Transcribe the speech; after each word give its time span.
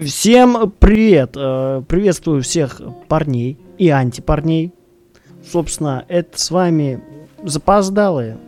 Всем 0.00 0.72
привет! 0.80 1.32
Э, 1.36 1.82
приветствую 1.86 2.40
всех 2.40 2.80
парней 3.08 3.58
и 3.76 3.90
антипарней. 3.90 4.72
Собственно, 5.44 6.06
это 6.08 6.38
с 6.38 6.50
вами 6.50 7.02
запоздалые, 7.44 8.38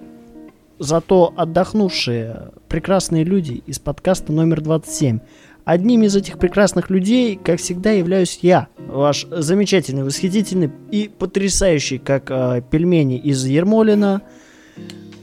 зато 0.78 1.34
отдохнувшие 1.36 2.52
прекрасные 2.68 3.24
люди 3.24 3.62
из 3.66 3.78
подкаста 3.78 4.32
номер 4.32 4.62
27. 4.62 5.18
Одним 5.66 6.04
из 6.04 6.16
этих 6.16 6.38
прекрасных 6.38 6.88
людей, 6.88 7.36
как 7.36 7.58
всегда, 7.60 7.90
являюсь 7.90 8.38
я, 8.40 8.68
ваш 8.78 9.26
замечательный, 9.30 10.02
восхитительный 10.02 10.72
и 10.90 11.08
потрясающий, 11.08 11.98
как 11.98 12.30
э, 12.30 12.62
пельмени 12.70 13.18
из 13.18 13.44
Ермолина, 13.44 14.22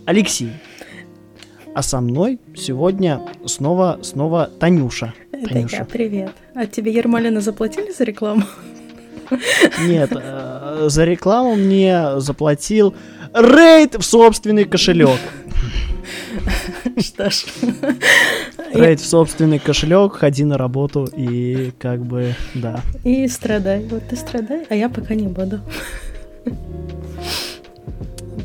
Алексей. 0.05 0.51
А 1.73 1.81
со 1.81 2.01
мной 2.01 2.39
сегодня 2.55 3.21
снова, 3.45 3.99
снова 4.01 4.49
Танюша. 4.59 5.13
Это 5.31 5.53
Танюша. 5.53 5.77
я, 5.77 5.85
привет. 5.85 6.31
А 6.53 6.65
тебе 6.65 6.93
Ермолина 6.93 7.39
заплатили 7.39 7.91
за 7.91 8.03
рекламу? 8.03 8.43
Нет, 9.87 10.11
э, 10.13 10.87
за 10.89 11.05
рекламу 11.05 11.55
мне 11.55 12.19
заплатил 12.19 12.93
рейд 13.33 13.95
в 13.95 14.01
собственный 14.01 14.65
кошелек. 14.65 15.19
Что 16.97 17.29
ж. 17.29 17.45
Рейд 18.73 18.99
в 18.99 19.05
собственный 19.05 19.59
кошелек, 19.59 20.13
ходи 20.13 20.43
на 20.43 20.57
работу 20.57 21.09
и 21.15 21.71
как 21.79 22.03
бы, 22.03 22.35
да. 22.53 22.81
И 23.05 23.27
страдай. 23.29 23.85
Вот 23.89 24.03
ты 24.09 24.17
страдай, 24.17 24.65
а 24.69 24.75
я 24.75 24.89
пока 24.89 25.15
не 25.15 25.27
буду. 25.27 25.61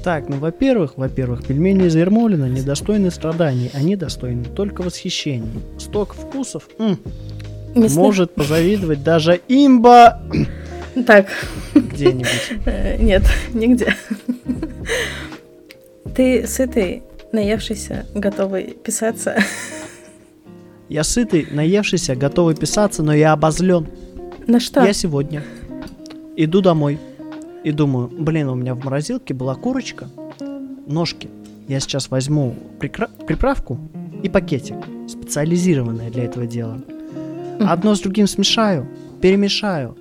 Так, 0.06 0.28
ну, 0.28 0.37
во-первых, 0.37 0.92
во-первых, 0.96 1.45
пельмени 1.45 1.87
из 1.87 1.96
Ермолина 1.96 2.45
недостойны 2.45 3.10
страданий, 3.10 3.73
они 3.74 3.96
достойны 3.96 4.45
только 4.45 4.82
восхищений. 4.82 5.65
Сток 5.80 6.15
вкусов 6.15 6.69
м, 6.79 7.01
может 7.74 8.32
позавидовать 8.32 9.02
даже 9.02 9.41
имба... 9.48 10.23
Так. 11.09 11.27
Где-нибудь. 11.74 12.52
Э, 12.66 12.96
нет, 13.02 13.24
нигде. 13.52 13.96
Ты 16.15 16.46
сытый, 16.46 17.02
наевшийся, 17.32 18.07
готовый 18.15 18.77
писаться? 18.84 19.37
Я 20.88 21.02
сытый, 21.02 21.49
наевшийся, 21.51 22.15
готовый 22.15 22.54
писаться, 22.54 23.02
но 23.02 23.12
я 23.12 23.32
обозлен. 23.32 23.88
На 24.46 24.60
что? 24.60 24.84
Я 24.84 24.93
сегодня 24.93 25.43
иду 26.37 26.60
домой 26.60 27.01
и 27.66 27.72
думаю, 27.72 28.09
блин, 28.16 28.48
у 28.48 28.54
меня 28.54 28.76
в 28.76 28.84
морозилке 28.84 29.34
была 29.34 29.56
курочка, 29.56 30.09
ножки. 30.86 31.28
Я 31.66 31.80
сейчас 31.80 32.12
возьму 32.12 32.54
прикра- 32.78 33.10
приправку 33.26 33.76
и 34.22 34.28
пакетик, 34.28 34.76
специализированное 35.09 36.12
для 36.12 36.26
этого 36.26 36.46
дела. 36.46 36.78
Одно 37.59 37.96
с 37.96 38.00
другим 38.00 38.28
смешаю, 38.28 38.87
перемешаю, 39.20 39.96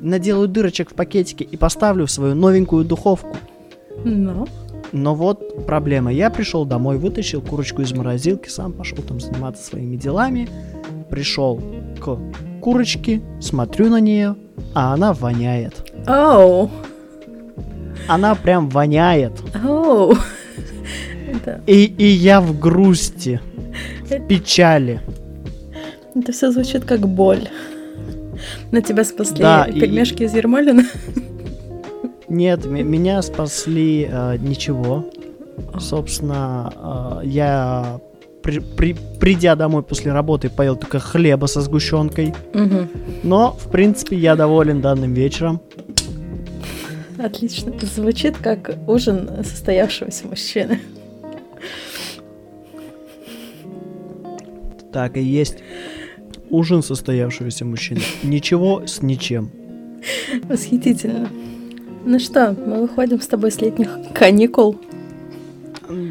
наделаю 0.00 0.46
дырочек 0.46 0.92
в 0.92 0.94
пакетике 0.94 1.42
и 1.42 1.56
поставлю 1.56 2.06
в 2.06 2.10
свою 2.12 2.36
новенькую 2.36 2.84
духовку. 2.84 3.36
Но? 4.04 4.46
Но 4.92 5.16
вот 5.16 5.66
проблема. 5.66 6.12
Я 6.12 6.30
пришел 6.30 6.64
домой, 6.64 6.98
вытащил 6.98 7.42
курочку 7.42 7.82
из 7.82 7.92
морозилки, 7.92 8.48
сам 8.48 8.72
пошел 8.72 8.98
там 8.98 9.18
заниматься 9.18 9.64
своими 9.64 9.96
делами. 9.96 10.48
Пришел 11.10 11.60
к 11.98 12.16
курочке, 12.60 13.20
смотрю 13.40 13.88
на 13.88 13.98
нее, 13.98 14.36
а 14.72 14.94
она 14.94 15.12
воняет. 15.12 15.84
Оу. 16.06 16.66
Oh 16.66 16.70
она 18.08 18.34
прям 18.34 18.68
воняет. 18.68 19.32
Oh. 19.64 20.18
И, 21.66 21.84
и 21.84 22.06
я 22.06 22.40
в 22.40 22.58
грусти, 22.58 23.40
в 24.02 24.26
печали. 24.26 25.00
Это 26.14 26.32
все 26.32 26.50
звучит 26.50 26.84
как 26.84 27.06
боль. 27.06 27.48
На 28.70 28.82
тебя 28.82 29.04
спасли 29.04 29.38
да, 29.38 29.64
пельмешки 29.66 30.22
и... 30.22 30.26
из 30.26 30.34
Ермолина? 30.34 30.84
Нет, 32.28 32.66
меня 32.66 33.22
спасли 33.22 34.08
э, 34.10 34.36
ничего. 34.38 35.06
Собственно, 35.78 37.20
э, 37.22 37.26
я 37.26 38.00
при, 38.42 38.60
при, 38.60 38.96
придя 39.18 39.54
домой 39.56 39.82
после 39.82 40.12
работы, 40.12 40.50
поел 40.50 40.76
только 40.76 40.98
хлеба 40.98 41.46
со 41.46 41.60
сгущенкой. 41.60 42.34
Угу. 42.54 42.88
Но, 43.22 43.52
в 43.52 43.70
принципе, 43.70 44.16
я 44.16 44.36
доволен 44.36 44.80
данным 44.80 45.14
вечером. 45.14 45.60
Отлично. 47.18 47.72
Звучит 47.80 48.36
как 48.38 48.76
ужин 48.86 49.28
состоявшегося 49.44 50.28
мужчины. 50.28 50.80
Так 54.92 55.16
и 55.16 55.22
есть. 55.22 55.58
Ужин 56.48 56.82
состоявшегося 56.82 57.64
мужчины. 57.64 58.00
Ничего 58.22 58.86
с 58.86 59.02
ничем. 59.02 59.50
Восхитительно. 60.44 61.28
Ну 62.04 62.18
что, 62.18 62.52
мы 62.52 62.82
выходим 62.82 63.20
с 63.20 63.26
тобой 63.26 63.50
с 63.50 63.60
летних 63.60 63.90
каникул. 64.14 64.78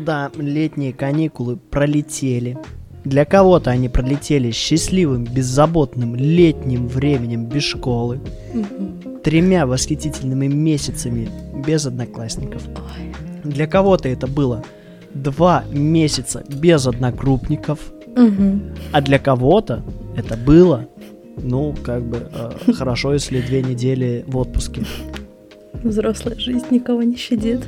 Да, 0.06 0.30
летние 0.38 0.94
каникулы 0.94 1.56
пролетели. 1.56 2.58
Для 3.04 3.24
кого-то 3.26 3.72
они 3.72 3.88
пролетели 3.88 4.52
счастливым, 4.52 5.24
беззаботным 5.24 6.16
летним 6.16 6.88
временем 6.88 7.46
без 7.46 7.64
школы. 7.64 8.20
Угу 8.54 8.97
тремя 9.28 9.66
восхитительными 9.66 10.48
месяцами 10.48 11.28
без 11.54 11.86
одноклассников. 11.86 12.62
Для 13.44 13.68
кого-то 13.68 14.08
это 14.08 14.26
было 14.26 14.64
два 15.14 15.66
месяца 15.70 16.46
без 16.48 16.88
одногруппников, 16.88 17.92
угу. 18.08 18.62
а 18.94 19.02
для 19.02 19.20
кого-то 19.20 19.84
это 20.16 20.38
было, 20.38 20.88
ну, 21.36 21.76
как 21.84 22.06
бы, 22.06 22.30
э, 22.32 22.72
хорошо, 22.72 23.12
если 23.12 23.42
две 23.42 23.62
недели 23.62 24.24
в 24.28 24.38
отпуске. 24.38 24.86
Взрослая 25.74 26.40
жизнь 26.40 26.68
никого 26.72 27.04
не 27.04 27.18
щадит. 27.18 27.68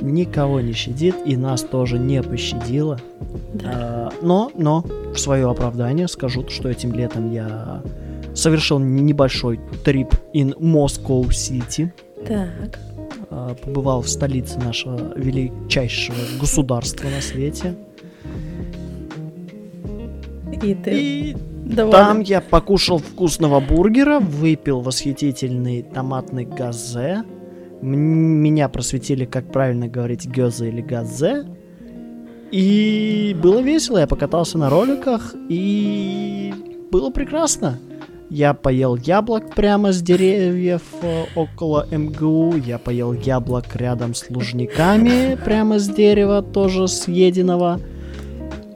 Никого 0.00 0.60
не 0.60 0.72
щадит, 0.72 1.14
и 1.24 1.36
нас 1.36 1.62
тоже 1.62 2.00
не 2.00 2.20
пощадила. 2.20 2.98
Да. 3.54 4.10
Э, 4.12 4.24
но, 4.26 4.50
но, 4.56 4.84
в 5.14 5.20
свое 5.20 5.48
оправдание 5.48 6.08
скажу, 6.08 6.48
что 6.48 6.68
этим 6.68 6.92
летом 6.94 7.30
я 7.30 7.80
совершил 8.34 8.78
небольшой 8.78 9.60
трип 9.84 10.14
in 10.34 10.58
Moscow 10.58 11.26
City. 11.28 11.90
Так. 12.26 12.78
А, 13.30 13.54
побывал 13.54 14.02
в 14.02 14.08
столице 14.08 14.58
нашего 14.58 15.16
величайшего 15.16 16.16
государства 16.40 17.08
на 17.08 17.20
свете. 17.20 17.74
И 20.62 20.74
ты 20.74 20.90
И 20.90 21.36
там 21.74 22.20
я 22.20 22.40
покушал 22.40 22.98
вкусного 22.98 23.60
бургера, 23.60 24.20
выпил 24.20 24.80
восхитительный 24.80 25.82
томатный 25.82 26.44
газе. 26.44 27.24
Меня 27.80 28.68
просветили, 28.68 29.24
как 29.24 29.50
правильно 29.50 29.88
говорить, 29.88 30.26
гёзе 30.26 30.68
или 30.68 30.80
газе. 30.80 31.46
И 32.50 33.36
было 33.42 33.60
весело, 33.60 33.98
я 33.98 34.06
покатался 34.06 34.58
на 34.58 34.70
роликах, 34.70 35.34
и 35.48 36.54
было 36.90 37.10
прекрасно. 37.10 37.78
Я 38.30 38.54
поел 38.54 38.96
яблок 38.96 39.54
прямо 39.54 39.92
с 39.92 40.00
деревьев 40.00 40.82
э, 41.02 41.24
около 41.34 41.86
МГУ. 41.90 42.56
Я 42.56 42.78
поел 42.78 43.12
яблок 43.12 43.76
рядом 43.76 44.14
с 44.14 44.28
лужниками 44.30 45.36
прямо 45.44 45.78
с 45.78 45.88
дерева, 45.88 46.42
тоже 46.42 46.88
съеденного. 46.88 47.80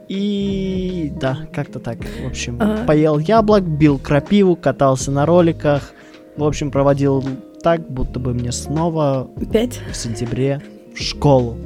И 0.07 1.11
да, 1.19 1.39
как-то 1.53 1.79
так. 1.79 1.97
В 2.23 2.27
общем, 2.27 2.57
а... 2.59 2.85
поел 2.85 3.19
яблок, 3.19 3.63
бил 3.63 3.99
крапиву, 3.99 4.55
катался 4.55 5.11
на 5.11 5.25
роликах. 5.25 5.93
В 6.37 6.43
общем, 6.43 6.71
проводил 6.71 7.23
так, 7.61 7.89
будто 7.89 8.19
бы 8.19 8.33
мне 8.33 8.51
снова 8.51 9.29
Пять? 9.51 9.79
в 9.91 9.95
сентябре 9.95 10.61
в 10.95 10.99
школу. 10.99 11.57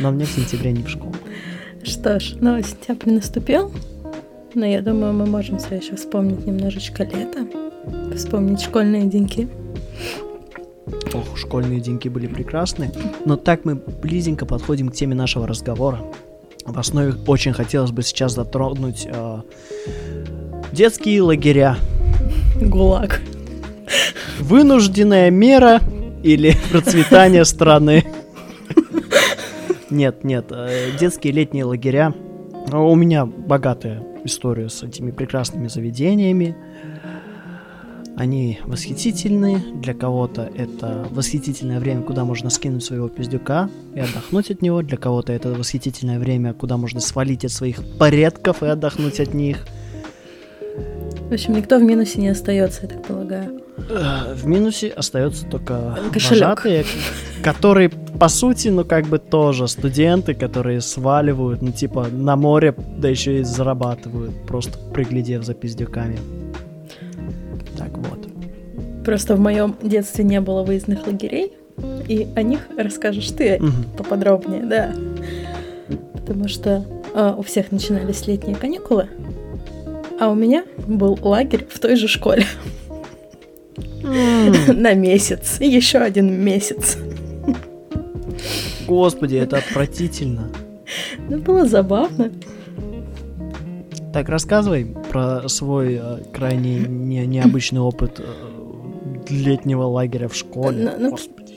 Но 0.00 0.10
мне 0.10 0.24
в 0.24 0.30
сентябре 0.30 0.72
не 0.72 0.82
в 0.82 0.88
школу. 0.88 1.14
Что 1.82 2.18
ж, 2.18 2.34
ну, 2.40 2.60
сентябрь 2.62 3.10
наступил 3.12 3.72
но 4.56 4.64
я 4.64 4.80
думаю, 4.80 5.12
мы 5.12 5.26
можем 5.26 5.58
все 5.58 5.76
еще 5.76 5.96
вспомнить 5.96 6.46
немножечко 6.46 7.04
лето, 7.04 7.46
вспомнить 8.16 8.62
школьные 8.62 9.04
деньки. 9.04 9.48
Ох, 11.12 11.36
школьные 11.36 11.80
деньки 11.80 12.08
были 12.08 12.26
прекрасны. 12.26 12.90
Но 13.26 13.36
так 13.36 13.66
мы 13.66 13.74
близенько 13.74 14.46
подходим 14.46 14.88
к 14.88 14.94
теме 14.94 15.14
нашего 15.14 15.46
разговора. 15.46 16.00
В 16.64 16.78
основе 16.78 17.14
очень 17.26 17.52
хотелось 17.52 17.90
бы 17.90 18.02
сейчас 18.02 18.32
затронуть 18.32 19.06
э, 19.06 19.40
детские 20.72 21.22
лагеря. 21.22 21.76
ГУЛАГ. 22.60 23.20
Вынужденная 24.40 25.30
мера 25.30 25.80
или 26.22 26.54
процветание 26.72 27.44
страны. 27.44 28.04
Нет, 29.90 30.24
нет, 30.24 30.46
э, 30.50 30.92
детские 30.98 31.34
летние 31.34 31.64
лагеря. 31.64 32.14
У 32.72 32.94
меня 32.96 33.26
богатая 33.26 34.05
историю 34.26 34.68
с 34.68 34.82
этими 34.82 35.10
прекрасными 35.10 35.68
заведениями. 35.68 36.56
Они 38.16 38.58
восхитительны, 38.64 39.62
для 39.82 39.92
кого-то 39.92 40.50
это 40.54 41.06
восхитительное 41.10 41.80
время, 41.80 42.02
куда 42.02 42.24
можно 42.24 42.48
скинуть 42.48 42.82
своего 42.82 43.08
пиздюка 43.08 43.68
и 43.94 44.00
отдохнуть 44.00 44.50
от 44.50 44.62
него, 44.62 44.80
для 44.82 44.96
кого-то 44.96 45.34
это 45.34 45.50
восхитительное 45.50 46.18
время, 46.18 46.54
куда 46.54 46.78
можно 46.78 47.00
свалить 47.00 47.44
от 47.44 47.52
своих 47.52 47.80
порядков 47.98 48.62
и 48.62 48.66
отдохнуть 48.66 49.20
от 49.20 49.34
них. 49.34 49.66
В 51.28 51.32
общем, 51.32 51.54
никто 51.54 51.78
в 51.78 51.82
минусе 51.82 52.20
не 52.20 52.28
остается, 52.28 52.82
я 52.82 52.88
так 52.88 53.02
полагаю. 53.02 53.60
Э, 53.90 54.34
В 54.34 54.46
минусе 54.46 54.88
остается 54.88 55.44
только 55.46 55.98
Кошелек. 56.12 56.42
вожатые, 56.42 56.84
которые, 57.42 57.88
по 57.88 58.28
сути, 58.28 58.68
ну 58.68 58.84
как 58.84 59.06
бы 59.06 59.18
тоже 59.18 59.66
студенты, 59.66 60.34
которые 60.34 60.80
сваливают, 60.80 61.62
ну 61.62 61.72
типа 61.72 62.06
на 62.12 62.36
море, 62.36 62.74
да 62.98 63.08
еще 63.08 63.40
и 63.40 63.42
зарабатывают, 63.42 64.32
просто 64.46 64.78
приглядев 64.94 65.44
за 65.44 65.54
пиздюками. 65.54 66.18
Так 67.76 67.90
вот. 67.98 68.28
Просто 69.04 69.34
в 69.34 69.40
моем 69.40 69.74
детстве 69.82 70.24
не 70.24 70.40
было 70.40 70.62
выездных 70.62 71.06
лагерей, 71.06 71.52
и 72.08 72.26
о 72.36 72.42
них 72.42 72.60
расскажешь 72.78 73.30
ты 73.32 73.58
Мгм. 73.60 73.84
поподробнее, 73.98 74.62
да. 74.64 74.92
Потому 76.14 76.48
что 76.48 76.84
а, 77.14 77.34
у 77.36 77.42
всех 77.42 77.70
начинались 77.72 78.26
летние 78.26 78.56
каникулы, 78.56 79.08
а 80.18 80.30
у 80.30 80.34
меня 80.34 80.64
был 80.86 81.18
лагерь 81.22 81.66
в 81.68 81.78
той 81.78 81.96
же 81.96 82.08
школе 82.08 82.46
на 84.02 84.94
месяц, 84.94 85.60
еще 85.60 85.98
один 85.98 86.32
месяц. 86.32 86.96
Господи, 88.86 89.36
это 89.36 89.58
отвратительно. 89.58 90.50
Ну, 91.28 91.38
было 91.38 91.66
забавно. 91.66 92.30
Так, 94.12 94.28
рассказывай 94.28 94.94
про 95.10 95.48
свой 95.48 96.00
э, 96.00 96.18
крайне 96.32 96.78
не- 96.78 97.26
необычный 97.26 97.80
опыт 97.80 98.20
э, 98.20 98.24
летнего 99.28 99.82
лагеря 99.82 100.28
в 100.28 100.36
школе. 100.36 100.84
Ну, 100.84 100.92
ну, 100.98 101.10
Господи. 101.10 101.54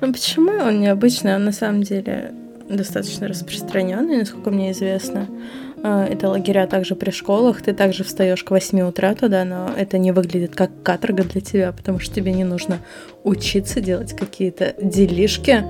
А 0.00 0.06
почему 0.12 0.52
он 0.52 0.80
необычный? 0.80 1.34
Он 1.34 1.44
на 1.44 1.52
самом 1.52 1.82
деле 1.82 2.32
достаточно 2.68 3.26
распространенный, 3.26 4.18
насколько 4.18 4.50
мне 4.50 4.70
известно. 4.72 5.26
А, 5.28 5.61
Это 5.82 6.28
лагеря 6.28 6.66
также 6.66 6.94
при 6.94 7.10
школах. 7.10 7.60
Ты 7.62 7.72
также 7.72 8.04
встаешь 8.04 8.44
к 8.44 8.50
8 8.50 8.80
утра 8.82 9.14
туда, 9.14 9.44
но 9.44 9.70
это 9.76 9.98
не 9.98 10.12
выглядит 10.12 10.54
как 10.54 10.70
каторга 10.84 11.24
для 11.24 11.40
тебя, 11.40 11.72
потому 11.72 11.98
что 11.98 12.14
тебе 12.14 12.32
не 12.32 12.44
нужно 12.44 12.78
учиться 13.24 13.80
делать 13.80 14.14
какие-то 14.14 14.74
делишки 14.80 15.64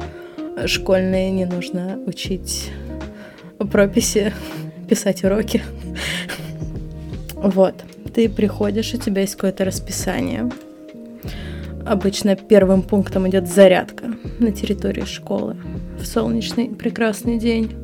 школьные, 0.67 1.31
не 1.31 1.47
нужно 1.47 1.99
учить 2.07 2.71
прописи, 3.71 4.33
писать 4.89 5.25
уроки. 5.25 5.63
Вот. 7.35 7.75
Ты 8.15 8.29
приходишь, 8.29 8.93
у 8.93 8.99
тебя 8.99 9.23
есть 9.23 9.37
какое-то 9.37 9.65
расписание. 9.65 10.51
Обычно 11.87 12.37
первым 12.37 12.83
пунктом 12.83 13.29
идет 13.29 13.49
зарядка 13.49 14.15
на 14.39 14.53
территории 14.53 15.05
школы 15.05 15.57
в 15.99 16.07
солнечный 16.07 16.69
прекрасный 16.69 17.39
день. 17.39 17.82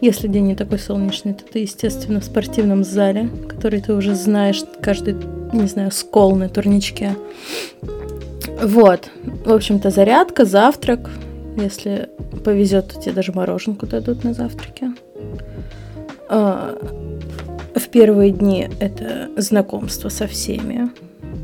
Если 0.00 0.28
день 0.28 0.46
не 0.46 0.54
такой 0.54 0.78
солнечный, 0.78 1.34
то 1.34 1.44
ты, 1.44 1.58
естественно, 1.60 2.20
в 2.20 2.24
спортивном 2.24 2.84
зале, 2.84 3.28
который 3.48 3.80
ты 3.80 3.92
уже 3.92 4.14
знаешь, 4.14 4.62
каждый, 4.80 5.14
не 5.52 5.66
знаю, 5.66 5.90
скол 5.90 6.36
на 6.36 6.48
турничке. 6.48 7.16
Вот. 8.62 9.10
В 9.44 9.52
общем-то, 9.52 9.90
зарядка, 9.90 10.44
завтрак. 10.44 11.10
Если 11.56 12.08
повезет, 12.44 12.88
то 12.88 13.00
тебе 13.00 13.12
даже 13.12 13.32
мороженку 13.32 13.86
дадут 13.86 14.24
на 14.24 14.32
завтраке. 14.32 14.92
А, 16.28 16.78
В 17.74 17.88
первые 17.88 18.30
дни 18.30 18.68
это 18.80 19.28
знакомство 19.36 20.08
со 20.08 20.26
всеми, 20.26 20.90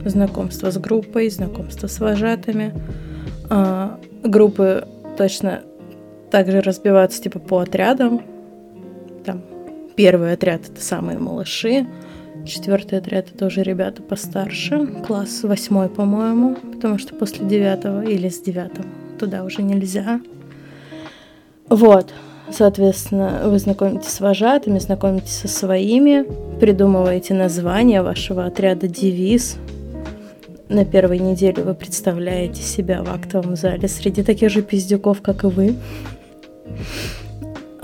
знакомство 0.05 0.71
с 0.71 0.79
группой, 0.79 1.29
знакомство 1.29 1.89
с 1.89 1.99
вожатыми. 1.99 2.73
А, 3.51 3.99
группы 4.23 4.87
точно 5.19 5.63
также 6.31 6.61
разбиваются 6.61 7.21
типа 7.23 7.39
по 7.39 7.59
отрядам. 7.59 8.23
Первый 9.97 10.35
отряд 10.35 10.69
это 10.69 10.81
самые 10.81 11.19
малыши, 11.19 11.87
четвертый 12.45 12.99
отряд 12.99 13.29
это 13.35 13.47
уже 13.47 13.63
ребята 13.63 14.03
постарше, 14.03 14.87
класс 15.07 15.43
восьмой, 15.43 15.89
по-моему, 15.89 16.57
потому 16.75 16.99
что 16.99 17.15
после 17.15 17.47
девятого 17.47 18.03
или 18.03 18.29
с 18.29 18.41
девятого 18.41 18.87
туда 19.19 19.43
уже 19.45 19.63
нельзя. 19.63 20.21
Вот. 21.69 22.13
Соответственно, 22.49 23.43
вы 23.47 23.59
знакомитесь 23.59 24.09
с 24.09 24.21
вожатыми, 24.21 24.79
знакомитесь 24.79 25.33
со 25.33 25.49
своими, 25.49 26.25
придумываете 26.61 27.35
название 27.35 28.03
вашего 28.03 28.45
отряда, 28.45 28.87
девиз. 28.87 29.57
На 30.69 30.85
первой 30.85 31.19
неделе 31.19 31.63
вы 31.65 31.75
представляете 31.75 32.63
себя 32.63 33.03
в 33.03 33.09
актовом 33.09 33.57
зале 33.57 33.89
среди 33.89 34.23
таких 34.23 34.51
же 34.51 34.63
пиздюков, 34.63 35.23
как 35.23 35.43
и 35.43 35.49
вы. 35.49 35.75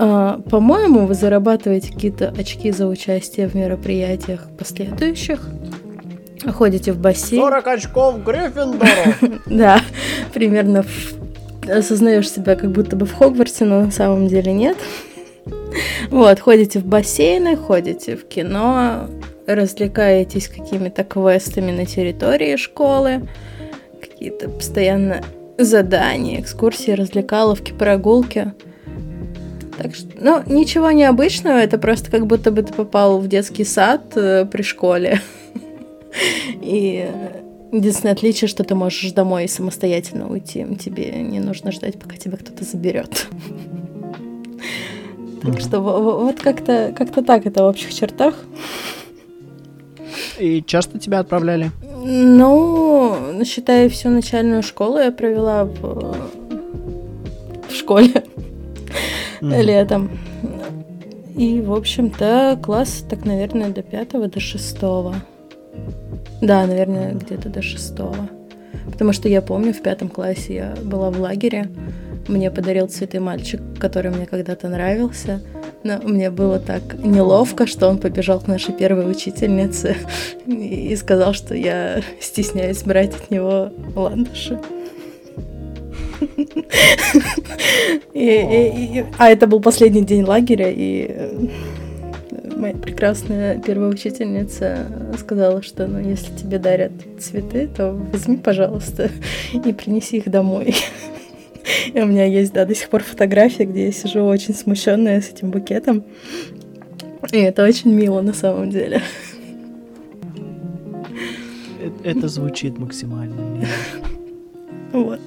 А, 0.05 0.41
по-моему, 0.49 1.05
вы 1.05 1.13
зарабатываете 1.13 1.93
какие-то 1.93 2.33
очки 2.37 2.71
за 2.71 2.87
участие 2.87 3.47
в 3.47 3.55
мероприятиях 3.55 4.49
последующих. 4.59 5.47
Ходите 6.45 6.91
в 6.91 6.97
бассейн. 6.97 7.41
40 7.41 7.67
очков 7.67 8.21
Гриффиндору! 8.21 9.39
Да, 9.45 9.79
примерно 10.33 10.83
осознаешь 11.69 12.29
себя 12.29 12.57
как 12.57 12.73
будто 12.73 12.97
бы 12.97 13.05
в 13.05 13.13
Хогвартсе, 13.13 13.63
но 13.63 13.79
на 13.79 13.91
самом 13.91 14.27
деле 14.27 14.51
нет. 14.51 14.75
Вот, 16.09 16.37
ходите 16.41 16.79
в 16.79 16.85
бассейны, 16.85 17.55
ходите 17.55 18.17
в 18.17 18.27
кино, 18.27 19.07
развлекаетесь 19.47 20.49
какими-то 20.49 21.05
квестами 21.05 21.71
на 21.71 21.85
территории 21.85 22.57
школы, 22.57 23.25
какие-то 24.01 24.49
постоянно 24.49 25.23
задания, 25.57 26.41
экскурсии, 26.41 26.91
развлекаловки, 26.91 27.71
прогулки. 27.71 28.51
Так 29.83 29.95
что, 29.95 30.07
ну, 30.17 30.41
ничего 30.47 30.91
необычного, 30.91 31.57
это 31.57 31.77
просто 31.77 32.09
как 32.09 32.25
будто 32.25 32.51
бы 32.51 32.63
ты 32.63 32.71
попал 32.73 33.19
в 33.19 33.27
детский 33.27 33.65
сад 33.65 34.13
э, 34.15 34.45
при 34.45 34.61
школе. 34.61 35.19
И 36.61 37.05
единственное 37.73 38.13
отличие, 38.13 38.47
что 38.47 38.63
ты 38.63 38.75
можешь 38.75 39.11
домой 39.11 39.49
самостоятельно 39.49 40.29
уйти. 40.29 40.65
Тебе 40.77 41.11
не 41.21 41.41
нужно 41.41 41.73
ждать, 41.73 41.99
пока 41.99 42.15
тебя 42.15 42.37
кто-то 42.37 42.63
заберет. 42.63 43.27
Так 45.41 45.59
что 45.59 45.81
во- 45.81 45.99
во- 45.99 46.19
вот 46.19 46.39
как-то 46.39 46.95
как 46.97 47.11
так 47.11 47.45
это 47.45 47.63
в 47.63 47.67
общих 47.67 47.93
чертах. 47.93 48.33
И 50.39 50.63
часто 50.65 50.99
тебя 50.99 51.19
отправляли? 51.19 51.71
Ну, 52.01 53.43
считая 53.43 53.89
всю 53.89 54.07
начальную 54.07 54.63
школу, 54.63 54.99
я 54.99 55.11
провела 55.11 55.65
в, 55.65 56.15
в 57.67 57.75
школе 57.75 58.23
Летом. 59.43 60.09
И, 61.35 61.61
в 61.61 61.73
общем-то, 61.73 62.59
класс, 62.61 63.03
так, 63.09 63.25
наверное, 63.25 63.69
до 63.69 63.81
пятого, 63.81 64.27
до 64.27 64.39
шестого. 64.39 65.15
Да, 66.41 66.65
наверное, 66.65 67.13
где-то 67.13 67.49
до 67.49 67.61
шестого. 67.61 68.29
Потому 68.85 69.13
что 69.13 69.27
я 69.27 69.41
помню, 69.41 69.73
в 69.73 69.81
пятом 69.81 70.09
классе 70.09 70.55
я 70.55 70.75
была 70.83 71.09
в 71.09 71.19
лагере. 71.19 71.69
Мне 72.27 72.51
подарил 72.51 72.87
цветы 72.87 73.19
мальчик, 73.19 73.59
который 73.79 74.11
мне 74.11 74.25
когда-то 74.25 74.69
нравился. 74.69 75.41
Но 75.83 75.99
мне 76.03 76.29
было 76.29 76.59
так 76.59 76.81
неловко, 77.03 77.67
что 77.67 77.89
он 77.89 77.97
побежал 77.97 78.39
к 78.39 78.47
нашей 78.47 78.73
первой 78.73 79.09
учительнице 79.09 79.97
и 80.45 80.95
сказал, 80.95 81.33
что 81.33 81.55
я 81.55 82.01
стесняюсь 82.21 82.83
брать 82.83 83.15
от 83.15 83.31
него 83.31 83.71
ландыши. 83.95 84.59
А 89.17 89.29
это 89.29 89.47
был 89.47 89.59
последний 89.59 90.03
день 90.03 90.23
лагеря, 90.23 90.71
и 90.71 91.07
э, 91.09 91.47
моя 92.55 92.75
прекрасная 92.75 93.59
первая 93.59 93.89
учительница 93.89 94.87
сказала, 95.19 95.61
что 95.61 95.87
ну, 95.87 95.99
если 95.99 96.33
тебе 96.35 96.59
дарят 96.59 96.91
цветы, 97.19 97.67
то 97.67 97.91
возьми, 97.91 98.37
пожалуйста, 98.37 99.09
и 99.53 99.73
принеси 99.73 100.17
их 100.17 100.29
домой. 100.29 100.75
И 101.93 101.99
у 101.99 102.05
меня 102.05 102.25
есть, 102.25 102.53
да, 102.53 102.65
до 102.65 102.75
сих 102.75 102.89
пор 102.89 103.03
фотография, 103.03 103.65
где 103.65 103.85
я 103.85 103.91
сижу 103.91 104.23
очень 104.25 104.53
смущенная 104.53 105.21
с 105.21 105.29
этим 105.29 105.51
букетом. 105.51 106.03
И 107.31 107.37
это 107.37 107.63
очень 107.63 107.93
мило 107.93 108.21
на 108.21 108.33
самом 108.33 108.69
деле. 108.69 109.01
Э- 111.79 111.89
Это 112.03 112.27
звучит 112.27 112.77
максимально 112.77 113.41
мило. 113.41 113.67
Вот. 114.93 115.19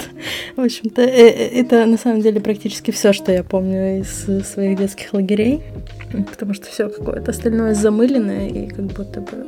В 0.54 0.60
общем-то, 0.60 1.02
э- 1.02 1.30
э- 1.30 1.60
это 1.60 1.84
на 1.86 1.98
самом 1.98 2.22
деле 2.22 2.40
практически 2.40 2.92
все, 2.92 3.12
что 3.12 3.32
я 3.32 3.42
помню 3.42 3.98
из 4.00 4.28
э, 4.28 4.40
своих 4.42 4.78
детских 4.78 5.12
лагерей. 5.12 5.62
Потому 6.30 6.54
что 6.54 6.66
все 6.66 6.88
какое-то 6.88 7.32
остальное 7.32 7.74
замыленное 7.74 8.48
и 8.48 8.68
как 8.68 8.86
будто 8.86 9.20
бы 9.20 9.44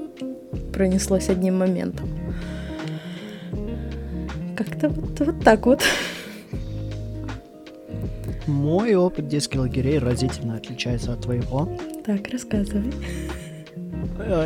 пронеслось 0.72 1.28
одним 1.28 1.58
моментом. 1.58 2.08
Как-то 4.56 4.88
вот, 4.88 5.20
вот 5.20 5.44
так 5.44 5.66
вот. 5.66 5.82
Мой 8.48 8.96
опыт 8.96 9.28
детских 9.28 9.60
лагерей 9.60 9.98
разительно 9.98 10.56
отличается 10.56 11.12
от 11.12 11.22
твоего. 11.22 11.78
Так, 12.04 12.28
рассказывай. 12.28 12.92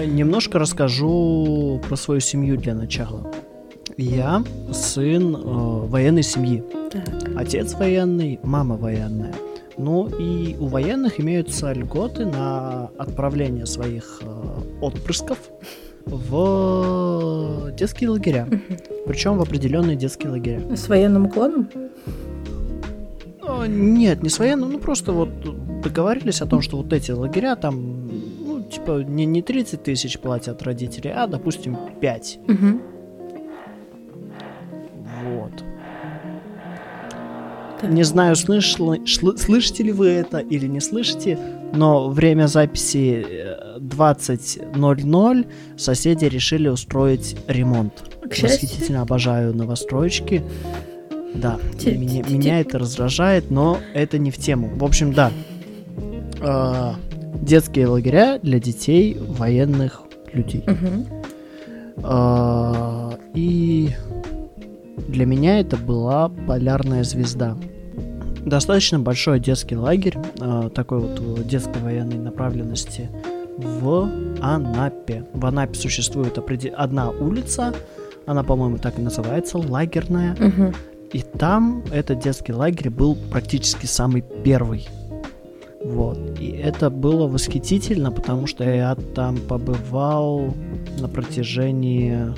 Немножко 0.07 0.59
расскажу 0.59 1.81
про 1.89 1.97
свою 1.97 2.21
семью 2.21 2.59
для 2.59 2.75
начала. 2.75 3.33
Я 3.97 4.43
сын 4.73 5.37
э, 5.37 5.39
военной 5.41 6.23
семьи. 6.23 6.63
Так. 6.91 7.37
Отец 7.37 7.75
военный, 7.75 8.41
мама 8.43 8.77
военная. 8.77 9.35
Ну 9.79 10.09
и 10.09 10.57
у 10.59 10.67
военных 10.67 11.21
имеются 11.21 11.73
льготы 11.73 12.27
на 12.27 12.91
отправление 12.99 13.67
своих 13.67 14.21
э, 14.23 14.81
отпрысков 14.81 15.39
в 16.07 17.73
детские 17.73 18.11
лагеря. 18.11 18.49
Причем 19.07 19.39
в 19.39 19.43
определенные 19.43 19.97
детские 19.97 20.31
лагеря. 20.31 20.77
С 20.77 20.89
военным 20.89 21.27
уклоном? 21.27 21.69
О, 23.41 23.67
нет, 23.67 24.23
не 24.23 24.29
с 24.29 24.39
военным, 24.39 24.73
ну 24.73 24.79
просто 24.79 25.13
вот 25.13 25.31
договорились 25.83 26.41
о 26.41 26.47
том, 26.47 26.63
что 26.63 26.77
вот 26.77 26.93
эти 26.93 27.11
лагеря 27.11 27.57
там, 27.57 28.09
ну, 28.47 28.63
типа, 28.63 29.03
не, 29.03 29.27
не 29.27 29.43
30 29.43 29.83
тысяч 29.83 30.19
платят 30.19 30.63
родители, 30.63 31.09
а, 31.09 31.27
допустим, 31.27 31.77
5. 32.01 32.39
Угу. 32.49 32.92
Не 37.89 38.03
знаю, 38.05 38.37
слышали, 38.37 39.01
шл- 39.05 39.37
слышите 39.37 39.83
ли 39.83 39.93
вы 39.93 40.09
это 40.09 40.39
или 40.39 40.67
не 40.67 40.81
слышите, 40.81 41.39
но 41.75 42.09
время 42.09 42.47
записи 42.47 43.25
э, 43.29 43.79
20.00 43.81 45.47
соседи 45.77 46.25
решили 46.27 46.69
устроить 46.69 47.37
ремонт. 47.49 47.93
К. 48.31 48.43
Восхитительно 48.43 49.03
обожаю 49.03 49.55
новостроечки. 49.55 50.43
Да, 51.35 51.59
Те- 51.79 51.97
меня, 51.97 52.23
меня 52.29 52.61
это 52.61 52.79
раздражает, 52.79 53.51
но 53.51 53.79
это 53.95 54.19
не 54.19 54.31
в 54.31 54.37
тему. 54.37 54.71
В 54.77 54.85
общем, 54.85 55.13
да. 55.13 55.31
Э, 56.41 56.93
детские 57.41 57.87
лагеря 57.89 58.39
для 58.43 58.59
детей 58.61 59.17
военных 59.19 60.03
людей. 60.33 60.63
Мгм. 60.67 61.07
А, 62.05 63.15
И 63.35 63.91
для 65.09 65.25
меня 65.27 65.61
это 65.61 65.77
была 65.77 66.29
полярная 66.29 67.03
звезда. 67.05 67.57
Достаточно 68.45 68.99
большой 68.99 69.41
детский 69.41 69.77
лагерь, 69.77 70.17
а, 70.41 70.69
такой 70.69 71.01
вот 71.01 71.47
детской 71.47 71.81
военной 71.81 72.19
направленности 72.19 73.09
в 73.59 74.11
Анапе. 74.41 75.25
В 75.33 75.47
Анапе 75.47 75.75
существует 75.75 76.39
одна 76.75 77.11
улица, 77.11 77.75
она, 78.27 78.43
по-моему, 78.43 78.79
так 78.79 78.99
и 78.99 79.03
называется, 79.03 79.59
лагерная. 79.59 80.37
Мгм. 80.39 80.75
И 81.13 81.23
там 81.23 81.83
этот 81.93 82.21
детский 82.21 82.53
лагерь 82.53 82.91
был 82.91 83.17
практически 83.31 83.87
самый 83.87 84.25
первый. 84.45 84.89
Вот. 85.85 86.19
И 86.41 86.49
это 86.51 86.91
было 86.91 87.27
восхитительно, 87.27 88.13
потому 88.13 88.47
что 88.47 88.65
я 88.65 88.95
там 89.15 89.37
побывал 89.37 90.55
на 90.99 91.09
протяжении... 91.09 92.33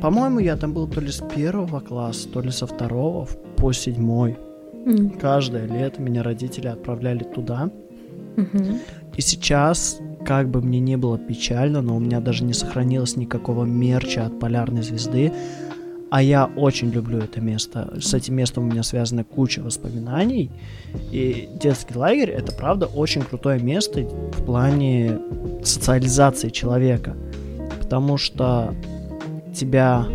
По-моему, 0.00 0.38
я 0.38 0.56
там 0.56 0.72
был 0.72 0.88
то 0.88 1.00
ли 1.00 1.10
с 1.10 1.22
первого 1.34 1.80
класса, 1.80 2.28
то 2.28 2.40
ли 2.40 2.50
со 2.50 2.66
второго 2.66 3.28
по 3.56 3.72
седьмой. 3.72 4.36
Каждое 5.20 5.66
лето 5.66 6.00
меня 6.00 6.22
родители 6.22 6.66
отправляли 6.66 7.24
туда. 7.24 7.70
И 9.16 9.20
сейчас, 9.20 9.98
как 10.24 10.48
бы 10.48 10.62
мне 10.62 10.78
не 10.78 10.96
было 10.96 11.18
печально, 11.18 11.82
но 11.82 11.96
у 11.96 12.00
меня 12.00 12.20
даже 12.20 12.44
не 12.44 12.52
сохранилось 12.52 13.16
никакого 13.16 13.64
мерча 13.64 14.26
от 14.26 14.38
полярной 14.38 14.82
звезды. 14.82 15.32
А 16.10 16.22
я 16.22 16.46
очень 16.56 16.90
люблю 16.90 17.18
это 17.18 17.40
место. 17.40 17.98
С 18.00 18.14
этим 18.14 18.36
местом 18.36 18.64
у 18.64 18.70
меня 18.70 18.82
связана 18.82 19.24
куча 19.24 19.60
воспоминаний. 19.60 20.50
И 21.12 21.48
детский 21.60 21.94
лагерь 21.98 22.30
это 22.30 22.52
правда 22.52 22.86
очень 22.86 23.22
крутое 23.22 23.60
место 23.60 24.00
в 24.00 24.44
плане 24.44 25.18
социализации 25.62 26.48
человека. 26.48 27.14
Потому 27.80 28.16
что 28.16 28.74
тебя, 29.54 30.06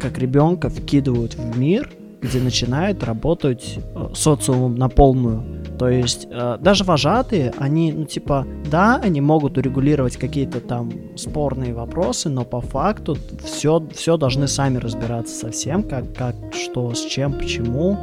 как 0.00 0.18
ребенка, 0.18 0.68
вкидывают 0.68 1.34
в 1.34 1.58
мир, 1.58 1.90
где 2.20 2.40
начинает 2.40 3.02
работать 3.02 3.78
э, 3.78 4.08
социум 4.14 4.74
на 4.74 4.88
полную. 4.88 5.64
То 5.78 5.88
есть 5.88 6.28
э, 6.30 6.58
даже 6.60 6.84
вожатые, 6.84 7.52
они, 7.58 7.92
ну 7.92 8.04
типа, 8.04 8.46
да, 8.70 9.00
они 9.02 9.20
могут 9.20 9.56
урегулировать 9.56 10.16
какие-то 10.16 10.60
там 10.60 10.90
спорные 11.16 11.72
вопросы, 11.72 12.28
но 12.28 12.44
по 12.44 12.60
факту 12.60 13.16
все, 13.42 13.82
все 13.94 14.16
должны 14.16 14.46
сами 14.46 14.76
разбираться 14.78 15.34
со 15.34 15.50
всем, 15.50 15.82
как, 15.82 16.14
как, 16.14 16.34
что, 16.52 16.94
с 16.94 17.04
чем, 17.04 17.32
почему. 17.32 17.98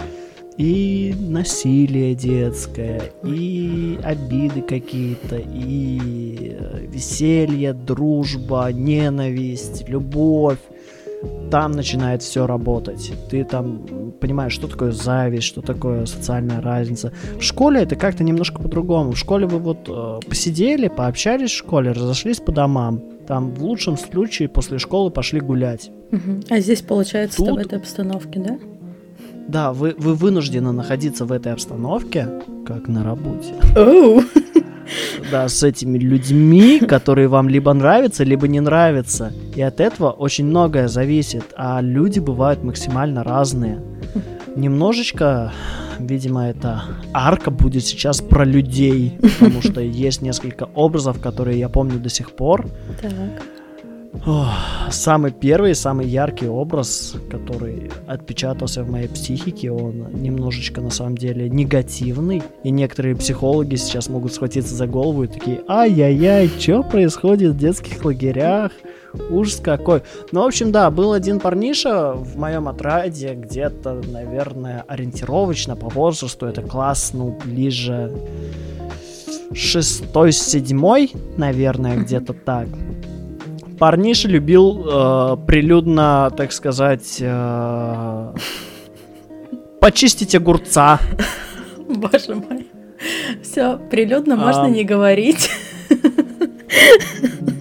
И 0.57 1.13
насилие 1.19 2.15
детское, 2.15 3.11
и 3.23 3.99
обиды 4.03 4.63
какие-то, 4.63 5.35
и 5.37 6.57
э, 6.59 6.87
веселье, 6.87 7.73
дружба, 7.73 8.71
ненависть, 8.71 9.87
любовь. 9.87 10.57
Там 11.51 11.71
начинает 11.71 12.21
все 12.23 12.45
работать. 12.45 13.13
Ты 13.29 13.43
там 13.45 13.85
понимаешь, 14.19 14.51
что 14.51 14.67
такое 14.67 14.91
зависть, 14.91 15.47
что 15.47 15.61
такое 15.61 16.05
социальная 16.05 16.59
разница. 16.61 17.13
В 17.39 17.41
школе 17.41 17.81
это 17.81 17.95
как-то 17.95 18.23
немножко 18.23 18.61
по-другому. 18.61 19.11
В 19.11 19.17
школе 19.17 19.45
вы 19.45 19.59
вот 19.59 19.87
э, 19.87 20.19
посидели, 20.27 20.87
пообщались 20.89 21.51
в 21.51 21.55
школе, 21.57 21.91
разошлись 21.91 22.39
по 22.39 22.51
домам. 22.51 23.01
Там 23.27 23.53
в 23.53 23.63
лучшем 23.63 23.97
случае 23.97 24.49
после 24.49 24.77
школы 24.77 25.09
пошли 25.09 25.39
гулять. 25.39 25.89
Мгм. 26.11 26.43
А 26.49 26.59
здесь, 26.59 26.81
получается, 26.81 27.37
ты 27.37 27.43
в 27.43 27.47
Тут- 27.47 27.59
этой 27.65 27.79
обстановке, 27.79 28.39
да? 28.39 28.57
Да, 29.47 29.71
вы, 29.71 29.95
вы 29.97 30.13
вынуждены 30.15 30.73
находиться 30.73 31.23
в 31.23 31.31
этой 31.31 31.53
обстановке, 31.53 32.27
как 32.65 32.89
на 32.89 33.03
работе. 33.05 33.53
Оу! 33.77 34.21
Да, 35.31 35.47
с 35.47 35.63
этими 35.63 35.97
людьми, 35.97 36.79
которые 36.79 37.27
вам 37.27 37.49
либо 37.49 37.73
нравятся, 37.73 38.23
либо 38.23 38.47
не 38.47 38.59
нравятся. 38.59 39.31
И 39.55 39.61
от 39.61 39.79
этого 39.79 40.11
очень 40.11 40.45
многое 40.45 40.87
зависит. 40.87 41.43
А 41.55 41.81
люди 41.81 42.19
бывают 42.19 42.63
максимально 42.63 43.23
разные. 43.23 43.79
Немножечко, 44.55 45.53
видимо, 45.99 46.47
эта 46.47 46.83
арка 47.13 47.51
будет 47.51 47.85
сейчас 47.85 48.21
про 48.21 48.43
людей, 48.43 49.19
потому 49.39 49.61
что 49.61 49.81
есть 49.81 50.21
несколько 50.21 50.63
образов, 50.73 51.19
которые 51.19 51.59
я 51.59 51.69
помню 51.69 51.99
до 51.99 52.09
сих 52.09 52.31
пор. 52.31 52.67
Так. 53.01 53.11
Ох, 54.25 54.49
самый 54.91 55.31
первый, 55.31 55.75
самый 55.75 56.07
яркий 56.07 56.47
образ, 56.47 57.15
который 57.29 57.91
отпечатался 58.07 58.83
в 58.83 58.89
моей 58.89 59.07
психике, 59.07 59.71
он 59.71 60.07
немножечко 60.13 60.81
на 60.81 60.89
самом 60.89 61.17
деле 61.17 61.49
негативный. 61.49 62.43
И 62.63 62.71
некоторые 62.71 63.15
психологи 63.15 63.75
сейчас 63.75 64.09
могут 64.09 64.33
схватиться 64.33 64.75
за 64.75 64.87
голову 64.87 65.23
и 65.23 65.27
такие, 65.27 65.61
ай-яй-яй, 65.67 66.49
что 66.59 66.83
происходит 66.83 67.53
в 67.53 67.57
детских 67.57 68.03
лагерях? 68.03 68.71
Ужас 69.29 69.59
какой. 69.63 70.03
Ну, 70.31 70.43
в 70.43 70.45
общем, 70.45 70.71
да, 70.71 70.91
был 70.91 71.13
один 71.13 71.39
парниша 71.39 72.13
в 72.13 72.37
моем 72.37 72.67
отряде, 72.67 73.33
где-то, 73.33 74.01
наверное, 74.11 74.83
ориентировочно 74.87 75.75
по 75.75 75.89
возрасту, 75.89 76.45
это 76.45 76.61
класс, 76.61 77.11
ну, 77.13 77.37
ближе 77.43 78.11
шестой, 79.53 80.31
седьмой, 80.31 81.11
наверное, 81.37 81.97
где-то 81.97 82.33
так. 82.33 82.67
Парниша 83.77 84.27
любил 84.27 84.85
э, 84.85 85.37
прилюдно, 85.45 86.31
так 86.35 86.51
сказать, 86.51 87.17
э, 87.19 88.33
почистить 89.79 90.35
огурца. 90.35 90.99
Боже 91.87 92.35
мой. 92.35 92.67
Все, 93.43 93.77
прилюдно 93.77 94.35
можно 94.35 94.65
Ам. 94.65 94.73
не 94.73 94.83
говорить. 94.83 95.49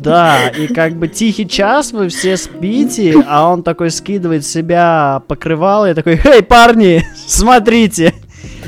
Да, 0.00 0.50
и 0.50 0.68
как 0.68 0.94
бы 0.94 1.08
тихий 1.08 1.48
час, 1.48 1.90
вы 1.92 2.08
все 2.08 2.36
спите, 2.36 3.24
а 3.26 3.50
он 3.50 3.64
такой 3.64 3.90
скидывает 3.90 4.44
с 4.44 4.48
себя 4.48 5.22
покрывало 5.26 5.90
и 5.90 5.94
такой, 5.94 6.20
«Эй, 6.24 6.44
парни, 6.44 7.04
смотрите!» 7.26 8.14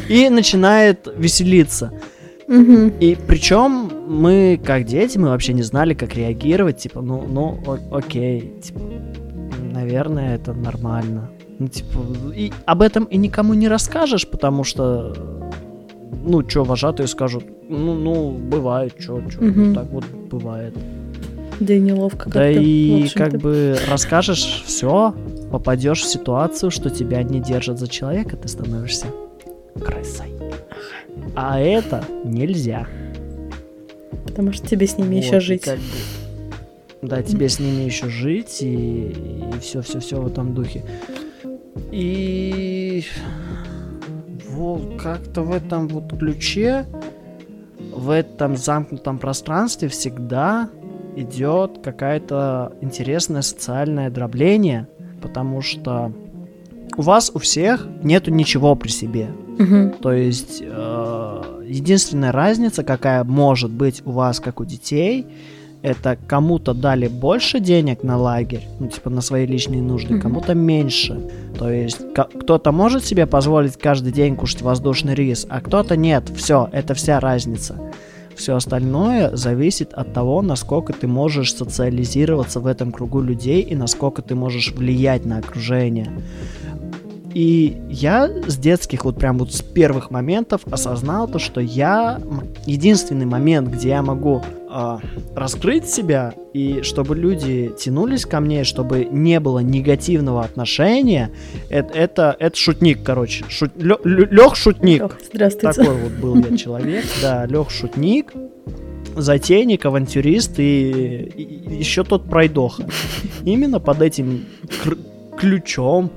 И 0.09 0.29
начинает 0.31 1.07
веселиться. 1.17 1.93
Мгм. 2.49 2.89
И 2.99 3.15
причем 3.15 3.98
мы, 4.09 4.61
как 4.65 4.85
дети, 4.85 5.19
мы 5.19 5.29
вообще 5.29 5.53
не 5.53 5.63
знали, 5.63 5.95
как 5.95 6.15
реагировать. 6.15 6.79
Типа, 6.79 7.01
ну, 7.01 7.25
ну, 7.29 7.59
о- 7.67 7.97
окей, 7.97 8.55
типа, 8.63 8.81
наверное, 9.73 10.35
это 10.37 10.53
нормально. 10.53 11.31
Ну, 11.59 11.69
типа, 11.69 11.99
и 12.35 12.53
об 12.67 12.83
этом 12.83 13.05
и 13.05 13.17
никому 13.17 13.55
не 13.55 13.69
расскажешь, 13.69 14.29
потому 14.29 14.65
что, 14.65 15.15
ну, 16.25 16.49
что, 16.49 16.65
вожатые 16.65 17.07
скажут, 17.09 17.45
ну, 17.69 17.95
ну, 17.95 18.31
бывает, 18.31 18.95
что, 18.99 19.21
что, 19.29 19.45
Мгм. 19.45 19.75
так 19.75 19.87
вот 19.91 20.05
бывает. 20.31 20.75
Да 21.61 21.75
и 21.75 21.81
неловко 21.81 22.25
как-то. 22.25 22.39
Да 22.39 22.51
и 22.51 23.09
как 23.09 23.39
бы 23.39 23.77
расскажешь 23.91 24.63
все, 24.65 25.13
попадешь 25.51 26.03
в 26.03 26.07
ситуацию, 26.09 26.71
что 26.71 26.89
тебя 26.89 27.23
не 27.25 27.41
держат 27.41 27.79
за 27.81 27.89
человека, 27.89 28.37
ты 28.37 28.47
становишься 28.47 29.07
крысой. 29.85 30.33
А 31.35 31.59
это 31.61 32.05
нельзя. 32.25 32.87
Потому 34.25 34.53
что 34.53 34.67
тебе 34.67 34.87
с 34.87 34.99
ними 34.99 35.17
Вот, 35.17 35.25
еще 35.25 35.41
жить. 35.41 35.63
как 35.63 35.79
бы, 35.79 35.83
да, 37.03 37.23
тебе 37.23 37.49
с 37.49 37.59
ними 37.59 37.83
еще 37.83 38.09
жить 38.09 38.59
и, 38.61 39.15
все, 39.61 39.83
все, 39.83 40.01
все 40.01 40.21
в 40.21 40.27
этом 40.27 40.55
духе. 40.55 40.85
И 41.93 43.05
вот 44.51 45.01
как-то 45.01 45.43
в 45.43 45.53
этом 45.53 45.89
вот 45.89 46.17
ключе, 46.19 46.87
в 47.95 48.11
этом 48.11 48.57
замкнутом 48.57 49.19
пространстве 49.19 49.89
всегда 49.89 50.69
идет 51.17 51.79
какая-то 51.83 52.73
интересное 52.81 53.43
социальное 53.43 54.11
дробление, 54.11 54.89
потому 55.23 55.61
что 55.63 56.13
у 56.97 57.03
вас 57.03 57.31
у 57.35 57.39
всех 57.39 57.87
нету 58.03 58.31
ничего 58.33 58.75
при 58.75 58.89
себе. 58.89 59.29
Мгм. 59.59 59.93
То 60.01 60.13
есть, 60.13 60.63
э, 60.65 60.67
единственная 61.69 62.33
разница, 62.33 62.83
какая 62.83 63.25
может 63.25 63.71
быть 63.71 64.03
у 64.05 64.13
вас, 64.13 64.41
как 64.41 64.61
у 64.61 64.65
детей, 64.65 65.27
это 65.83 66.19
кому-то 66.27 66.75
дали 66.75 67.07
больше 67.07 67.61
денег 67.61 68.03
на 68.03 68.17
лагерь, 68.17 68.67
ну, 68.81 68.89
типа 68.89 69.11
на 69.11 69.21
свои 69.21 69.47
личные 69.47 69.81
нужды, 69.81 70.19
кому-то 70.19 70.55
меньше. 70.55 71.21
То 71.57 71.71
есть 71.71 72.01
кто-то 72.15 72.73
может 72.73 73.05
себе 73.05 73.27
позволить 73.27 73.77
каждый 73.77 74.13
день 74.13 74.37
кушать 74.37 74.63
воздушный 74.63 75.15
рис, 75.15 75.47
а 75.49 75.61
кто-то 75.61 75.97
нет. 75.97 76.25
Все, 76.35 76.69
это 76.73 76.95
вся 76.95 77.21
разница. 77.21 77.77
Все 78.35 78.55
остальное 78.55 79.35
зависит 79.37 79.93
от 79.93 80.13
того, 80.13 80.43
насколько 80.43 80.93
ты 80.93 81.09
можешь 81.09 81.55
социализироваться 81.55 82.61
в 82.61 82.67
этом 82.67 82.93
кругу 82.93 83.21
людей 83.21 83.63
и 83.63 83.75
насколько 83.75 84.23
ты 84.23 84.35
можешь 84.35 84.73
влиять 84.73 85.27
на 85.27 85.39
окружение. 85.39 86.09
И 87.39 87.77
я 87.89 88.29
с 88.49 88.57
детских, 88.57 89.05
вот 89.05 89.17
прям 89.17 89.39
вот 89.39 89.55
с 89.55 89.63
первых 89.63 90.11
моментов 90.11 90.63
осознал 90.73 91.29
то, 91.29 91.39
что 91.39 91.61
я 91.61 92.21
единственный 92.67 93.27
момент, 93.27 93.69
где 93.69 93.91
я 93.91 94.03
могу 94.03 94.43
а, 94.69 94.99
раскрыть 95.37 95.89
себя 95.89 96.35
и 96.53 96.81
чтобы 96.83 97.15
люди 97.15 97.71
тянулись 97.79 98.27
ко 98.27 98.41
мне, 98.41 98.65
чтобы 98.65 99.05
не 99.05 99.39
было 99.39 99.61
негативного 99.61 100.43
отношения, 100.43 101.31
это, 101.69 101.97
это, 101.97 102.37
это 102.41 102.57
шутник, 102.57 103.05
короче. 103.05 103.45
Шут, 103.49 103.71
Лех 103.77 104.57
шутник. 104.57 105.03
Лёх, 105.03 105.19
здравствуйте. 105.33 105.81
Такой 105.81 105.95
вот 105.95 106.13
был 106.15 106.37
я 106.45 106.57
человек, 106.57 107.05
да, 107.23 107.47
Лех 107.47 107.71
Шутник, 107.71 108.33
затейник, 109.17 109.87
авантюрист 109.87 110.59
и, 110.59 111.33
еще 111.79 112.03
тот 112.03 112.29
пройдоха. 112.29 112.89
Именно 113.45 113.79
под 113.79 114.03
этим 114.03 114.45
кр- 114.83 114.99
ключом, 115.39 116.11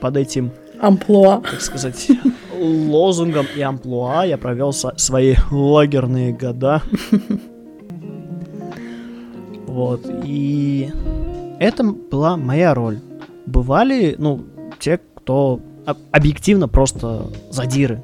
под 0.00 0.18
этим, 0.18 0.52
Амплуа. 0.80 1.40
так 1.40 1.60
сказать, 1.60 2.08
лозунгом 2.58 3.46
и 3.56 3.60
амплуа 3.60 4.24
я 4.24 4.38
провел 4.38 4.72
свои 4.72 5.34
лагерные 5.50 6.32
года. 6.32 6.82
Вот, 9.66 10.06
и 10.24 10.90
это 11.58 11.84
была 11.84 12.36
моя 12.36 12.72
роль. 12.74 12.98
Бывали, 13.46 14.14
ну, 14.18 14.42
те, 14.78 14.98
кто 15.14 15.60
об- 15.84 15.98
объективно 16.12 16.66
просто 16.66 17.26
задиры, 17.50 18.02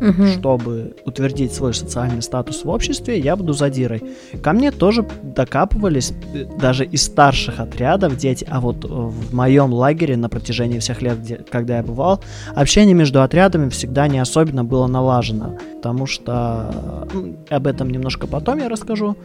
Мгм. 0.00 0.26
чтобы 0.26 0.94
утвердить 1.06 1.52
свой 1.54 1.72
социальный 1.72 2.20
статус 2.20 2.64
в 2.64 2.68
обществе, 2.68 3.18
я 3.18 3.36
буду 3.36 3.52
задирой. 3.52 4.02
Ко 4.42 4.52
мне 4.52 4.70
тоже 4.70 5.06
докапывались 5.22 6.12
э, 6.34 6.44
даже 6.60 6.84
из 6.84 7.02
старших 7.04 7.60
отрядов 7.60 8.16
дети, 8.16 8.46
а 8.50 8.60
вот 8.60 8.84
э, 8.84 8.88
в 8.88 9.32
моем 9.34 9.72
лагере 9.72 10.16
на 10.16 10.28
протяжении 10.28 10.78
всех 10.78 11.00
лет, 11.02 11.20
где- 11.20 11.36
когда 11.50 11.76
я 11.78 11.82
бывал, 11.82 12.20
общение 12.54 12.94
между 12.94 13.22
отрядами 13.22 13.68
всегда 13.70 14.08
не 14.08 14.18
особенно 14.18 14.64
было 14.64 14.86
налажено, 14.86 15.56
потому 15.76 16.06
что 16.06 17.06
м, 17.14 17.36
об 17.48 17.66
этом 17.66 17.88
немножко 17.90 18.26
потом 18.26 18.58
я 18.58 18.68
расскажу. 18.68 19.16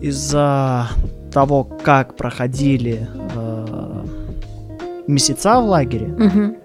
Из-за 0.00 0.88
того, 1.32 1.64
как 1.64 2.16
проходили 2.16 3.08
э, 3.36 4.04
месяца 5.06 5.60
в 5.60 5.64
лагере, 5.66 6.06
Мгм. 6.06 6.56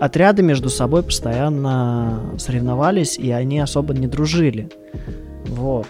Отряды 0.00 0.42
между 0.42 0.68
собой 0.68 1.02
постоянно 1.02 2.20
соревновались, 2.38 3.18
и 3.18 3.30
они 3.30 3.58
особо 3.60 3.94
не 3.94 4.06
дружили. 4.06 4.68
Вот. 5.46 5.86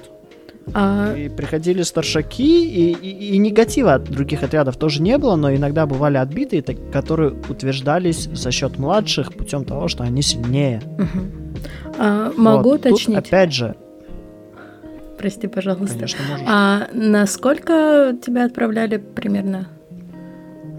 А 0.75 1.15
И 1.17 1.31
приходили 1.31 1.81
старшаки, 1.83 2.67
и, 2.67 2.93
и- 2.93 3.35
и 3.35 3.39
негатива 3.39 3.95
от 3.95 4.05
других 4.05 4.43
отрядов 4.43 4.77
тоже 4.77 5.01
не 5.01 5.17
было, 5.17 5.35
но 5.37 5.55
иногда 5.55 5.87
бывали 5.87 6.19
отбитые, 6.19 6.61
так- 6.61 6.91
которые 6.93 7.31
утверждались 7.49 8.29
за 8.33 8.51
счет 8.51 8.79
младших 8.79 9.33
путем 9.33 9.65
того, 9.65 9.89
что 9.89 10.05
они 10.05 10.21
сильнее. 10.21 10.83
мгм. 10.99 11.33
А, 11.99 12.33
могу 12.37 12.71
Вот. 12.71 12.83
Тут, 12.83 12.93
уточнить? 12.93 13.17
опять 13.19 13.53
же, 13.55 13.75
Прости, 15.17 15.49
пожалуйста. 15.49 15.95
конечно, 15.95 16.19
можешь. 16.31 16.47
А 16.49 16.89
насколько 16.93 18.15
тебя 18.25 18.45
отправляли 18.45 18.99
примерно? 18.99 19.67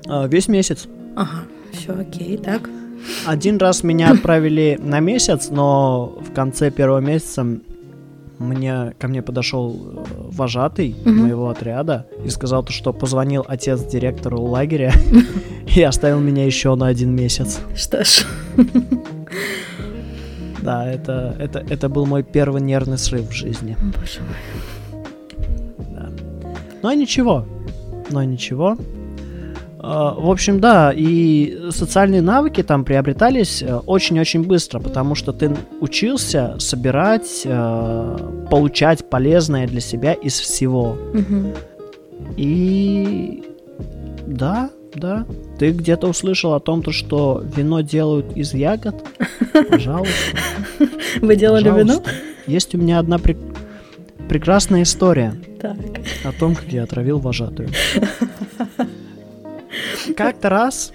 А, 0.08 0.28
весь 0.28 0.48
месяц. 0.48 0.88
Ага, 1.16 1.42
все 1.74 1.94
окей, 1.94 2.38
так. 2.38 2.70
Один 3.26 3.58
раз 3.58 3.84
меня 3.84 4.12
отправили 4.12 4.80
на 4.82 5.00
месяц, 5.00 5.50
но 5.50 6.18
в 6.22 6.34
конце 6.34 6.72
первого 6.72 7.00
месяца 7.00 7.46
мне, 8.40 8.94
ко 8.98 9.08
мне 9.08 9.22
подошел 9.22 9.76
э, 9.76 10.04
вожатый 10.32 10.96
Мгм. 11.06 11.18
моего 11.24 11.50
отряда 11.50 12.08
и 12.24 12.30
сказал, 12.30 12.64
то, 12.64 12.72
что 12.72 12.94
позвонил 12.94 13.44
отец 13.48 13.84
директору 13.84 14.42
лагеря 14.42 14.94
и 15.76 15.82
оставил 15.82 16.20
меня 16.20 16.46
еще 16.46 16.74
на 16.76 16.88
один 16.88 17.14
месяц. 17.14 17.60
Что 17.76 18.04
ж. 18.06 18.26
Да, 20.62 20.90
это, 20.90 21.36
это, 21.40 21.60
это 21.70 21.90
был 21.90 22.06
мой 22.06 22.24
первый 22.24 22.62
нервный 22.62 22.98
срыв 22.98 23.30
в 23.30 23.32
жизни. 23.34 23.78
Боже 23.82 24.20
мой. 24.22 25.06
Да. 25.94 26.10
Но 26.82 26.94
ничего. 26.94 27.46
Но 28.10 28.24
ничего. 28.24 28.78
А, 29.82 30.14
В 30.14 30.30
общем, 30.30 30.60
да, 30.60 30.92
и 30.94 31.70
социальные 31.72 32.22
навыки 32.22 32.64
там 32.64 32.84
приобретались 32.84 33.64
э, 33.64 33.78
очень-очень 33.78 34.44
быстро, 34.44 34.80
потому 34.80 35.16
что 35.16 35.32
ты 35.32 35.56
учился 35.80 36.56
собирать, 36.60 37.44
э, 37.46 38.18
получать 38.50 39.10
полезное 39.10 39.68
для 39.68 39.80
себя 39.80 40.14
из 40.14 40.38
всего. 40.38 40.98
И 42.36 43.44
да, 44.28 44.70
да, 44.94 45.26
ты 45.58 45.72
где-то 45.72 46.08
услышал 46.08 46.54
о 46.56 46.60
том, 46.60 46.84
то, 46.84 46.92
что 46.92 47.42
вино 47.56 47.80
делают 47.80 48.36
из 48.36 48.54
ягод. 48.54 48.96
Пожалуйста. 49.70 50.38
Вы 51.22 51.36
делали 51.38 51.70
вино? 51.70 52.04
Есть 52.48 52.76
у 52.76 52.78
меня 52.78 53.00
одна 53.00 53.16
прек- 53.16 53.56
прекрасная 54.28 54.84
история. 54.84 55.36
О 56.26 56.32
том, 56.38 56.56
как 56.56 56.66
я 56.68 56.84
отравил 56.84 57.20
вожатую. 57.20 57.70
Как-то 60.16 60.50
раз 60.50 60.92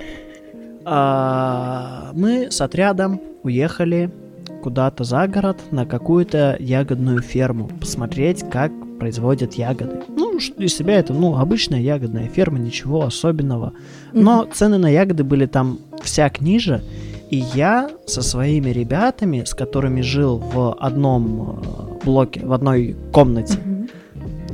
а, 0.84 2.10
мы 2.14 2.50
с 2.50 2.60
отрядом 2.60 3.20
уехали 3.42 4.10
куда-то 4.62 5.04
за 5.04 5.26
город 5.26 5.58
на 5.70 5.86
какую-то 5.86 6.56
ягодную 6.58 7.20
ферму 7.20 7.68
посмотреть, 7.80 8.48
как 8.50 8.72
производят 8.98 9.54
ягоды. 9.54 10.02
Ну, 10.08 10.38
из 10.38 10.74
себя 10.74 10.98
это, 10.98 11.12
ну, 11.12 11.36
обычная 11.36 11.80
ягодная 11.80 12.28
ферма, 12.28 12.58
ничего 12.58 13.04
особенного. 13.04 13.72
Но 14.12 14.48
цены 14.50 14.78
на 14.78 14.88
ягоды 14.88 15.24
были 15.24 15.46
там 15.46 15.80
всяк 16.02 16.40
ниже, 16.40 16.82
и 17.30 17.36
я 17.54 17.90
со 18.06 18.22
своими 18.22 18.70
ребятами, 18.70 19.44
с 19.44 19.54
которыми 19.54 20.00
жил 20.00 20.38
в 20.38 20.74
одном 20.74 21.60
э, 21.62 22.04
блоке, 22.04 22.40
в 22.44 22.52
одной 22.52 22.96
комнате, 23.12 23.58
Мгм. 23.58 23.88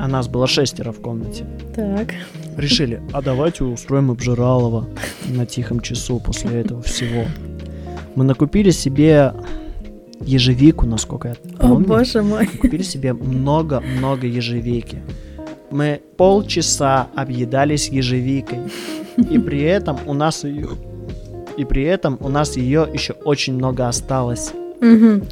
А 0.01 0.09
нас 0.09 0.29
было 0.29 0.47
шестеро 0.47 0.93
в 0.93 1.01
комнате, 1.01 1.45
Так. 1.75 2.15
решили, 2.57 3.03
а 3.13 3.21
давайте 3.21 3.65
устроим 3.65 4.11
обжиралово 4.11 4.89
на 5.29 5.45
тихом 5.45 5.81
часу 5.81 6.19
после 6.19 6.61
этого 6.63 6.81
всего. 6.83 7.25
Мы 8.15 8.25
накупили 8.25 8.71
себе 8.71 9.35
ежевику, 10.23 10.87
насколько 10.87 11.29
я 11.29 11.35
О, 11.59 11.69
помню. 11.69 11.87
боже 11.87 12.23
мой. 12.23 12.47
Купили 12.47 12.83
себе 12.83 13.13
много-много 13.13 14.27
ежевики. 14.27 15.03
Мы 15.71 16.01
полчаса 16.17 17.09
объедались 17.15 17.89
ежевикой. 17.89 18.59
И 19.31 19.39
при 19.39 19.63
этом 19.63 19.99
у 20.07 20.15
нас 20.15 20.45
ее... 20.45 20.69
И 21.57 21.65
при 21.65 21.85
этом 21.85 22.17
у 22.21 22.29
нас 22.29 22.57
ее 22.57 22.89
еще 22.93 23.13
очень 23.13 23.55
много 23.55 23.87
осталось. 23.87 24.53
Мгм. 24.81 25.25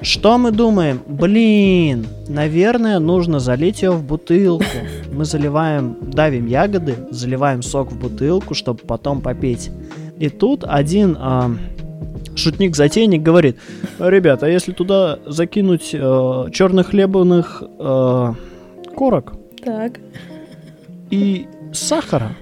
Что 0.00 0.36
мы 0.36 0.50
думаем? 0.50 1.00
Блин, 1.06 2.06
наверное, 2.28 2.98
нужно 2.98 3.40
залить 3.40 3.82
ее 3.82 3.92
в 3.92 4.04
бутылку. 4.04 4.64
Мы 5.12 5.24
заливаем, 5.24 5.96
давим 6.02 6.46
ягоды, 6.46 6.96
заливаем 7.10 7.62
сок 7.62 7.92
в 7.92 7.98
бутылку, 7.98 8.54
чтобы 8.54 8.80
потом 8.80 9.20
попить. 9.20 9.70
И 10.18 10.28
тут 10.28 10.64
один 10.66 11.16
а, 11.18 11.50
шутник-затейник 12.36 13.22
говорит, 13.22 13.56
ребята, 13.98 14.46
а 14.46 14.48
если 14.48 14.72
туда 14.72 15.18
закинуть 15.26 15.90
черных 15.90 16.88
хлебных 16.88 17.62
э, 17.78 18.32
корок 18.96 19.34
Так. 19.64 20.00
и 21.10 21.46
сахара, 21.74 22.34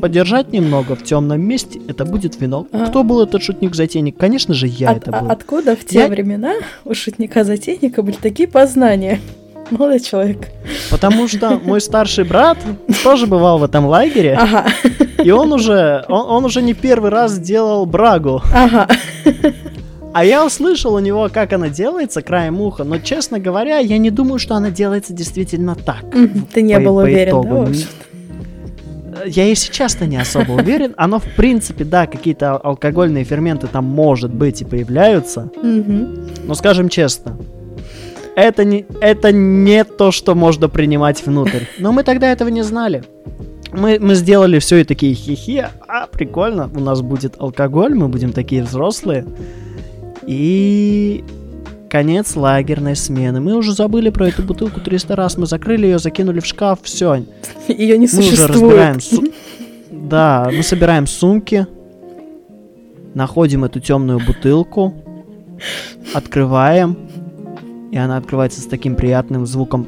подержать 0.00 0.52
немного 0.52 0.96
в 0.96 1.02
темном 1.04 1.40
месте, 1.40 1.80
это 1.88 2.04
будет 2.04 2.40
вино. 2.40 2.66
А. 2.72 2.86
Кто 2.86 3.02
был 3.04 3.22
этот 3.22 3.42
шутник-затейник? 3.42 4.16
Конечно 4.16 4.54
же, 4.54 4.66
я 4.66 4.90
От- 4.90 4.96
это 5.08 5.16
а 5.16 5.20
был. 5.22 5.30
откуда 5.30 5.76
в 5.76 5.84
те 5.84 6.00
Я- 6.00 6.08
времена 6.08 6.54
у 6.84 6.94
шутника-затейника 6.94 8.02
были 8.02 8.16
такие 8.16 8.48
познания? 8.48 9.20
Молодой 9.70 10.00
человек. 10.00 10.48
Потому 10.90 11.28
что 11.28 11.60
мой 11.62 11.82
старший 11.82 12.24
брат 12.24 12.56
тоже 13.04 13.26
бывал 13.26 13.58
в 13.58 13.64
этом 13.64 13.84
лагере, 13.84 14.32
Ага, 14.34 14.64
и 15.22 15.30
он 15.30 15.52
уже, 15.52 16.04
он, 16.08 16.30
он 16.30 16.44
уже 16.46 16.62
не 16.62 16.72
первый 16.72 17.10
раз 17.10 17.38
делал 17.38 17.84
брагу. 17.84 18.40
ага. 18.54 18.88
А 20.18 20.24
я 20.24 20.44
услышал 20.44 20.94
у 20.94 20.98
него, 20.98 21.28
как 21.32 21.52
она 21.52 21.68
делается 21.68 22.22
краем 22.22 22.60
уха, 22.60 22.82
но, 22.82 22.98
честно 22.98 23.38
говоря, 23.38 23.78
я 23.78 23.98
не 23.98 24.10
думаю, 24.10 24.40
что 24.40 24.56
она 24.56 24.70
делается 24.72 25.12
действительно 25.12 25.76
так. 25.76 26.04
Ты 26.52 26.62
не 26.62 26.74
По- 26.74 26.80
был 26.80 26.94
по 26.96 27.02
уверен, 27.02 27.28
итогу. 27.30 27.66
да, 29.12 29.22
я 29.26 29.44
и 29.46 29.54
сейчас-то 29.54 30.06
не 30.06 30.16
особо 30.16 30.50
уверен. 30.52 30.92
Оно, 30.96 31.20
в 31.20 31.36
принципе, 31.36 31.84
да, 31.84 32.08
какие-то 32.08 32.56
алкогольные 32.56 33.22
ферменты 33.22 33.68
там, 33.68 33.84
может 33.84 34.34
быть, 34.34 34.60
и 34.60 34.64
появляются. 34.64 35.52
Но 35.62 36.54
скажем 36.54 36.88
честно, 36.88 37.38
это 38.34 38.64
не, 38.64 38.86
это 39.00 39.30
не 39.30 39.84
то, 39.84 40.10
что 40.10 40.34
можно 40.34 40.68
принимать 40.68 41.24
внутрь. 41.24 41.62
Но 41.78 41.92
мы 41.92 42.02
тогда 42.02 42.32
этого 42.32 42.48
не 42.48 42.62
знали. 42.64 43.04
Мы, 43.70 43.98
мы 44.00 44.16
сделали 44.16 44.58
все 44.58 44.78
и 44.78 44.84
такие 44.84 45.14
хихи, 45.14 45.64
а 45.86 46.08
прикольно, 46.08 46.68
у 46.74 46.80
нас 46.80 47.02
будет 47.02 47.34
алкоголь, 47.38 47.94
мы 47.94 48.08
будем 48.08 48.32
такие 48.32 48.64
взрослые. 48.64 49.24
И 50.30 51.24
конец 51.88 52.36
лагерной 52.36 52.94
смены. 52.96 53.40
Мы 53.40 53.54
уже 53.56 53.72
забыли 53.72 54.10
про 54.10 54.28
эту 54.28 54.42
бутылку 54.42 54.78
300 54.80 55.16
раз, 55.16 55.38
мы 55.38 55.46
закрыли 55.46 55.86
ее, 55.86 55.98
закинули 55.98 56.40
в 56.40 56.44
шкаф, 56.46 56.80
все. 56.82 57.24
Ее 57.66 57.96
не 57.96 58.06
Мы 58.12 58.18
уже 58.18 58.22
существует. 58.36 58.50
разбираем 58.50 59.00
су- 59.00 59.32
Да, 59.90 60.50
мы 60.54 60.62
собираем 60.62 61.06
сумки, 61.06 61.66
находим 63.14 63.64
эту 63.64 63.80
темную 63.80 64.20
бутылку, 64.24 64.92
открываем, 66.12 66.96
и 67.90 67.96
она 67.96 68.18
открывается 68.18 68.60
с 68.60 68.66
таким 68.66 68.96
приятным 68.96 69.46
звуком. 69.46 69.86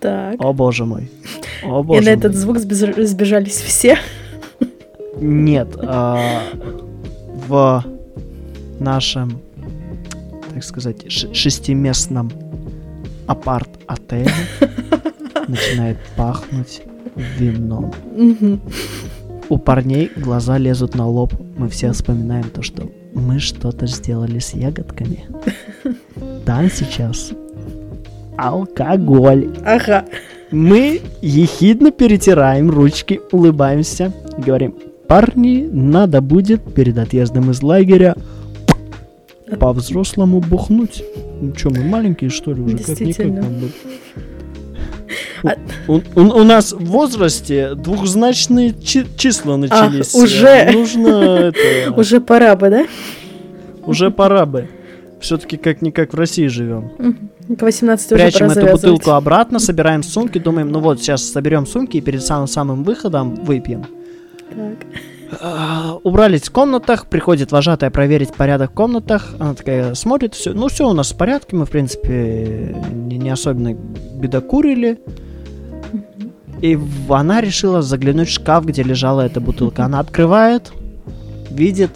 Так. 0.00 0.36
О 0.38 0.52
боже 0.52 0.84
мой. 0.84 1.10
О 1.62 1.80
И 1.80 1.84
боже 1.84 2.00
на 2.02 2.10
мой. 2.10 2.18
этот 2.18 2.34
звук 2.34 2.58
сбеж- 2.58 3.02
сбежались 3.04 3.56
все. 3.60 3.98
Нет, 5.26 5.74
а, 5.78 6.42
в 7.48 7.82
нашем, 8.78 9.40
так 10.52 10.62
сказать, 10.62 11.10
шестиместном 11.10 12.30
апарт-отеле 13.26 14.30
начинает 15.48 15.96
пахнуть 16.14 16.82
вином. 17.16 17.90
У 19.48 19.56
парней 19.56 20.10
глаза 20.14 20.58
лезут 20.58 20.94
на 20.94 21.08
лоб. 21.08 21.32
Мы 21.56 21.70
все 21.70 21.92
вспоминаем 21.92 22.50
то, 22.50 22.60
что 22.60 22.90
мы 23.14 23.38
что-то 23.38 23.86
сделали 23.86 24.40
с 24.40 24.52
ягодками. 24.52 25.24
Там 26.44 26.70
сейчас 26.70 27.32
алкоголь. 28.36 29.56
Ага. 29.64 30.04
Мы 30.50 31.00
ехидно 31.22 31.92
перетираем 31.92 32.68
ручки, 32.70 33.22
улыбаемся 33.32 34.12
и 34.36 34.42
говорим, 34.42 34.74
парни, 35.06 35.68
надо 35.70 36.20
будет 36.20 36.74
перед 36.74 36.98
отъездом 36.98 37.50
из 37.50 37.62
лагеря 37.62 38.14
по-взрослому 39.58 40.40
бухнуть. 40.40 41.02
Ну 41.40 41.54
что, 41.56 41.70
мы 41.70 41.84
маленькие, 41.84 42.30
что 42.30 42.52
ли, 42.52 42.62
уже? 42.62 42.76
Действительно. 42.78 43.42
нам 43.42 43.52
бы. 43.60 43.70
А- 45.44 45.56
У, 45.88 46.00
у- 46.16 46.40
у 46.40 46.44
нас 46.44 46.72
в 46.72 46.84
возрасте 46.86 47.74
двухзначные 47.74 48.74
чи- 48.82 49.06
числа 49.16 49.56
начались. 49.56 50.14
уже? 50.14 50.46
Э, 50.48 50.72
Нужно 50.72 51.08
это... 51.08 51.92
Уже 51.96 52.20
пора 52.20 52.56
бы, 52.56 52.70
да? 52.70 52.86
Уже 53.84 54.10
пора 54.10 54.46
бы. 54.46 54.68
Все-таки 55.20 55.56
как-никак 55.58 56.14
в 56.14 56.16
России 56.16 56.46
живем. 56.46 56.90
К 57.58 57.62
18 57.62 58.06
уже 58.12 58.14
Прячем 58.22 58.48
пора 58.48 58.62
эту 58.62 58.72
бутылку 58.72 59.10
обратно, 59.10 59.58
собираем 59.58 60.02
сумки, 60.02 60.38
думаем, 60.38 60.70
ну 60.70 60.80
вот, 60.80 61.00
сейчас 61.00 61.22
соберем 61.22 61.66
сумки 61.66 61.98
и 61.98 62.00
перед 62.00 62.22
самым-самым 62.22 62.82
выходом 62.82 63.34
выпьем. 63.34 63.84
Так. 64.56 64.86
А, 65.40 65.98
Убрались 66.02 66.42
в 66.42 66.52
комнатах, 66.52 67.06
приходит 67.06 67.52
вожатая 67.52 67.90
проверить 67.90 68.32
порядок 68.34 68.70
в 68.70 68.74
комнатах. 68.74 69.34
Она 69.38 69.54
такая 69.54 69.94
смотрит, 69.94 70.34
все, 70.34 70.52
ну 70.52 70.68
все 70.68 70.88
у 70.88 70.92
нас 70.92 71.12
в 71.12 71.16
порядке, 71.16 71.56
мы 71.56 71.66
в 71.66 71.70
принципе 71.70 72.76
не, 72.92 73.18
не 73.18 73.30
особенно 73.30 73.74
бедокурили. 73.74 75.00
И 76.60 76.78
она 77.08 77.40
решила 77.40 77.82
заглянуть 77.82 78.28
в 78.28 78.32
шкаф, 78.32 78.64
где 78.64 78.82
лежала 78.82 79.22
эта 79.22 79.40
бутылка. 79.40 79.84
Она 79.84 80.00
открывает, 80.00 80.72
видит 81.50 81.90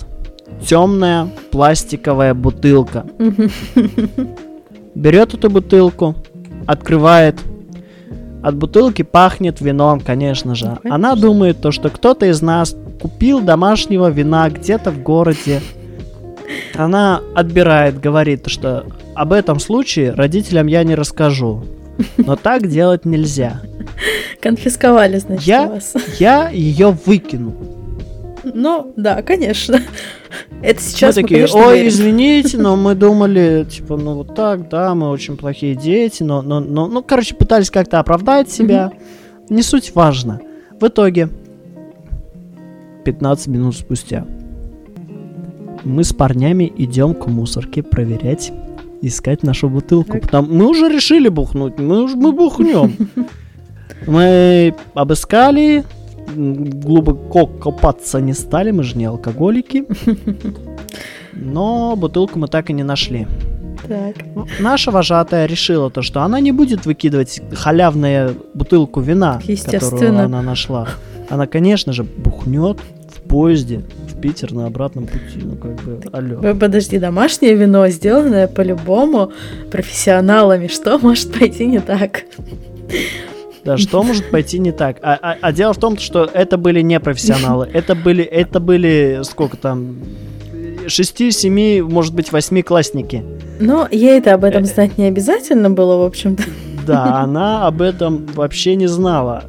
темная 0.67 1.29
пластиковая 1.51 2.35
бутылка. 2.35 3.07
Берет 4.95 5.35
эту 5.35 5.49
бутылку, 5.49 6.17
открывает. 6.67 7.37
От 8.43 8.55
бутылки 8.57 9.03
пахнет 9.03 9.61
вином, 9.61 10.01
конечно 10.01 10.55
же. 10.55 10.79
Ну, 10.85 10.95
Она 10.95 11.17
думает 11.17 11.61
то, 11.61 11.73
что 11.73 11.91
кто-то 11.91 12.27
из 12.27 12.41
нас 12.41 12.77
купил 13.01 13.41
домашнего 13.41 14.09
вина 14.11 14.49
где-то 14.49 14.91
в 14.91 15.03
городе. 15.03 15.61
Она 16.75 17.21
отбирает, 17.35 18.01
говорит, 18.01 18.47
что 18.47 18.87
об 19.15 19.33
этом 19.33 19.59
случае 19.61 20.13
родителям 20.13 20.67
я 20.67 20.85
не 20.85 20.95
расскажу. 20.95 21.65
Но 22.17 22.37
так 22.37 22.69
делать 22.69 23.05
нельзя. 23.05 23.61
Конфисковали, 24.41 25.19
значит, 25.19 25.47
Я- 25.47 25.67
вас. 25.67 25.95
Я 26.19 26.49
ее 26.49 26.97
выкину. 27.05 27.55
Ну, 28.55 28.93
да, 28.97 29.23
конечно. 29.23 29.81
Это 30.63 30.83
сейчас 30.83 31.17
мы 31.17 31.23
мы, 31.23 31.29
такие, 31.29 31.41
конечно, 31.41 31.67
ой, 31.67 31.77
верим. 31.77 31.89
извините, 31.89 32.59
но 32.59 32.77
мы 32.77 32.95
думали, 32.95 33.67
типа, 33.69 33.97
ну 33.97 34.15
вот 34.15 34.35
так, 34.35 34.69
да, 34.69 34.95
мы 34.95 35.11
очень 35.11 35.37
плохие 35.37 35.75
дети, 35.75 36.23
но, 36.23 36.43
но, 36.43 36.61
но, 36.61 36.87
ну, 36.87 37.03
короче, 37.03 37.35
пытались 37.35 37.71
как-то 37.71 38.01
оправдать 38.01 38.51
себя. 38.51 38.93
Не 39.49 39.63
суть 39.63 39.95
важно. 39.95 40.41
В 40.79 40.87
итоге, 40.87 41.31
15 43.05 43.47
минут 43.49 43.77
спустя, 43.77 44.27
мы 45.85 46.05
с 46.05 46.13
парнями 46.13 46.73
идем 46.77 47.15
к 47.15 47.27
мусорке 47.27 47.83
проверять, 47.83 48.53
искать 49.01 49.43
нашу 49.43 49.69
бутылку. 49.69 50.13
Так. 50.13 50.23
Потому 50.23 50.53
мы 50.53 50.67
уже 50.69 50.89
решили 50.89 51.29
бухнуть, 51.29 51.79
мы, 51.79 52.07
мы 52.09 52.33
бухнем. 52.33 52.97
Мы 54.07 54.75
обыскали, 54.95 55.85
глубоко 56.35 57.47
копаться 57.47 58.21
не 58.21 58.35
стали, 58.35 58.71
мы 58.71 58.83
же 58.83 58.97
не 58.97 59.07
алкоголики. 59.07 59.87
Но 61.33 61.97
бутылку 61.97 62.39
мы 62.39 62.49
так 62.49 62.71
и 62.71 62.73
не 62.73 62.83
нашли. 62.83 63.27
Так. 63.87 64.17
Наша 64.61 64.91
вожатая 64.91 65.47
решила 65.47 65.91
то, 65.91 66.03
что 66.03 66.23
она 66.23 66.41
не 66.41 66.53
будет 66.53 66.85
выкидывать 66.85 67.41
халявную 67.53 68.37
бутылку 68.55 69.01
вина, 69.01 69.41
которую 69.67 70.19
она 70.19 70.43
нашла. 70.43 70.89
Она, 71.31 71.47
конечно 71.47 71.93
же, 71.93 72.05
бухнет 72.05 72.79
в 73.09 73.23
поезде 73.29 73.83
в 74.09 74.21
Питер 74.21 74.53
на 74.53 74.67
обратном 74.67 75.07
пути. 75.07 75.41
Ну, 75.43 75.57
как 75.57 75.75
бы, 75.83 76.01
алло. 76.13 76.55
Подожди, 76.55 76.99
домашнее 76.99 77.55
вино, 77.55 77.89
сделанное 77.89 78.49
по-любому 78.49 79.33
профессионалами. 79.71 80.67
Что 80.69 80.99
может 80.99 81.33
пойти 81.33 81.67
не 81.67 81.81
так? 81.81 82.25
Да, 83.69 83.77
что 83.79 84.03
может 84.03 84.31
пойти 84.31 84.59
не 84.59 84.73
так? 84.73 84.97
А, 85.03 85.19
а- 85.21 85.37
а 85.41 85.53
дело 85.53 85.73
в 85.73 85.79
том, 85.79 85.99
что 85.99 86.25
это 86.33 86.57
были 86.59 86.81
не 86.81 86.99
профессионалы. 87.01 87.69
Это 87.73 87.95
были, 87.95 88.25
это 88.25 88.61
были, 88.61 89.21
сколько 89.23 89.57
там, 89.57 89.97
6, 90.87 91.33
7, 91.33 91.83
может 91.83 92.15
быть, 92.15 92.33
восьмиклассники. 92.33 93.23
Но 93.61 93.87
ей-то 93.91 94.35
об 94.35 94.45
этом 94.45 94.65
знать 94.65 94.97
не 94.99 95.05
обязательно 95.07 95.71
было, 95.71 95.97
в 95.97 96.03
общем-то. 96.05 96.45
Да, 96.87 97.21
она 97.21 97.67
об 97.67 97.83
этом 97.83 98.27
вообще 98.35 98.75
не 98.77 98.87
знала. 98.87 99.45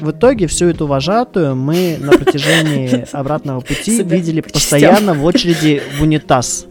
В 0.00 0.10
итоге 0.10 0.46
всю 0.46 0.66
эту 0.66 0.86
вожатую 0.86 1.54
мы 1.54 1.96
на 2.00 2.12
протяжении 2.12 3.06
обратного 3.12 3.60
пути 3.60 4.02
видели 4.02 4.40
постоянно 4.40 5.14
в 5.14 5.24
очереди 5.24 5.82
в 5.98 6.02
унитаз. 6.02 6.66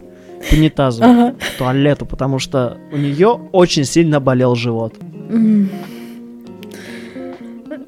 К 0.50 0.52
унитазу, 0.54 1.04
Ага. 1.04 1.34
к 1.38 1.56
туалету, 1.58 2.04
потому 2.04 2.40
что 2.40 2.76
у 2.92 2.96
нее 2.96 3.40
очень 3.52 3.84
сильно 3.84 4.18
болел 4.18 4.56
живот. 4.56 4.94
М. 5.30 5.70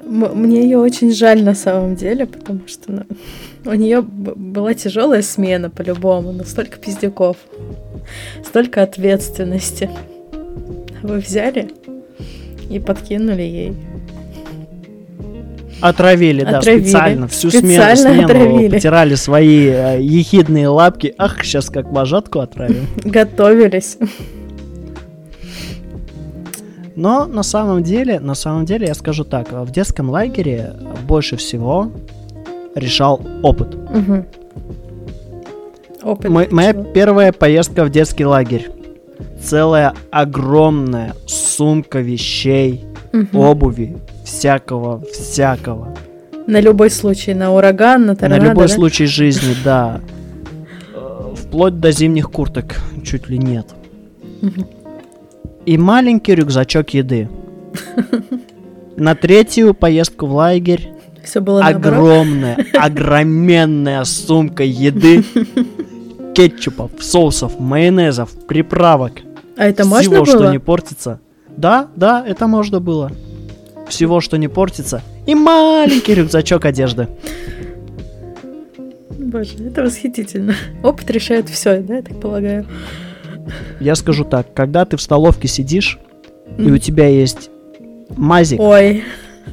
Мне 0.05 0.61
ее 0.63 0.77
очень 0.77 1.11
жаль 1.11 1.43
на 1.43 1.55
самом 1.55 1.95
деле, 1.95 2.25
потому 2.27 2.61
что 2.67 2.91
ну, 2.91 3.01
у 3.65 3.73
нее 3.73 4.01
была 4.01 4.73
тяжелая 4.73 5.21
смена 5.21 5.69
по-любому, 5.69 6.31
но 6.31 6.43
столько 6.43 6.77
пиздюков, 6.77 7.37
столько 8.45 8.83
ответственности. 8.83 9.89
Вы 11.01 11.17
взяли 11.17 11.69
и 12.69 12.79
подкинули 12.79 13.41
ей. 13.41 13.73
Отравили, 15.81 16.43
да, 16.43 16.59
Отравили. 16.59 16.83
специально. 16.83 17.27
Всю 17.27 17.49
Специально 17.49 17.95
смену, 17.95 18.13
смену 18.15 18.25
отравили. 18.25 18.69
потирали 18.69 19.15
свои 19.15 19.67
э, 19.67 20.01
ехидные 20.01 20.67
лапки. 20.69 21.13
Ах, 21.17 21.43
сейчас 21.43 21.69
как 21.69 21.91
вожатку 21.91 22.39
отравим. 22.39 22.87
Готовились. 23.03 23.97
Но 26.95 27.25
на 27.25 27.43
самом 27.43 27.83
деле, 27.83 28.19
на 28.19 28.35
самом 28.35 28.65
деле, 28.65 28.87
я 28.87 28.93
скажу 28.93 29.23
так, 29.25 29.51
в 29.51 29.71
детском 29.71 30.09
лагере 30.09 30.73
больше 31.07 31.35
всего 31.35 31.91
решал 32.75 33.21
опыт. 33.43 33.75
Мгм. 33.93 34.25
Опыт. 36.03 36.29
Мо- 36.29 36.47
моя 36.51 36.73
первая 36.73 37.31
поездка 37.31 37.83
в 37.83 37.89
детский 37.89 38.25
лагерь. 38.25 38.69
Целая 39.41 39.93
огромная 40.11 41.13
сумка 41.25 41.99
вещей, 41.99 42.83
Мгм. 43.11 43.37
обуви, 43.39 43.97
всякого, 44.23 45.01
всякого. 45.11 45.95
На 46.47 46.59
любой 46.61 46.89
случай, 46.89 47.33
на 47.33 47.53
ураган, 47.55 48.05
на 48.05 48.15
торнадо. 48.15 48.41
На 48.43 48.49
любой 48.49 48.67
да? 48.67 48.73
случай 48.73 49.05
жизни, 49.05 49.55
да. 49.63 50.01
Э, 50.93 51.33
Вплоть 51.35 51.79
до 51.79 51.91
зимних 51.91 52.29
курток 52.31 52.75
чуть 53.03 53.29
ли 53.29 53.37
нет. 53.37 53.65
Мгм. 54.41 54.65
И 55.65 55.77
маленький 55.77 56.35
рюкзачок 56.35 56.91
еды. 56.91 57.29
На 58.97 59.15
третью 59.15 59.73
поездку 59.73 60.27
в 60.27 60.33
лагерь 60.33 60.93
Все 61.23 61.41
было 61.41 61.61
огромная, 61.61 62.57
огроменная 62.73 64.05
сумка 64.05 64.63
еды, 64.63 65.23
кетчупов, 66.33 66.91
соусов, 67.01 67.59
майонезов, 67.59 68.31
приправок. 68.47 69.13
А 69.57 69.65
это 69.65 69.83
всего, 69.83 70.17
можно 70.17 70.25
что 70.25 70.37
было? 70.37 70.51
не 70.51 70.59
портится. 70.59 71.19
Да, 71.49 71.87
да, 71.95 72.23
это 72.25 72.47
можно 72.47 72.79
было. 72.79 73.11
Всего, 73.89 74.21
что 74.21 74.37
не 74.37 74.47
портится. 74.47 75.01
И 75.25 75.35
маленький 75.35 76.13
рюкзачок 76.13 76.65
одежды. 76.65 77.07
Боже, 79.19 79.55
это 79.67 79.83
восхитительно. 79.83 80.55
Опыт 80.83 81.09
решает 81.11 81.49
все, 81.49 81.81
да, 81.81 81.95
я 81.95 82.01
так 82.01 82.19
полагаю. 82.21 82.65
Я 83.79 83.95
скажу 83.95 84.23
так, 84.23 84.53
когда 84.53 84.85
ты 84.85 84.97
в 84.97 85.01
столовке 85.01 85.47
сидишь, 85.47 85.99
и 86.57 86.71
у 86.71 86.77
тебя 86.77 87.07
есть 87.07 87.49
мазик 88.15 88.59
Ой. 88.59 89.03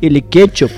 или 0.00 0.20
кетчуп, 0.20 0.70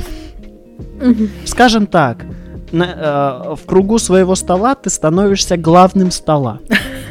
скажем 1.44 1.86
так, 1.86 2.24
на- 2.72 3.52
э, 3.52 3.54
в 3.54 3.66
кругу 3.66 3.98
своего 3.98 4.34
стола 4.34 4.74
ты 4.74 4.90
становишься 4.90 5.56
главным 5.56 6.10
стола. 6.10 6.58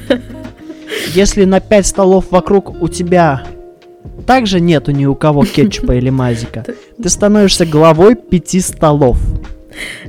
Если 1.13 1.45
на 1.45 1.59
пять 1.59 1.87
столов 1.87 2.25
вокруг 2.31 2.81
у 2.81 2.87
тебя 2.87 3.43
также 4.25 4.59
нету 4.59 4.91
ни 4.91 5.05
у 5.05 5.15
кого 5.15 5.45
кетчупа 5.45 5.93
или 5.93 6.09
мазика, 6.09 6.65
ты 7.01 7.09
становишься 7.09 7.65
главой 7.65 8.15
пяти 8.15 8.59
столов. 8.59 9.19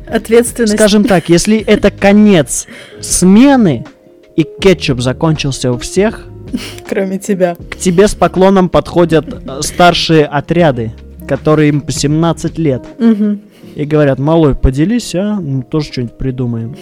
Ответственность. 0.06 0.74
Скажем 0.74 1.04
так, 1.04 1.28
если 1.28 1.58
это 1.58 1.90
конец 1.90 2.66
смены 3.00 3.86
и 4.36 4.44
кетчуп 4.60 5.00
закончился 5.00 5.72
у 5.72 5.78
всех, 5.78 6.26
Кроме 6.88 7.18
тебя. 7.18 7.56
к 7.70 7.76
тебе 7.76 8.08
с 8.08 8.14
поклоном 8.14 8.68
подходят 8.68 9.26
э, 9.32 9.62
старшие 9.62 10.24
отряды, 10.26 10.92
которые 11.26 11.70
им 11.70 11.80
по 11.80 11.92
17 11.92 12.58
лет, 12.58 12.84
и 13.74 13.84
говорят, 13.84 14.18
малой, 14.18 14.54
поделись, 14.54 15.14
а? 15.14 15.38
Ну, 15.40 15.62
тоже 15.62 15.92
что-нибудь 15.92 16.18
придумаем. 16.18 16.76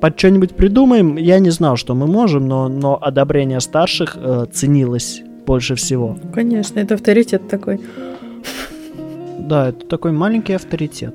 Под 0.00 0.18
что-нибудь 0.18 0.54
придумаем, 0.56 1.16
я 1.16 1.38
не 1.38 1.50
знал, 1.50 1.76
что 1.76 1.94
мы 1.94 2.06
можем, 2.06 2.48
но, 2.48 2.68
но 2.68 2.98
одобрение 3.00 3.60
старших 3.60 4.16
э, 4.16 4.46
ценилось 4.52 5.22
больше 5.46 5.74
всего. 5.76 6.18
Конечно, 6.34 6.80
это 6.80 6.94
авторитет 6.94 7.48
такой. 7.48 7.80
Да, 9.38 9.68
это 9.68 9.86
такой 9.86 10.12
маленький 10.12 10.54
авторитет. 10.54 11.14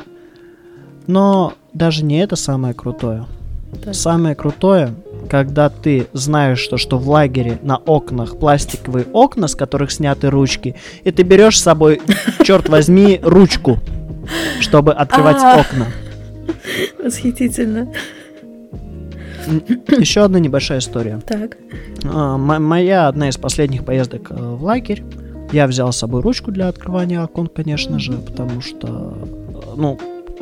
Но 1.05 1.53
даже 1.73 2.03
не 2.03 2.19
это 2.19 2.35
самое 2.35 2.73
крутое. 2.73 3.25
Так. 3.83 3.93
Самое 3.95 4.35
крутое, 4.35 4.93
когда 5.29 5.69
ты 5.69 6.07
знаешь, 6.13 6.59
что, 6.59 6.77
что 6.77 6.97
в 6.97 7.09
лагере 7.09 7.59
на 7.61 7.77
окнах 7.77 8.37
пластиковые 8.37 9.05
окна, 9.13 9.47
с 9.47 9.55
которых 9.55 9.91
сняты 9.91 10.29
ручки, 10.29 10.75
и 11.03 11.11
ты 11.11 11.23
берешь 11.23 11.59
с 11.59 11.63
собой, 11.63 12.01
черт 12.43 12.69
возьми, 12.69 13.19
ручку, 13.21 13.79
чтобы 14.59 14.93
открывать 14.93 15.37
А. 15.37 15.59
окна. 15.61 15.87
Восхитительно. 17.03 17.91
Еще 19.97 20.21
одна 20.21 20.39
небольшая 20.39 20.79
история. 20.79 21.21
Так. 21.25 21.57
А, 22.03 22.37
моя 22.37 23.07
одна 23.07 23.29
из 23.29 23.37
последних 23.37 23.85
поездок 23.85 24.31
э, 24.31 24.35
в 24.35 24.63
лагерь. 24.63 25.03
Я 25.53 25.67
взял 25.67 25.93
с 25.93 25.97
собой 25.97 26.21
ручку 26.21 26.51
для 26.51 26.67
открывания 26.67 27.23
окон, 27.23 27.47
конечно 27.47 27.99
же, 27.99 28.13
потому 28.13 28.59
что, 28.59 29.17
э, 29.17 29.73
ну, 29.77 29.97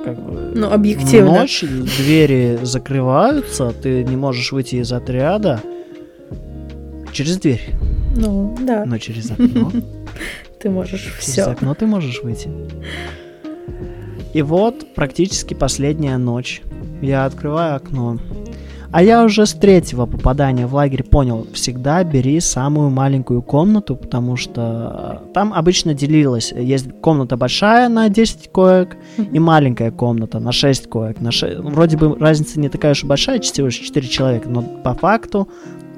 как 0.06 0.16
бы... 0.22 0.52
Ну, 0.56 0.72
объективно. 0.72 1.40
ночь 1.40 1.62
двери 1.62 2.60
закрываются, 2.64 3.72
ты 3.72 4.04
не 4.04 4.16
можешь 4.16 4.52
выйти 4.52 4.76
из 4.78 4.92
отряда 4.94 5.60
через 7.12 7.38
дверь, 7.38 7.62
Ну, 8.16 8.56
да, 8.62 8.86
но 8.86 8.98
через 9.00 9.32
окно. 9.38 9.72
ты 10.62 10.70
можешь 10.70 11.02
Через 11.02 11.18
все. 11.20 11.42
окно 11.44 11.74
ты 11.74 11.86
можешь 11.88 12.22
выйти. 12.24 12.50
И 14.34 14.42
вот 14.42 14.94
практически 14.96 15.54
последняя 15.54 16.18
ночь. 16.18 16.62
Я 17.02 17.26
открываю 17.26 17.76
окно. 17.76 18.18
А 18.96 19.04
я 19.04 19.26
уже 19.26 19.46
с 19.46 19.52
третьего 19.52 20.06
попадания 20.06 20.68
в 20.68 20.74
лагерь 20.74 21.04
понял, 21.04 21.46
всегда 21.52 22.02
бери 22.06 22.40
самую 22.40 22.90
маленькую 22.92 23.42
комнату, 23.42 23.98
потому 23.98 24.38
что 24.38 25.22
э, 25.28 25.34
там 25.34 25.54
обычно 25.54 25.94
делилось. 25.94 26.54
Есть 26.54 26.88
комната 27.02 27.36
большая 27.36 27.90
на 27.90 28.08
10 28.08 28.50
коек 28.54 28.96
и 29.18 29.38
маленькая 29.38 29.92
комната 29.92 30.40
на 30.40 30.54
6 30.54 30.88
коек. 30.88 31.20
На 31.20 31.32
ше- 31.32 31.58
Вроде 31.60 31.98
бы 31.98 32.16
разница 32.18 32.58
не 32.58 32.70
такая 32.70 32.94
уж 32.94 33.04
и 33.04 33.06
большая, 33.06 33.42
всего 33.42 33.68
лишь 33.68 33.80
4 33.80 34.08
человека, 34.08 34.48
но 34.48 34.62
по 34.62 34.94
факту 34.94 35.50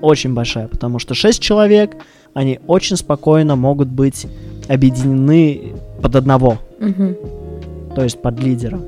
очень 0.01 0.33
большая, 0.33 0.67
потому 0.67 0.97
что 0.97 1.13
6 1.13 1.39
человек, 1.39 1.97
они 2.33 2.59
очень 2.65 2.97
спокойно 2.97 3.55
могут 3.55 3.89
быть 3.89 4.25
объединены 4.67 5.73
под 6.01 6.15
одного, 6.15 6.57
то 7.95 8.01
есть 8.03 8.19
под 8.23 8.39
лидера. 8.39 8.79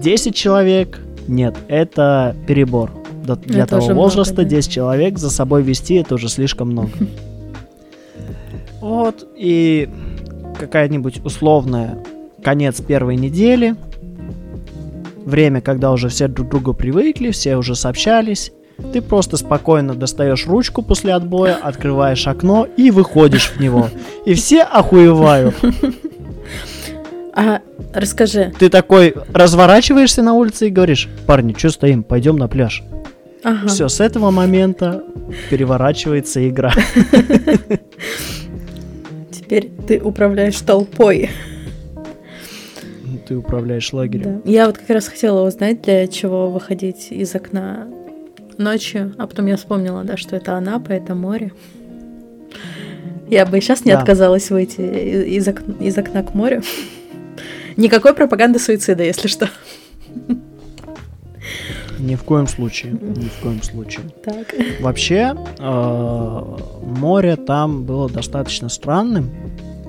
10 0.00 0.34
человек, 0.34 1.00
нет, 1.28 1.54
это 1.68 2.34
перебор. 2.46 3.01
До- 3.24 3.36
Для 3.36 3.60
Это 3.62 3.70
того 3.70 3.82
уже 3.84 3.92
много, 3.92 4.04
возраста 4.04 4.36
да. 4.36 4.44
10 4.44 4.70
человек 4.72 5.18
за 5.18 5.30
собой 5.30 5.62
вести 5.62 5.94
это 5.94 6.14
уже 6.16 6.28
слишком 6.28 6.70
много. 6.70 6.90
Вот, 8.80 9.24
и 9.36 9.88
какая-нибудь 10.58 11.24
условная 11.24 11.98
конец 12.42 12.80
первой 12.80 13.14
недели, 13.14 13.76
время, 15.24 15.60
когда 15.60 15.92
уже 15.92 16.08
все 16.08 16.26
друг 16.26 16.48
к 16.48 16.50
другу 16.50 16.74
привыкли, 16.74 17.30
все 17.30 17.56
уже 17.56 17.76
сообщались, 17.76 18.50
ты 18.92 19.00
просто 19.00 19.36
спокойно 19.36 19.94
достаешь 19.94 20.48
ручку 20.48 20.82
после 20.82 21.14
отбоя, 21.14 21.54
открываешь 21.62 22.26
окно 22.26 22.66
и 22.76 22.90
выходишь 22.90 23.52
в 23.52 23.60
него. 23.60 23.88
И 24.26 24.34
все 24.34 24.62
охуевают. 24.62 25.54
А 27.34 27.60
расскажи. 27.94 28.52
Ты 28.58 28.68
такой 28.68 29.14
разворачиваешься 29.32 30.22
на 30.22 30.34
улице 30.34 30.66
и 30.66 30.70
говоришь, 30.70 31.08
парни, 31.26 31.54
что 31.56 31.70
стоим, 31.70 32.02
пойдем 32.02 32.36
на 32.36 32.46
пляж. 32.48 32.82
Ага. 33.44 33.66
Все, 33.66 33.88
с 33.88 34.00
этого 34.00 34.30
момента 34.30 35.04
переворачивается 35.50 36.48
игра. 36.48 36.72
Теперь 39.30 39.70
ты 39.86 40.00
управляешь 40.00 40.58
толпой. 40.60 41.30
Ты 43.26 43.36
управляешь 43.36 43.92
лагерем. 43.92 44.42
Да. 44.44 44.50
Я 44.50 44.66
вот 44.66 44.78
как 44.78 44.88
раз 44.90 45.08
хотела 45.08 45.46
узнать, 45.46 45.82
для 45.82 46.06
чего 46.06 46.50
выходить 46.50 47.08
из 47.10 47.34
окна 47.34 47.88
ночью, 48.58 49.14
а 49.18 49.26
потом 49.26 49.46
я 49.46 49.56
вспомнила, 49.56 50.04
да, 50.04 50.16
что 50.16 50.36
это 50.36 50.56
Анапа, 50.56 50.92
это 50.92 51.14
море. 51.14 51.52
Я 53.28 53.46
бы 53.46 53.58
и 53.58 53.60
сейчас 53.60 53.84
не 53.84 53.92
Да. 53.92 54.00
отказалась 54.00 54.50
выйти 54.50 54.80
из, 54.80 55.48
ок- 55.48 55.62
из 55.80 55.96
окна 55.96 56.22
к 56.22 56.34
морю. 56.34 56.62
Никакой 57.76 58.14
пропаганды 58.14 58.58
суицида, 58.58 59.02
если 59.04 59.28
что. 59.28 59.48
Ни 62.02 62.14
в 62.16 62.22
коем 62.24 62.46
случае. 62.48 62.92
Ни 62.92 63.28
в 63.28 63.42
коем 63.42 63.62
случае. 63.62 64.04
Так. 64.24 64.54
Вообще, 64.80 65.34
э, 65.58 66.42
море 67.00 67.36
там 67.36 67.84
было 67.84 68.08
достаточно 68.10 68.68
странным. 68.68 69.30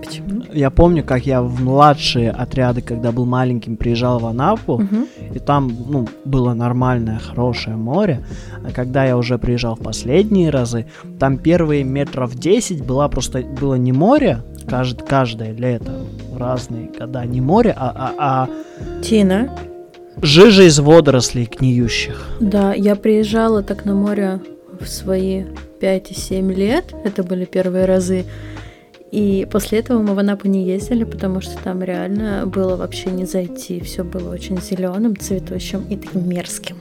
Почему? 0.04 0.43
Я 0.54 0.69
помню, 0.69 1.04
как 1.04 1.26
я 1.26 1.41
в 1.41 1.62
младшие 1.62 2.30
отряды, 2.30 2.82
когда 2.82 3.12
был 3.12 3.26
маленьким, 3.26 3.78
приезжал 3.78 4.19
в 4.19 4.26
Анапу, 4.26 4.80
Мгм. 4.80 5.08
и 5.34 5.39
там, 5.39 5.71
ну, 5.89 6.08
было 6.26 6.54
нормальное, 6.54 7.19
хорошее 7.19 7.78
море. 7.78 8.19
А 8.67 8.71
когда 8.71 9.06
я 9.06 9.17
уже 9.17 9.38
приезжал 9.38 9.76
в 9.76 9.80
последние 9.80 10.49
разы, 10.49 10.86
там 11.19 11.38
первые 11.38 11.84
метров 11.86 12.36
10 12.36 12.84
была 12.86 13.08
просто, 13.08 13.41
было 13.62 13.76
не 13.76 13.93
море, 13.93 14.39
кажд- 14.67 15.04
каждое 15.08 15.54
лето, 15.54 15.93
разные 16.38 16.89
года, 16.99 17.26
не 17.26 17.39
море, 17.41 17.73
а, 17.76 17.93
а, 17.95 18.13
а 18.45 18.49
Тина, 19.02 19.49
жижа 20.21 20.63
из 20.63 20.80
водорослей 20.80 21.45
гниющих. 21.45 22.30
да, 22.39 22.73
я 22.73 22.95
приезжала 22.95 23.63
так 23.63 23.86
на 23.86 23.93
море 23.95 24.39
в 24.80 24.88
свои 24.88 25.43
5 25.80 26.12
и 26.12 26.13
7 26.13 26.52
лет. 26.54 26.93
Это 27.04 27.23
были 27.23 27.45
первые 27.45 27.86
разы. 27.86 28.26
И 29.12 29.47
после 29.52 29.80
этого 29.80 30.02
мы 30.02 30.15
в 30.15 30.19
Анапу 30.19 30.47
не 30.47 30.65
ездили, 30.65 31.04
потому 31.04 31.39
что 31.41 31.56
там 31.63 31.84
реально 31.84 32.47
было 32.47 32.76
вообще 32.76 33.12
не 33.12 33.26
зайти. 33.26 33.80
Все 33.82 34.04
было 34.04 34.34
очень 34.34 34.60
зеленым, 34.60 35.15
цветущим 35.15 35.86
и 35.88 35.97
таким 35.97 36.28
мерзким. 36.28 36.78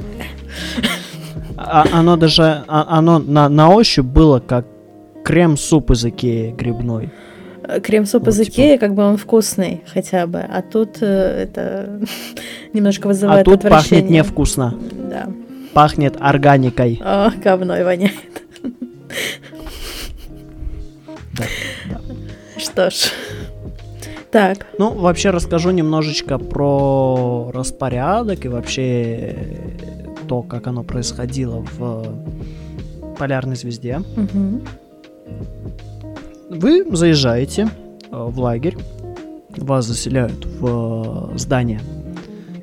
А- 1.57 1.85
оно 1.93 2.17
даже, 2.17 2.65
а- 2.69 2.87
оно 2.99 3.19
на, 3.19 3.49
на 3.51 3.69
ощупь 3.71 4.07
было 4.07 4.41
как 4.41 4.67
крем-суп 5.25 5.91
из 5.91 6.05
Икеи 6.07 6.53
грибной. 6.53 7.11
Э, 7.65 7.81
Крем-суп 7.81 8.29
из 8.29 8.39
Вот, 8.39 8.45
типа- 8.47 8.55
Икеи, 8.55 8.77
как 8.77 8.95
бы 8.95 9.03
он 9.05 9.17
вкусный 9.17 9.83
хотя 9.93 10.27
бы, 10.27 10.39
а 10.41 10.63
тут 10.63 10.99
э, 11.01 11.43
это 11.45 12.01
немножко 12.73 13.07
вызывает 13.07 13.47
а 13.47 13.51
тут 13.51 13.63
пахнет 13.63 14.09
невкусно. 14.11 14.75
Да. 15.11 15.29
Пахнет 15.73 16.17
органикой. 16.21 17.01
О, 17.05 17.31
говной 17.43 17.85
воняет. 17.85 18.13
Да, 21.35 21.45
да. 21.91 22.01
Что 22.59 22.91
ж. 22.91 23.11
Так, 24.31 24.67
Ну, 24.79 24.91
вообще 24.93 25.31
расскажу 25.31 25.71
немножечко 25.73 26.39
про 26.39 27.51
распорядок 27.53 28.45
и 28.47 28.49
вообще 28.49 28.83
э, 28.83 29.35
то, 30.27 30.43
как 30.43 30.67
оно 30.67 30.83
происходило 30.83 31.65
в 31.77 32.07
полярной 33.19 33.57
звезде. 33.57 33.99
мгм. 34.17 34.63
Вы 36.55 36.85
заезжаете 36.95 37.63
э, 37.63 37.69
в 38.13 38.39
лагерь, 38.39 38.77
вас 39.57 39.87
заселяют 39.87 40.45
в 40.45 41.31
э, 41.35 41.39
здание. 41.39 41.81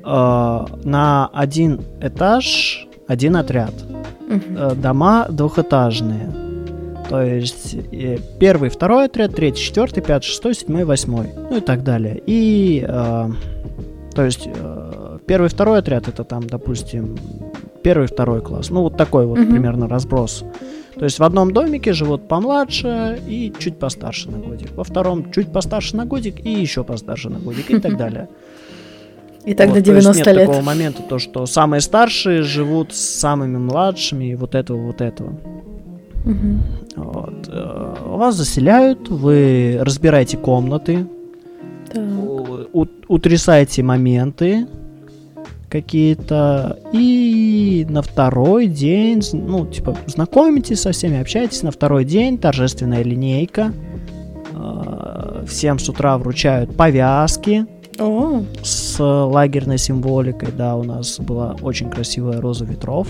Э, 0.04 0.64
на 0.84 1.28
один 1.32 1.80
этаж 2.00 2.86
один 3.08 3.34
отряд. 3.36 3.74
Э, 4.28 4.74
дома 4.76 5.26
двухэтажные. 5.28 6.30
То 7.08 7.20
есть 7.20 7.76
первый, 8.38 8.70
второй 8.70 9.06
отряд, 9.06 9.34
третий, 9.34 9.60
четвертый, 9.60 10.02
пятый, 10.02 10.26
шестой, 10.26 10.54
седьмой, 10.54 10.84
восьмой. 10.84 11.30
Ну 11.50 11.56
и 11.56 11.60
так 11.60 11.82
далее. 11.82 12.22
И 12.24 12.86
то 12.86 14.24
есть 14.24 14.48
первый, 15.26 15.48
второй 15.48 15.80
отряд 15.80 16.06
это 16.06 16.22
там, 16.22 16.46
допустим, 16.46 17.18
первый, 17.82 18.06
второй 18.06 18.42
класс. 18.42 18.70
Ну 18.70 18.82
вот 18.82 18.96
такой 18.96 19.26
вот 19.26 19.40
Мгм. 19.40 19.50
примерно 19.50 19.88
разброс. 19.88 20.44
То 21.00 21.04
есть 21.06 21.18
в 21.18 21.22
одном 21.24 21.50
домике 21.50 21.94
живут 21.94 22.28
помладше 22.28 23.18
и 23.26 23.50
чуть 23.58 23.78
постарше 23.78 24.30
на 24.30 24.36
годик. 24.36 24.68
Во 24.76 24.84
втором 24.84 25.32
чуть 25.32 25.50
постарше 25.50 25.96
на 25.96 26.04
годик 26.04 26.44
и 26.44 26.50
еще 26.52 26.84
постарше 26.84 27.30
на 27.30 27.38
годик 27.38 27.70
и 27.70 27.80
так 27.80 27.96
далее. 28.02 28.28
И 29.46 29.54
так 29.54 29.68
Вот, 29.70 29.78
до 29.78 29.84
то 29.84 29.94
есть 29.94 30.04
90 30.06 30.18
нет 30.18 30.26
лет. 30.36 30.46
такого 30.46 30.62
момента, 30.62 31.02
то, 31.02 31.18
что 31.18 31.46
самые 31.46 31.80
старшие 31.80 32.42
живут 32.42 32.92
с 32.92 33.00
самыми 33.00 33.56
младшими, 33.56 34.26
и 34.32 34.34
вот 34.34 34.54
этого, 34.54 34.76
вот 34.88 35.00
этого. 35.00 35.32
Мгм. 36.26 36.60
Вот. 36.96 37.48
э, 37.48 37.94
Вас 38.04 38.34
заселяют, 38.36 39.08
вы 39.08 39.78
разбираете 39.80 40.36
комнаты, 40.36 41.06
Так. 41.90 42.04
у- 42.04 42.68
у- 42.82 42.86
утрясаете 43.08 43.82
моменты 43.82 44.66
какие-то, 45.70 46.78
и 46.92 47.86
на 47.88 48.02
второй 48.02 48.66
день, 48.66 49.22
ну, 49.32 49.66
типа, 49.66 49.96
знакомитесь 50.06 50.80
со 50.80 50.92
всеми, 50.92 51.20
общаетесь, 51.20 51.62
на 51.62 51.70
второй 51.70 52.04
день 52.04 52.36
торжественная 52.36 53.02
линейка, 53.02 53.72
э, 54.52 55.44
всем 55.46 55.78
с 55.78 55.88
утра 55.88 56.18
вручают 56.18 56.76
повязки, 56.76 57.66
О, 57.98 58.42
с 58.62 58.98
лагерной 59.02 59.78
символикой, 59.78 60.48
да, 60.56 60.76
у 60.76 60.82
нас 60.82 61.18
была 61.20 61.56
очень 61.62 61.90
красивая 61.90 62.40
роза 62.40 62.64
ветров. 62.64 63.08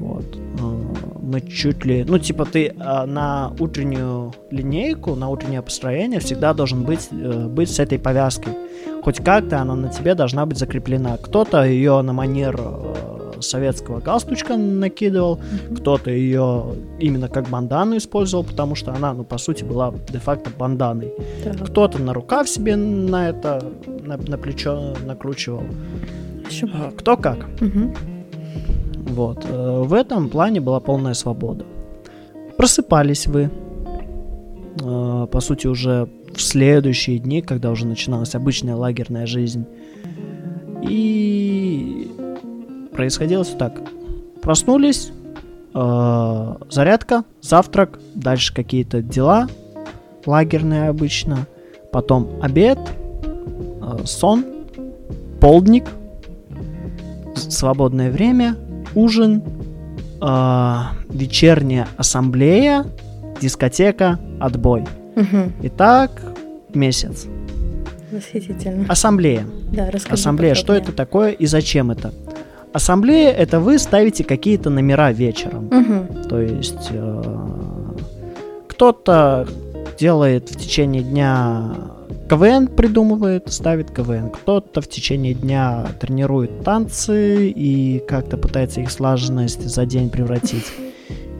Вот. 0.00 0.24
Э, 0.36 0.80
Мы 1.22 1.40
чуть 1.42 1.84
ли... 1.84 2.04
Ну, 2.08 2.18
типа, 2.18 2.44
ты 2.44 2.68
э, 2.68 3.06
на 3.06 3.52
утреннюю 3.60 4.32
линейку, 4.50 5.14
на 5.14 5.28
утреннее 5.28 5.62
построение 5.62 6.18
всегда 6.18 6.54
должен 6.54 6.82
быть, 6.82 7.08
э, 7.12 7.46
быть 7.48 7.70
с 7.70 7.78
этой 7.78 7.98
повязкой. 7.98 8.54
Хоть 9.02 9.18
как-то 9.24 9.60
она 9.60 9.74
на 9.74 9.88
тебе 9.88 10.14
должна 10.14 10.46
быть 10.46 10.58
закреплена. 10.58 11.16
Кто-то 11.16 11.64
ее 11.64 12.02
на 12.02 12.12
манер 12.12 12.60
э, 12.60 13.40
советского 13.40 14.00
галстучка 14.00 14.56
накидывал, 14.56 15.40
кто-то 15.74 16.10
ее 16.10 16.64
именно 16.98 17.28
как 17.28 17.48
бандану 17.48 17.96
использовал, 17.96 18.44
потому 18.44 18.74
что 18.74 18.92
она, 18.92 19.14
ну, 19.14 19.24
по 19.24 19.38
сути, 19.38 19.64
была 19.64 19.92
де-факто 20.12 20.50
банданой. 20.58 21.12
так. 21.44 21.64
Кто-то 21.68 21.98
на 22.02 22.12
рукав 22.12 22.48
себе 22.48 22.76
на 22.76 23.30
это, 23.30 23.62
на, 23.86 24.16
на 24.18 24.36
плечо 24.38 24.94
накручивал. 25.06 25.62
Ещё- 26.50 26.66
А, 26.74 26.90
Кто 26.96 27.16
как. 27.16 27.46
Мгм. 27.60 27.94
Вот. 29.14 29.46
Э, 29.48 29.82
В 29.82 29.94
этом 29.94 30.28
плане 30.28 30.60
была 30.60 30.80
полная 30.80 31.14
свобода. 31.14 31.64
Просыпались 32.58 33.26
вы, 33.26 33.50
э, 34.82 35.26
по 35.30 35.40
сути, 35.40 35.66
уже 35.66 36.08
в 36.40 36.42
следующие 36.42 37.18
дни, 37.18 37.42
когда 37.42 37.70
уже 37.70 37.86
начиналась 37.86 38.34
обычная 38.34 38.74
лагерная 38.74 39.26
жизнь. 39.26 39.66
И 40.82 42.10
происходило 42.92 43.44
все 43.44 43.56
так. 43.56 43.78
Проснулись, 44.40 45.12
э, 45.74 46.54
зарядка, 46.70 47.24
завтрак, 47.42 48.00
дальше 48.14 48.54
какие-то 48.54 49.02
дела 49.02 49.48
лагерные 50.24 50.88
обычно, 50.88 51.46
потом 51.92 52.30
обед, 52.40 52.78
э, 52.78 54.04
сон, 54.06 54.44
полдник, 55.40 55.84
свободное 57.34 58.10
время, 58.10 58.56
ужин, 58.94 59.42
э, 60.22 60.76
вечерняя 61.10 61.86
ассамблея, 61.98 62.86
дискотека, 63.42 64.18
отбой. 64.40 64.84
Мгм. 65.16 65.52
Итак, 65.62 66.29
месяц. 66.74 67.26
Восхитительно. 68.10 68.86
Ассамблея. 68.88 69.46
Да, 69.72 69.90
расскажи 69.90 70.14
Ассамблея, 70.14 70.54
что 70.54 70.72
это 70.72 70.92
такое 70.92 71.30
и 71.30 71.46
зачем 71.46 71.90
это? 71.90 72.12
Ассамблея 72.72 73.30
это 73.30 73.60
вы 73.60 73.78
ставите 73.78 74.24
какие-то 74.24 74.70
номера 74.70 75.12
вечером. 75.12 75.66
Мгм. 75.66 76.24
То 76.28 76.40
есть 76.40 76.88
э, 76.90 77.22
кто-то 78.68 79.48
делает 79.98 80.50
в 80.50 80.56
течение 80.56 81.02
дня 81.02 81.74
КВН 82.28 82.68
придумывает, 82.68 83.52
ставит 83.52 83.90
КВН. 83.90 84.30
Кто-то 84.30 84.80
в 84.80 84.88
течение 84.88 85.34
дня 85.34 85.86
тренирует 86.00 86.62
танцы 86.62 87.48
и 87.48 88.00
как-то 88.06 88.36
пытается 88.36 88.80
их 88.80 88.92
слаженность 88.92 89.66
за 89.68 89.84
день 89.84 90.10
превратить. 90.10 90.66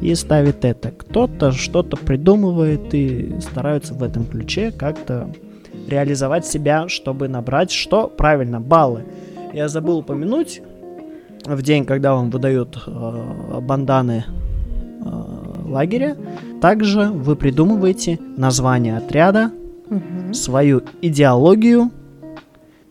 И 0.00 0.14
ставит 0.14 0.64
это. 0.64 0.90
Кто-то 0.90 1.52
что-то 1.52 1.96
придумывает 1.96 2.94
и 2.94 3.34
стараются 3.40 3.94
в 3.94 4.02
этом 4.02 4.24
ключе 4.24 4.72
как-то 4.72 5.30
реализовать 5.88 6.46
себя, 6.46 6.88
чтобы 6.88 7.28
набрать 7.28 7.70
что? 7.70 8.06
Правильно, 8.06 8.60
баллы. 8.60 9.04
Я 9.52 9.68
забыл 9.68 9.98
упомянуть, 9.98 10.62
в 11.44 11.62
день, 11.62 11.84
когда 11.84 12.14
вам 12.14 12.30
выдают 12.30 12.78
э, 12.86 13.60
банданы 13.60 14.24
э, 14.26 15.04
лагеря, 15.66 16.16
также 16.60 17.08
вы 17.10 17.36
придумываете 17.36 18.18
название 18.36 18.98
отряда, 18.98 19.50
Мгм. 19.88 20.34
свою 20.34 20.82
идеологию, 21.02 21.90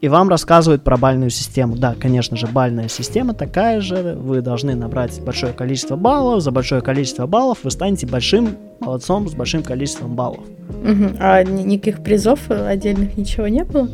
и 0.02 0.08
вам 0.08 0.30
рассказывают 0.30 0.84
про 0.84 0.98
бальную 0.98 1.30
систему. 1.30 1.76
Да, 1.76 1.94
конечно 2.00 2.38
же, 2.38 2.48
бальная 2.48 2.88
система 2.88 3.34
такая 3.34 3.82
же. 3.82 4.16
Вы 4.20 4.42
должны 4.42 4.76
набрать 4.76 5.22
большое 5.24 5.52
количество 5.52 5.96
баллов. 5.98 6.42
За 6.42 6.52
большое 6.52 6.82
количество 6.82 7.28
баллов 7.28 7.60
вы 7.64 7.72
станете 7.72 8.08
большим 8.08 8.56
молодцом 8.80 9.28
с 9.28 9.34
большим 9.34 9.62
количеством 9.62 10.16
баллов. 10.16 10.44
Мгм. 10.84 11.18
А 11.20 11.44
ни- 11.44 11.64
никаких 11.64 12.02
призов 12.02 12.50
отдельных 12.50 13.18
ничего 13.18 13.48
не 13.48 13.64
было? 13.66 13.90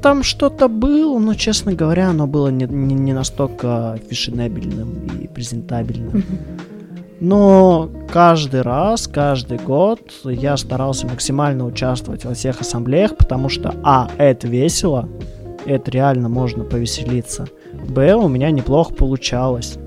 Там 0.00 0.22
что-то 0.22 0.68
было, 0.68 1.18
но, 1.18 1.34
честно 1.34 1.72
говоря, 1.72 2.10
оно 2.10 2.26
было 2.26 2.48
не, 2.48 2.66
не- 2.66 2.94
не 2.94 3.12
настолько 3.12 3.98
фешенебельным 4.08 5.08
и 5.20 5.26
презентабельным. 5.26 6.08
Мгм. 6.08 6.24
Но 7.24 7.88
каждый 8.12 8.62
раз, 8.62 9.06
каждый 9.06 9.58
год 9.58 10.00
я 10.24 10.56
старался 10.56 11.06
максимально 11.06 11.64
участвовать 11.64 12.24
во 12.24 12.34
всех 12.34 12.60
ассамблеях, 12.60 13.16
потому 13.16 13.48
что, 13.48 13.76
а, 13.84 14.10
это 14.18 14.48
весело, 14.48 15.08
это 15.64 15.88
реально 15.92 16.28
можно 16.28 16.64
повеселиться. 16.64 17.46
Б, 17.88 18.14
у 18.16 18.26
меня 18.26 18.50
неплохо 18.50 18.92
получалось. 18.92 19.78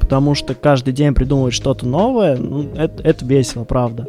Потому 0.00 0.34
что 0.34 0.54
каждый 0.54 0.92
день 0.92 1.14
придумывать 1.14 1.54
что-то 1.54 1.86
новое, 1.86 2.36
ну, 2.36 2.68
это, 2.74 3.02
это 3.02 3.24
весело, 3.24 3.64
правда. 3.64 4.06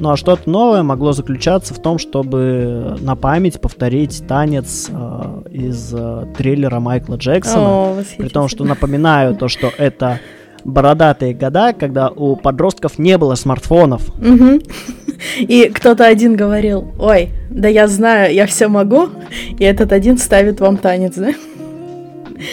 Ну 0.00 0.10
а 0.10 0.18
что-то 0.18 0.50
новое 0.50 0.82
могло 0.82 1.12
заключаться 1.12 1.72
в 1.72 1.80
том, 1.80 1.96
чтобы 1.98 2.98
на 3.00 3.16
память 3.16 3.58
повторить 3.58 4.22
танец 4.28 4.90
э, 4.90 5.42
из 5.50 5.94
э, 5.94 6.26
триллера 6.36 6.78
Майкла 6.78 7.14
Джексона. 7.14 7.68
О, 7.68 8.02
При 8.18 8.28
том, 8.28 8.48
что 8.48 8.64
напоминаю 8.64 9.34
то, 9.34 9.48
что 9.48 9.72
это 9.78 10.20
бородатые 10.64 11.34
года, 11.34 11.72
когда 11.72 12.08
у 12.08 12.36
подростков 12.36 12.98
не 12.98 13.16
было 13.18 13.34
смартфонов. 13.34 14.08
Мгм. 14.18 14.60
И 15.38 15.70
кто-то 15.74 16.06
один 16.06 16.36
говорил, 16.36 16.92
ой, 16.98 17.30
да 17.50 17.68
я 17.68 17.88
знаю, 17.88 18.32
я 18.34 18.46
все 18.46 18.68
могу, 18.68 19.08
и 19.58 19.64
этот 19.64 19.92
один 19.92 20.18
ставит 20.18 20.60
вам 20.60 20.76
танец, 20.76 21.14
да? 21.16 21.32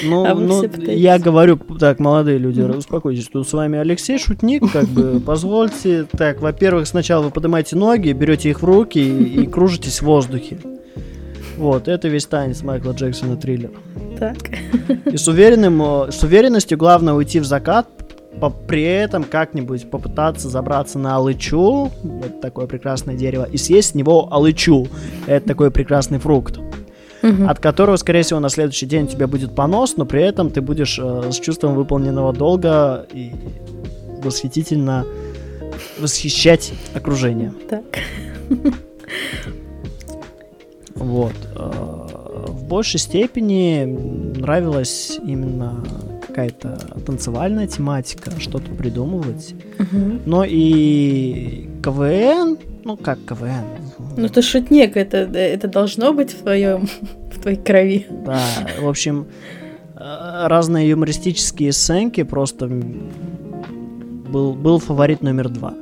Ну, 0.03 0.25
А 0.25 0.33
ну, 0.33 0.63
я 0.87 1.19
говорю, 1.19 1.57
так, 1.79 1.99
молодые 1.99 2.39
люди, 2.39 2.59
Мгм. 2.61 2.79
успокойтесь, 2.79 3.27
тут 3.27 3.47
с 3.47 3.53
вами 3.53 3.77
Алексей 3.77 4.17
Шутник, 4.17 4.71
как 4.71 4.85
бы, 4.85 5.19
позвольте, 5.25 6.05
так, 6.17 6.41
во-первых, 6.41 6.87
сначала 6.87 7.25
вы 7.25 7.29
поднимаете 7.29 7.75
ноги, 7.75 8.11
берете 8.11 8.49
их 8.49 8.61
в 8.61 8.65
руки 8.65 8.97
и, 8.97 9.43
и 9.43 9.47
кружитесь 9.51 9.99
в 9.99 10.05
воздухе. 10.05 10.57
Вот, 11.57 11.87
это 11.87 12.07
весь 12.07 12.25
танец 12.25 12.63
Майкла 12.63 12.91
Джексона 12.91 13.37
триллер. 13.37 13.71
Так. 14.19 14.37
И 15.05 15.15
с, 15.15 15.27
уверенным, 15.27 16.09
с 16.11 16.21
уверенностью 16.23 16.77
главное 16.77 17.13
уйти 17.13 17.39
в 17.39 17.45
закат, 17.45 17.87
по- 18.39 18.49
при 18.49 18.83
этом 18.83 19.23
как-нибудь 19.23 19.89
попытаться 19.89 20.49
забраться 20.49 20.99
на 20.99 21.15
алычу, 21.15 21.91
это 22.23 22.41
такое 22.41 22.67
прекрасное 22.67 23.15
дерево, 23.15 23.47
и 23.51 23.57
съесть 23.57 23.91
с 23.91 23.95
него 23.95 24.27
алычу, 24.31 24.87
это 25.27 25.47
такой 25.47 25.71
прекрасный 25.71 26.19
фрукт, 26.19 26.59
от 27.47 27.59
которого, 27.59 27.95
скорее 27.97 28.21
всего, 28.21 28.39
на 28.39 28.49
следующий 28.49 28.85
день 28.85 29.07
тебе 29.07 29.25
будет 29.25 29.55
понос, 29.55 29.97
но 29.97 30.05
при 30.05 30.21
этом 30.21 30.51
ты 30.51 30.61
будешь 30.61 30.99
э, 31.01 31.31
с 31.31 31.39
чувством 31.39 31.73
выполненного 31.73 32.33
долга 32.33 33.05
и 33.11 33.31
восхитительно 34.23 35.05
восхищать 35.99 36.71
окружение. 36.93 37.51
Так. 37.69 37.83
Вот. 40.95 41.33
э, 41.55 41.71
В 42.47 42.63
большей 42.67 42.99
степени 42.99 43.85
нравилась 44.39 45.19
именно 45.25 45.83
какая-то 46.35 46.77
танцевальная 47.05 47.65
тематика, 47.65 48.29
что-то 48.39 48.69
придумывать. 48.71 49.55
Мгм. 49.79 50.21
Но 50.25 50.43
и 50.45 51.69
КВН 51.81 52.57
Ну, 52.83 52.97
как 52.97 53.19
КВН. 53.25 53.63
Ну, 54.17 54.27
ты 54.27 54.41
шутник, 54.41 54.97
это, 54.97 55.17
это 55.17 55.69
должно 55.69 56.11
быть 56.11 56.33
в 56.33 56.41
твоем, 56.41 56.89
в 57.31 57.41
твоей 57.41 57.57
крови. 57.57 58.05
Да, 58.25 58.41
в 58.81 58.87
общем, 58.87 59.27
э, 59.95 60.47
разные 60.47 60.89
юмористические 60.89 61.71
сценки 61.71 62.23
просто 62.23 62.67
был, 62.67 64.53
был 64.53 64.79
фаворит 64.79 65.21
номер 65.21 65.47
два. 65.47 65.73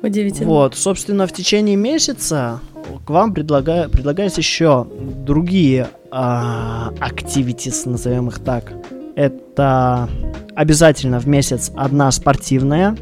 Удивительно. 0.00 0.48
Вот, 0.48 0.76
собственно, 0.76 1.26
в 1.26 1.32
течение 1.32 1.74
месяца 1.74 2.60
к 3.04 3.10
вам 3.10 3.34
предлагаю, 3.34 3.90
предлагается 3.90 4.40
еще 4.40 4.86
другие 5.26 5.88
activities, 6.16 7.88
назовем 7.88 8.28
их 8.28 8.38
так. 8.38 8.72
Это 9.16 10.08
обязательно 10.54 11.18
в 11.20 11.26
месяц 11.26 11.70
одна 11.76 12.10
спортивная, 12.10 12.96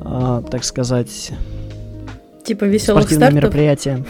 а, 0.00 0.42
так 0.42 0.64
сказать, 0.64 1.32
Типа 2.44 2.64
веселых 2.64 3.02
спортивное 3.02 3.28
стартов. 3.28 3.42
мероприятие. 3.42 4.04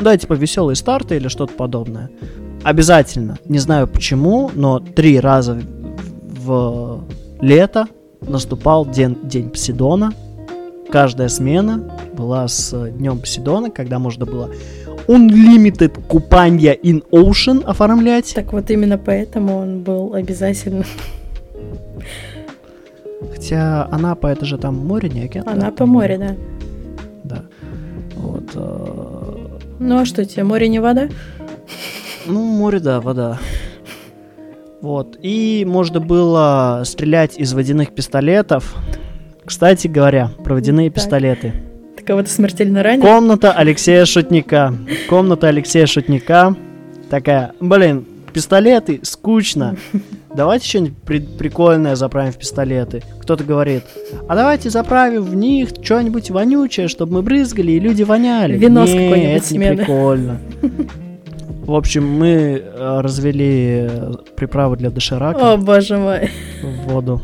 Да, 0.00 0.16
типа 0.16 0.34
веселые 0.34 0.76
старты 0.76 1.16
или 1.16 1.28
что-то 1.28 1.54
подобное. 1.54 2.10
Обязательно. 2.62 3.38
Не 3.46 3.58
знаю 3.58 3.86
почему, 3.86 4.50
но 4.54 4.78
три 4.78 5.18
раза 5.20 5.60
в, 6.22 7.04
лето 7.40 7.86
наступал 8.20 8.84
день, 8.86 9.16
день 9.22 9.50
Посейдона. 9.50 10.12
Каждая 10.90 11.28
смена 11.28 11.90
была 12.12 12.48
с 12.48 12.90
днем 12.90 13.20
Посейдона, 13.20 13.70
когда 13.70 13.98
можно 13.98 14.26
было 14.26 14.50
Unlimited 15.08 16.00
купанье 16.08 16.76
in 16.76 17.02
Ocean 17.10 17.64
оформлять. 17.64 18.32
Так 18.34 18.52
вот 18.52 18.70
именно 18.70 18.98
поэтому 18.98 19.56
он 19.58 19.80
был 19.82 20.14
обязательно. 20.14 20.84
Хотя 23.32 23.86
Анапа 23.90 24.28
это 24.28 24.44
же 24.44 24.56
там 24.58 24.76
море, 24.76 25.08
не 25.08 25.24
океан. 25.24 25.48
Она 25.48 25.66
да, 25.66 25.72
по 25.72 25.86
морю, 25.86 26.18
да. 26.18 26.36
Да. 27.24 27.42
Вот. 28.16 28.50
э, 28.54 29.58
Ну 29.78 29.98
а 29.98 30.04
что 30.04 30.24
тебе, 30.24 30.44
море 30.44 30.68
не 30.68 30.78
вода? 30.78 31.08
Ну, 32.26 32.42
море, 32.42 32.80
да, 32.80 33.00
вода. 33.00 33.38
Вот. 34.80 35.18
И 35.20 35.64
можно 35.66 36.00
было 36.00 36.82
стрелять 36.84 37.38
из 37.38 37.52
водяных 37.52 37.94
пистолетов. 37.94 38.74
Кстати 39.44 39.86
говоря, 39.86 40.30
про 40.44 40.54
водяные 40.54 40.90
Так. 40.90 40.96
пистолеты. 40.96 41.52
Кого-то 42.10 42.28
смертельно 42.28 42.82
ранил? 42.82 43.02
Комната 43.02 43.52
Алексея 43.52 44.04
Шутника. 44.04 44.74
Комната 45.08 45.46
Алексея 45.46 45.86
Шутника. 45.86 46.56
Такая, 47.08 47.52
блин, 47.60 48.04
пистолеты, 48.32 48.98
скучно. 49.04 49.76
Давайте 50.34 50.66
что-нибудь 50.68 50.96
при- 51.04 51.20
прикольное 51.20 51.94
заправим 51.94 52.32
в 52.32 52.36
пистолеты. 52.36 53.04
Кто-то 53.20 53.44
говорит, 53.44 53.84
а 54.28 54.34
давайте 54.34 54.70
заправим 54.70 55.22
в 55.22 55.36
них 55.36 55.68
что-нибудь 55.80 56.30
вонючее, 56.32 56.88
чтобы 56.88 57.12
мы 57.12 57.22
брызгали 57.22 57.70
и 57.70 57.78
люди 57.78 58.02
воняли. 58.02 58.58
Вино 58.58 58.86
с 58.86 58.90
Не, 58.92 58.94
какой-нибудь 59.08 59.36
это 59.44 59.54
не 59.54 59.58
смены. 59.60 59.76
прикольно. 59.76 60.38
В 61.64 61.74
общем, 61.76 62.08
мы 62.08 62.60
э, 62.64 63.00
развели 63.02 63.86
э, 63.88 64.12
приправы 64.34 64.76
для 64.78 64.90
доширака 64.90 65.52
О, 65.52 65.56
боже 65.56 65.96
мой. 65.96 66.28
в 66.60 66.88
воду. 66.90 67.22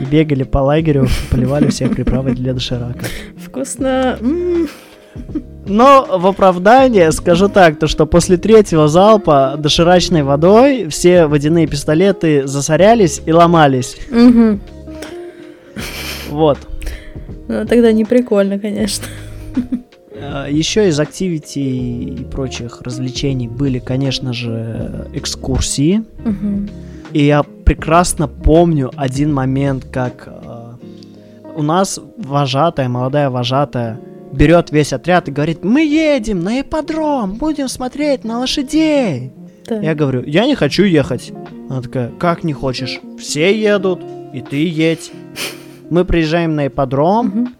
И 0.00 0.04
бегали 0.04 0.42
по 0.42 0.58
лагерю, 0.58 1.08
поливали 1.30 1.68
всех 1.68 1.92
приправой 1.92 2.34
для 2.34 2.52
доширака. 2.52 3.04
Вкусно. 3.36 4.18
Но 5.66 6.06
в 6.18 6.26
оправдание 6.26 7.10
скажу 7.10 7.48
так, 7.48 7.78
то 7.78 7.86
что 7.86 8.06
после 8.06 8.36
третьего 8.36 8.86
залпа 8.86 9.56
доширачной 9.58 10.22
водой 10.22 10.88
все 10.88 11.26
водяные 11.26 11.66
пистолеты 11.66 12.46
засорялись 12.46 13.20
и 13.26 13.32
ломались. 13.32 13.96
Мгм. 14.10 14.60
Вот. 16.30 16.58
Ну, 17.48 17.66
тогда 17.66 17.92
не 17.92 18.04
прикольно, 18.04 18.58
конечно. 18.58 19.06
Еще 20.48 20.88
из 20.88 20.98
активити 21.00 21.58
и 21.58 22.24
прочих 22.24 22.82
развлечений 22.82 23.48
были, 23.48 23.78
конечно 23.78 24.32
же, 24.32 25.08
экскурсии. 25.14 26.04
Мгм. 26.24 26.68
И 27.16 27.24
я 27.24 27.44
прекрасно 27.44 28.28
помню 28.28 28.90
один 28.94 29.32
момент, 29.32 29.86
как 29.90 30.24
э, 30.26 30.72
у 31.54 31.62
нас 31.62 31.98
вожатая, 32.18 32.90
молодая 32.90 33.30
вожатая, 33.30 33.98
берет 34.32 34.70
весь 34.70 34.92
отряд 34.92 35.26
и 35.26 35.32
говорит, 35.32 35.64
мы 35.64 35.80
едем 35.80 36.40
на 36.44 36.60
ипподром, 36.60 37.36
будем 37.36 37.68
смотреть 37.68 38.24
на 38.24 38.40
лошадей. 38.40 39.32
Так. 39.64 39.82
Я 39.82 39.94
говорю, 39.94 40.24
я 40.26 40.44
не 40.44 40.54
хочу 40.54 40.84
ехать. 40.84 41.32
Она 41.70 41.80
такая, 41.80 42.10
как 42.18 42.44
не 42.44 42.52
хочешь? 42.52 43.00
Все 43.18 43.58
едут, 43.58 44.02
и 44.34 44.42
ты 44.42 44.68
едь. 44.68 45.10
Мы 45.88 46.04
приезжаем 46.04 46.54
на 46.54 46.66
ипподром, 46.66 47.54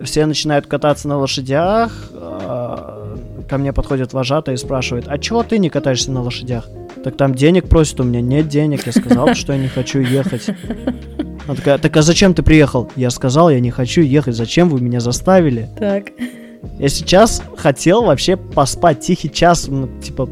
все 0.00 0.24
начинают 0.24 0.68
кататься 0.68 1.08
на 1.08 1.18
лошадях. 1.18 2.12
а, 2.14 3.16
Ко 3.48 3.58
мне 3.58 3.72
подходит 3.72 4.12
вожатая 4.12 4.54
и 4.54 4.58
спрашивает, 4.58 5.06
а 5.08 5.18
чего 5.18 5.42
ты 5.42 5.58
не 5.58 5.68
катаешься 5.68 6.12
на 6.12 6.22
лошадях? 6.22 6.68
Так 7.04 7.16
там 7.16 7.34
денег 7.34 7.68
просят, 7.68 8.00
у 8.00 8.04
меня 8.04 8.20
нет 8.20 8.48
денег. 8.48 8.86
Я 8.86 8.92
сказал, 8.92 9.34
что 9.34 9.52
я 9.52 9.58
не 9.58 9.68
хочу 9.68 10.00
ехать. 10.00 10.48
Она 11.46 11.54
такая, 11.54 11.78
так 11.78 11.96
а 11.96 12.02
зачем 12.02 12.34
ты 12.34 12.42
приехал? 12.42 12.90
Я 12.96 13.10
сказал, 13.10 13.50
я 13.50 13.60
не 13.60 13.70
хочу 13.70 14.02
ехать. 14.02 14.34
Зачем 14.36 14.68
вы 14.68 14.80
меня 14.80 15.00
заставили? 15.00 15.68
Так. 15.78 16.10
Я 16.78 16.88
сейчас 16.88 17.42
хотел 17.56 18.04
вообще 18.04 18.36
поспать 18.36 19.00
тихий 19.00 19.30
час, 19.32 19.66
ну, 19.68 19.88
типа 20.02 20.28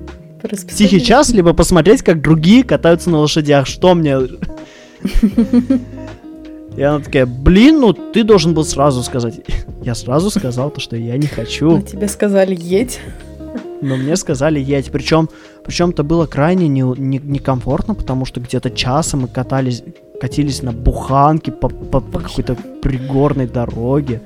тихий 0.76 1.02
час, 1.02 1.30
либо 1.30 1.54
посмотреть, 1.54 2.02
как 2.02 2.20
другие 2.20 2.62
катаются 2.64 3.08
на 3.10 3.18
лошадях. 3.18 3.66
Что 3.66 3.94
мне? 3.94 4.16
И 6.76 6.82
она 6.82 7.00
такая, 7.00 7.26
блин, 7.26 7.80
ну 7.80 7.92
ты 7.92 8.22
должен 8.22 8.54
был 8.54 8.64
сразу 8.64 9.02
сказать. 9.02 9.40
Я 9.82 9.94
сразу 9.94 10.30
сказал 10.30 10.70
то, 10.70 10.80
что 10.80 10.96
я 10.96 11.16
не 11.16 11.22
Ну, 11.26 11.34
хочу. 11.34 11.82
тебе 11.82 12.06
сказали 12.08 12.54
едь. 12.58 13.00
Но 13.80 13.96
мне 13.96 14.16
сказали 14.16 14.58
едь. 14.60 14.90
Причем, 14.90 15.28
причем 15.64 15.90
это 15.90 16.02
было 16.02 16.26
крайне 16.26 16.68
не- 16.68 16.82
не- 16.98 17.18
некомфортно, 17.22 17.94
потому 17.94 18.24
что 18.24 18.40
где-то 18.40 18.70
часом 18.70 19.20
мы 19.20 19.28
катались, 19.28 19.82
катились 20.20 20.62
на 20.62 20.72
буханке 20.72 21.52
по, 21.52 21.68
по- 21.68 22.00
по 22.00 22.20
какой-то 22.20 22.56
пригорной 22.82 23.46
дороге. 23.46 24.20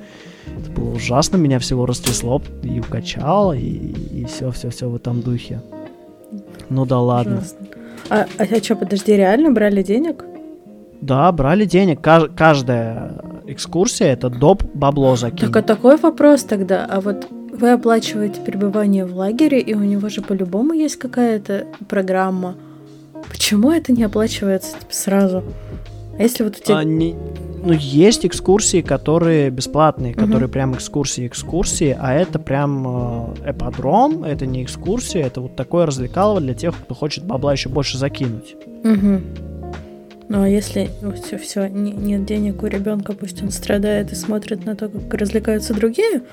Это 0.59 0.71
было 0.71 0.95
ужасно, 0.95 1.37
меня 1.37 1.59
всего 1.59 1.85
растрясло 1.85 2.41
и 2.63 2.79
укачало, 2.79 3.53
и, 3.53 4.25
все, 4.25 4.51
все, 4.51 4.69
все 4.69 4.89
в 4.89 4.95
этом 4.95 5.21
духе. 5.21 5.61
Ну 6.69 6.85
да 6.85 6.99
ладно. 6.99 7.37
Ужасно. 7.37 7.67
А, 8.09 8.25
а, 8.37 8.63
что, 8.63 8.75
подожди, 8.75 9.13
реально 9.15 9.51
брали 9.51 9.83
денег? 9.83 10.25
Да, 11.01 11.31
брали 11.31 11.65
денег. 11.65 12.01
Каж- 12.01 12.31
каждая 12.35 13.21
экскурсия 13.45 14.07
это 14.13 14.29
доп 14.29 14.63
бабло 14.73 15.15
закинь. 15.15 15.47
Так 15.47 15.57
а 15.57 15.61
такой 15.61 15.97
вопрос 15.97 16.43
тогда. 16.43 16.85
А 16.89 17.01
вот 17.01 17.27
вы 17.53 17.71
оплачиваете 17.71 18.41
пребывание 18.41 19.05
в 19.05 19.15
лагере, 19.15 19.59
и 19.59 19.73
у 19.73 19.79
него 19.79 20.09
же 20.09 20.21
по-любому 20.21 20.73
есть 20.73 20.97
какая-то 20.97 21.67
программа. 21.87 22.55
Почему 23.29 23.71
это 23.71 23.91
не 23.91 24.03
оплачивается 24.03 24.71
типа, 24.73 24.93
сразу? 24.93 25.43
А 26.17 26.21
если 26.21 26.43
вот 26.43 26.57
у 26.57 26.63
тебя... 26.63 26.77
А, 26.77 26.83
не- 26.83 27.15
ну, 27.63 27.73
есть 27.73 28.25
экскурсии, 28.25 28.81
которые 28.81 29.49
бесплатные, 29.49 30.13
которые 30.13 30.49
прям 30.49 30.75
экскурсии, 30.75 31.25
экскурсии, 31.25 31.95
а 31.97 32.13
это 32.13 32.37
прям 32.37 33.33
э, 33.45 33.51
эподром, 33.51 34.23
это 34.23 34.45
не 34.45 34.63
экскурсия, 34.63 35.25
это 35.25 35.39
вот 35.39 35.55
такое 35.55 35.85
развлекалово 35.85 36.41
для 36.41 36.53
тех, 36.55 36.75
кто 36.77 36.93
хочет 36.93 37.23
бабла 37.23 37.53
еще 37.53 37.69
больше 37.69 37.97
закинуть. 37.97 38.55
Мгм. 38.83 39.23
Ну 40.27 40.41
а 40.41 40.49
если 40.49 40.89
все, 41.23 41.37
все, 41.37 41.67
нет 41.67 42.25
денег 42.25 42.63
у 42.63 42.67
ребенка, 42.67 43.13
пусть 43.13 43.41
он 43.41 43.51
страдает 43.51 44.11
и 44.11 44.15
смотрит 44.15 44.65
на 44.65 44.75
то, 44.75 44.89
как 44.89 45.13
развлекаются 45.13 45.73
другие. 45.73 46.23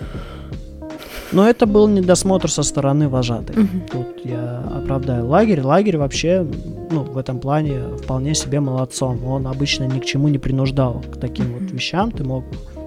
Но 1.33 1.49
это 1.49 1.67
был 1.67 1.87
недосмотр 1.89 2.51
со 2.51 2.63
стороны 2.63 3.09
вожатой. 3.09 3.57
Мгм. 3.57 3.83
Тут 3.91 4.25
я 4.25 4.65
оправдаю 4.77 5.27
лагерь. 5.27 5.61
Лагерь 5.61 5.97
вообще, 5.97 6.45
ну, 6.91 7.05
в 7.05 7.17
этом 7.17 7.39
плане 7.39 7.81
вполне 8.03 8.35
себе 8.35 8.61
молодцом. 8.61 9.25
Он 9.25 9.47
обычно 9.47 9.85
ни 9.85 10.01
к 10.01 10.05
чему 10.05 10.29
не 10.29 10.39
принуждал 10.39 11.03
к 11.13 11.21
таким 11.21 11.53
вот 11.53 11.63
Мгм. 11.63 11.75
вещам. 11.77 12.11
Ты 12.11 12.25
мог 12.25 12.45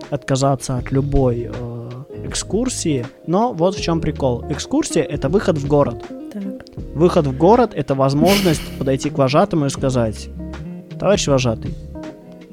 отказаться 0.10 0.78
от 0.78 0.92
любой 0.92 1.50
э, 1.54 1.90
экскурсии. 2.26 3.06
Но 3.28 3.54
вот 3.54 3.76
в 3.76 3.82
чем 3.82 4.02
прикол. 4.02 4.44
Экскурсия— 4.50 5.04
это 5.10 5.30
выход 5.30 5.58
в 5.58 5.68
город. 5.68 6.04
Так. 6.34 6.44
Выход 6.96 7.28
в 7.28 7.38
город— 7.38 7.72
это 7.76 7.96
возможность 7.96 8.62
подойти 8.78 9.10
к 9.10 9.18
вожатому 9.18 9.66
и 9.66 9.70
сказать, 9.70 10.30
товарищ 11.00 11.28
вожатый, 11.28 11.74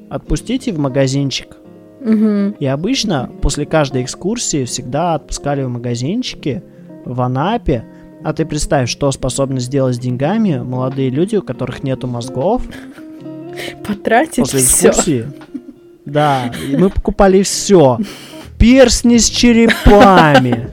отпустите 0.08 0.72
в 0.72 0.78
магазинчик. 0.78 1.56
Мгм. 2.00 2.50
И 2.58 2.66
обычно 2.66 3.30
после 3.42 3.66
каждой 3.66 4.02
экскурсии 4.02 4.64
всегда 4.64 5.14
отпускали 5.14 5.62
в 5.62 5.68
магазинчики 5.68 6.62
в 7.04 7.20
Анапе. 7.20 7.84
А 8.22 8.32
ты 8.32 8.44
представь, 8.44 8.88
что 8.90 9.10
способны 9.12 9.60
сделать 9.60 9.96
с 9.96 9.98
деньгами 9.98 10.58
молодые 10.58 11.10
люди, 11.10 11.36
у 11.36 11.42
которых 11.42 11.82
нету 11.82 12.06
мозгов 12.06 12.62
Потратить 13.86 14.36
после 14.38 14.60
все. 14.60 14.88
экскурсии. 14.88 15.26
Да, 16.04 16.50
и 16.70 16.76
мы 16.76 16.90
покупали 16.90 17.42
все. 17.42 17.98
Перстни 18.58 19.16
с 19.18 19.28
черепами. 19.28 20.70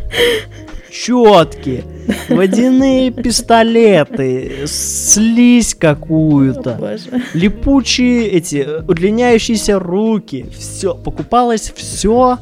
Щетки, 0.98 1.84
водяные 2.30 3.12
пистолеты, 3.12 4.66
слизь 4.66 5.76
какую-то, 5.76 6.98
липучие 7.34 8.28
эти 8.28 8.66
удлиняющиеся 8.88 9.80
руки. 9.80 10.46
Все, 10.58 10.96
покупалось 10.96 11.72
все 11.76 12.40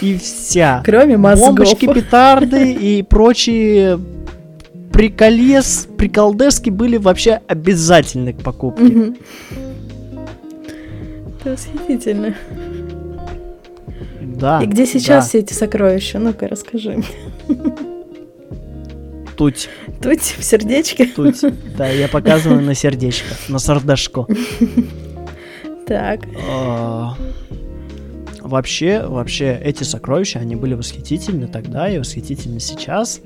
и 0.00 0.16
вся. 0.18 0.82
Кроме 0.84 1.16
мозгов. 1.16 1.48
Бомбочки, 1.48 1.92
петарды 1.92 2.72
и 2.72 3.02
прочие 3.02 3.98
приколес, 4.92 5.88
приколдески 5.96 6.70
были 6.70 6.96
вообще 6.96 7.40
обязательны 7.46 8.32
к 8.32 8.42
покупке. 8.42 9.14
Это 11.40 11.50
восхитительно. 11.50 12.34
Да. 14.20 14.60
И 14.62 14.66
где 14.66 14.86
сейчас 14.86 15.24
да. 15.24 15.28
все 15.28 15.38
эти 15.38 15.52
сокровища? 15.52 16.18
Ну-ка, 16.18 16.48
расскажи 16.48 16.96
мне. 16.98 17.86
Тут. 19.36 19.68
Тут 20.00 20.20
в 20.20 20.42
сердечке? 20.42 21.06
Тут. 21.06 21.36
Да, 21.76 21.88
я 21.88 22.08
показываю 22.08 22.62
на 22.62 22.74
сердечко, 22.74 23.34
на 23.48 23.58
сардашко. 23.58 24.26
Так. 25.86 26.20
А, 26.50 27.14
вообще, 28.40 29.06
вообще, 29.06 29.60
эти 29.62 29.84
сокровища, 29.84 30.40
они 30.40 30.56
были 30.56 30.74
восхитительны 30.74 31.46
тогда 31.46 31.88
и 31.88 31.98
восхитительны 31.98 32.60
сейчас. 32.60 33.20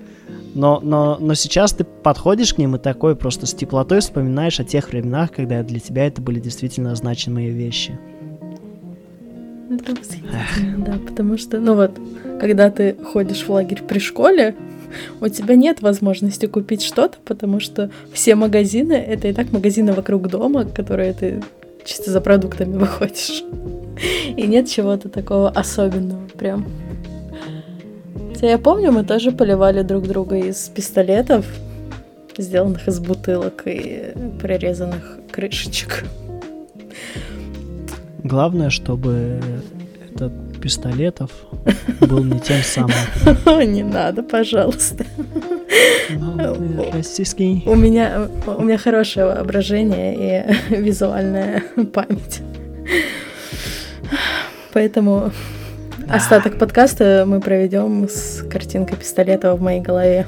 Но, 0.55 0.81
но, 0.83 1.17
но 1.21 1.35
сейчас 1.35 1.73
ты 1.73 1.85
подходишь 1.85 2.55
к 2.55 2.59
ним 2.59 2.77
и 2.77 2.79
такой 2.79 3.15
просто 3.15 3.47
с 3.47 3.55
теплотой 3.55 4.01
вспоминаешь 4.01 4.59
о 4.61 4.65
тех 4.65 4.91
временах, 4.91 5.33
когда 5.33 5.63
для 5.63 5.79
тебя 5.79 6.07
это 6.07 6.21
были 6.21 6.41
действительно 6.41 6.95
значимые 6.95 7.51
вещи. 7.51 7.99
Это 9.71 9.93
восхитительно, 9.93 10.85
да, 10.85 10.99
потому 10.99 11.39
что, 11.39 11.61
ну 11.61 11.77
вот, 11.77 11.93
когда 12.41 12.71
ты 12.71 12.97
ходишь 13.13 13.45
в 13.45 13.51
лагерь 13.51 13.83
при 13.83 14.01
школе, 14.01 14.57
у 15.21 15.29
тебя 15.29 15.55
нет 15.55 15.83
возможности 15.83 16.47
купить 16.47 16.83
что-то, 16.83 17.19
потому 17.25 17.61
что 17.61 17.91
все 18.13 18.35
магазины— 18.35 18.93
это 18.95 19.29
и 19.29 19.33
так 19.33 19.53
магазины 19.53 19.93
вокруг 19.93 20.29
дома, 20.29 20.65
которые 20.65 21.13
ты 21.13 21.43
чисто 21.85 22.11
за 22.11 22.21
продуктами 22.21 22.77
выходишь. 22.79 23.43
И 24.37 24.47
нет 24.47 24.69
чего-то 24.69 25.09
такого 25.09 25.51
особенного 25.51 26.27
прям. 26.39 26.67
Хотя 28.33 28.53
я 28.53 28.59
помню, 28.59 28.91
мы 28.91 29.05
тоже 29.05 29.33
поливали 29.33 29.83
друг 29.83 30.07
друга 30.07 30.37
из 30.37 30.69
пистолетов, 30.69 31.45
сделанных 32.39 32.89
из 32.89 32.99
бутылок 32.99 33.63
и 33.67 34.15
прорезанных 34.41 35.19
крышечек. 35.31 36.05
Главное, 38.25 38.71
чтобы 38.71 39.41
этот 40.11 40.33
пистолетов 40.61 41.31
был 42.01 42.23
не 42.25 42.39
тем 42.41 42.63
самым. 42.63 42.93
Не 43.73 43.83
надо, 43.83 44.23
пожалуйста. 44.23 45.05
Ну, 46.11 46.91
российский. 46.93 47.63
У 47.67 47.75
меня, 47.75 48.29
у 48.47 48.63
меня 48.63 48.79
хорошее 48.79 49.27
воображение 49.27 50.15
и 50.71 50.75
визуальная 50.75 51.63
память. 51.93 52.41
Поэтому 54.73 55.33
остаток 56.09 56.59
подкаста 56.59 57.25
мы 57.27 57.41
проведем 57.41 58.09
с 58.09 58.45
картинкой 58.49 58.99
пистолета 58.99 59.55
в 59.55 59.61
моей 59.61 59.81
голове. 59.81 60.27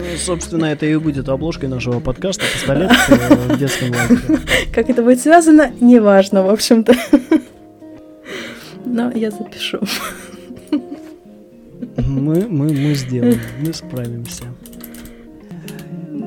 Ну, 0.00 0.16
собственно, 0.16 0.66
это 0.66 0.86
и 0.86 0.96
будет 0.96 1.28
обложкой 1.28 1.68
нашего 1.68 2.00
подкаста 2.00 2.44
«Пистолет 2.54 2.90
в 2.90 3.58
детском 3.58 3.90
лагере». 3.90 4.40
Как 4.72 4.88
это 4.88 5.02
будет 5.02 5.20
связано, 5.20 5.72
неважно, 5.80 6.42
в 6.42 6.48
общем-то. 6.48 6.94
Но 8.90 9.10
я 9.12 9.30
запишу. 9.30 9.78
Мы, 11.96 12.46
мы, 12.48 12.72
мы 12.72 12.94
сделаем, 12.94 13.38
мы 13.64 13.72
справимся. 13.72 14.44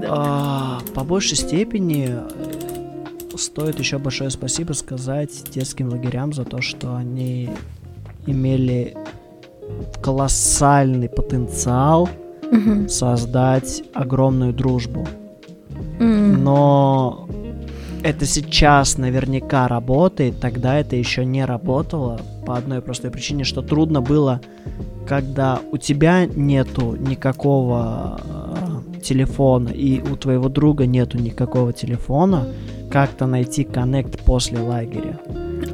А, 0.08 0.80
по 0.94 1.04
большей 1.04 1.38
степени 1.38 2.08
э, 2.10 3.38
стоит 3.38 3.80
еще 3.80 3.98
большое 3.98 4.30
спасибо 4.30 4.74
сказать 4.74 5.32
детским 5.52 5.90
лагерям 5.90 6.34
за 6.34 6.46
то, 6.46 6.62
что 6.62 6.96
они 6.96 7.50
имели 8.26 8.96
колоссальный 10.02 11.10
потенциал 11.10 12.10
Мгм. 12.52 12.88
создать 12.88 13.84
огромную 13.94 14.54
дружбу. 14.54 15.08
Но 16.00 17.28
это 18.04 18.26
сейчас 18.26 18.98
наверняка 18.98 19.68
работает, 19.68 20.40
тогда 20.40 20.80
это 20.80 20.96
еще 20.96 21.26
не 21.26 21.46
работало 21.46 22.20
по 22.46 22.58
одной 22.58 22.82
простой 22.82 23.12
причине, 23.12 23.44
что 23.44 23.62
трудно 23.62 24.02
было, 24.02 24.42
когда 25.08 25.60
у 25.72 25.78
тебя 25.78 26.26
нету 26.26 26.96
никакого 26.96 28.20
э, 28.96 29.02
телефона 29.02 29.70
и 29.70 30.02
у 30.02 30.16
твоего 30.16 30.50
друга 30.50 30.86
нету 30.86 31.18
никакого 31.18 31.74
телефона, 31.74 32.48
как-то 32.92 33.26
найти 33.26 33.64
коннект 33.64 34.20
после 34.24 34.60
лагеря. 34.60 35.20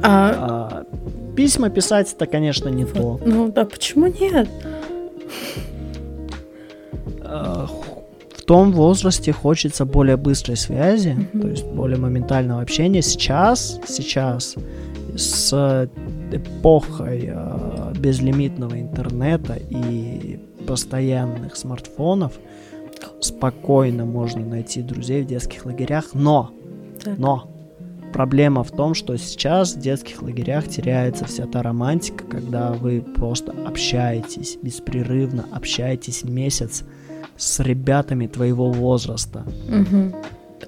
А, 0.02 0.84
А, 0.88 1.34
письма 1.36 1.70
писать 1.70 2.12
это, 2.12 2.26
конечно, 2.26 2.68
не 2.68 2.84
то. 2.84 3.20
ну 3.24 3.50
да, 3.52 3.64
почему 3.64 4.06
нет? 4.06 4.48
Э, 7.22 7.66
в 8.36 8.42
том 8.42 8.72
возрасте 8.72 9.32
хочется 9.32 9.84
более 9.84 10.16
быстрой 10.16 10.56
связи, 10.56 11.10
Мгм. 11.32 11.40
то 11.42 11.48
есть 11.48 11.66
более 11.66 11.98
моментального 11.98 12.62
общения. 12.62 13.02
Сейчас, 13.02 13.78
сейчас 13.86 14.56
с 15.16 15.88
эпохой 16.32 17.28
э, 17.32 17.92
безлимитного 17.98 18.80
интернета 18.80 19.54
и 19.54 20.38
постоянных 20.66 21.56
смартфонов 21.56 22.32
спокойно 23.20 24.04
можно 24.04 24.44
найти 24.44 24.82
друзей 24.82 25.22
в 25.22 25.26
детских 25.26 25.64
лагерях, 25.66 26.10
но, 26.14 26.50
Так. 27.02 27.18
но 27.18 27.50
проблема 28.12 28.62
в 28.62 28.70
том, 28.70 28.94
что 28.94 29.16
сейчас 29.16 29.74
в 29.74 29.80
детских 29.80 30.22
лагерях 30.22 30.68
теряется 30.68 31.24
вся 31.24 31.46
та 31.46 31.62
романтика, 31.62 32.24
когда 32.24 32.72
вы 32.72 33.00
просто 33.00 33.52
общаетесь, 33.66 34.58
беспрерывно 34.62 35.46
общаетесь 35.52 36.24
месяц 36.24 36.84
с 37.36 37.60
ребятами 37.60 38.26
твоего 38.26 38.70
возраста. 38.70 39.44
Мгм. 39.68 40.14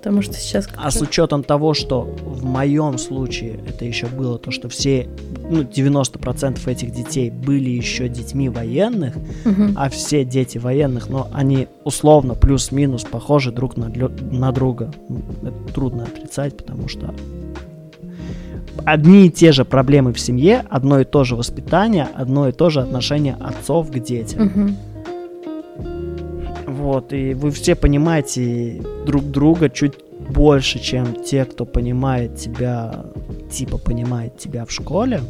Потому 0.03 0.21
что 0.21 0.35
сейчас... 0.35 0.69
А 0.77 0.91
с 0.91 1.01
учетом 1.01 1.45
того, 1.45 1.75
что 1.75 2.01
в 2.03 2.45
моем 2.45 2.99
случае 2.99 3.61
это 3.69 3.85
еще 3.85 4.07
было 4.09 4.37
то, 4.37 4.51
что 4.51 4.69
все, 4.69 5.07
ну, 5.49 5.63
90% 5.63 6.59
этих 6.69 6.91
детей 6.93 7.31
были 7.31 7.71
еще 7.71 8.09
детьми 8.09 8.49
военных, 8.49 9.15
Мгм. 9.45 9.75
а 9.77 9.89
все 9.91 10.25
дети 10.25 10.59
военных, 10.59 11.09
но 11.09 11.29
они 11.33 11.69
условно 11.85 12.35
плюс-минус 12.35 13.05
похожи 13.05 13.53
друг 13.53 13.77
на, 13.77 13.89
на 13.89 14.51
друга. 14.51 14.91
Это 15.41 15.73
трудно 15.73 16.03
отрицать, 16.03 16.57
потому 16.57 16.89
что 16.89 17.15
одни 18.85 19.27
и 19.27 19.31
те 19.31 19.53
же 19.53 19.65
проблемы 19.65 20.13
в 20.13 20.19
семье, 20.19 20.65
одно 20.69 20.99
и 21.01 21.05
то 21.05 21.23
же 21.23 21.37
воспитание, 21.37 22.09
одно 22.15 22.49
и 22.49 22.53
то 22.53 22.71
же 22.71 22.81
отношение 22.81 23.37
отцов 23.41 23.91
к 23.93 23.99
детям. 24.01 24.47
Мгм. 24.47 24.77
Вот, 26.83 27.12
и 27.12 27.33
вы 27.35 27.53
все 27.53 27.76
понимаете 27.76 28.83
друг 29.07 29.22
друга 29.22 29.70
чуть 29.70 29.95
больше, 30.18 30.80
чем 30.80 31.14
те, 31.22 31.45
кто 31.45 31.64
понимает 31.64 32.35
тебя, 32.35 33.07
типа 33.53 33.78
понимает 33.78 34.37
тебя 34.37 34.64
в 34.64 34.72
школе, 34.72 35.20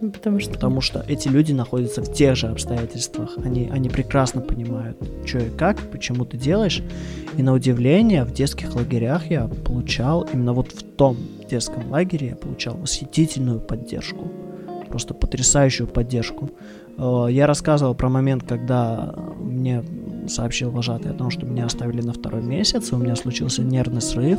Потому 0.00 0.40
что... 0.40 0.52
потому 0.52 0.80
что 0.80 1.04
эти 1.06 1.28
люди 1.28 1.52
находятся 1.52 2.02
в 2.02 2.10
тех 2.10 2.36
же 2.36 2.46
обстоятельствах. 2.46 3.36
Они, 3.44 3.68
они 3.70 3.90
прекрасно 3.90 4.40
понимают, 4.40 4.96
что 5.26 5.40
и 5.40 5.50
как, 5.50 5.78
почему 5.90 6.24
ты 6.24 6.38
делаешь. 6.38 6.82
И 7.36 7.42
на 7.42 7.52
удивление, 7.52 8.24
в 8.24 8.32
детских 8.32 8.74
лагерях 8.74 9.30
я 9.30 9.46
получал, 9.46 10.26
именно 10.32 10.54
вот 10.54 10.72
в 10.72 10.82
том 10.82 11.18
детском 11.50 11.90
лагере 11.90 12.28
я 12.28 12.36
получал 12.36 12.76
восхитительную 12.76 13.60
поддержку. 13.60 14.30
Просто 14.88 15.12
потрясающую 15.12 15.86
поддержку. 15.86 16.50
Э, 16.98 17.26
Я 17.30 17.46
рассказывал 17.46 17.94
про 17.94 18.08
момент, 18.08 18.44
когда 18.46 19.14
мне 19.38 19.82
сообщил 20.28 20.70
вожатый 20.70 21.10
о 21.10 21.14
том, 21.14 21.30
что 21.30 21.46
меня 21.46 21.66
оставили 21.66 22.00
на 22.00 22.12
второй 22.12 22.42
месяц, 22.42 22.92
у 22.92 22.96
меня 22.96 23.16
случился 23.16 23.62
нервный 23.62 24.00
срыв. 24.00 24.38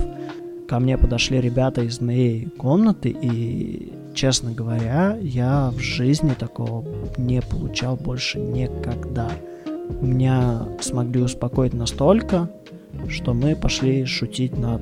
Ко 0.68 0.80
мне 0.80 0.98
подошли 0.98 1.40
ребята 1.40 1.82
из 1.84 2.02
моей 2.02 2.48
комнаты, 2.58 3.10
и, 3.10 3.94
честно 4.16 4.52
говоря, 4.52 5.16
я 5.22 5.70
в 5.70 5.80
жизни 5.80 6.34
такого 6.34 6.84
не 7.18 7.42
получал 7.42 7.96
больше 7.96 8.40
никогда. 8.40 9.30
Меня 10.02 10.64
смогли 10.82 11.22
успокоить 11.22 11.74
настолько, 11.74 12.50
что 13.10 13.36
мы 13.36 13.56
пошли 13.56 14.06
шутить 14.06 14.58
над 14.58 14.82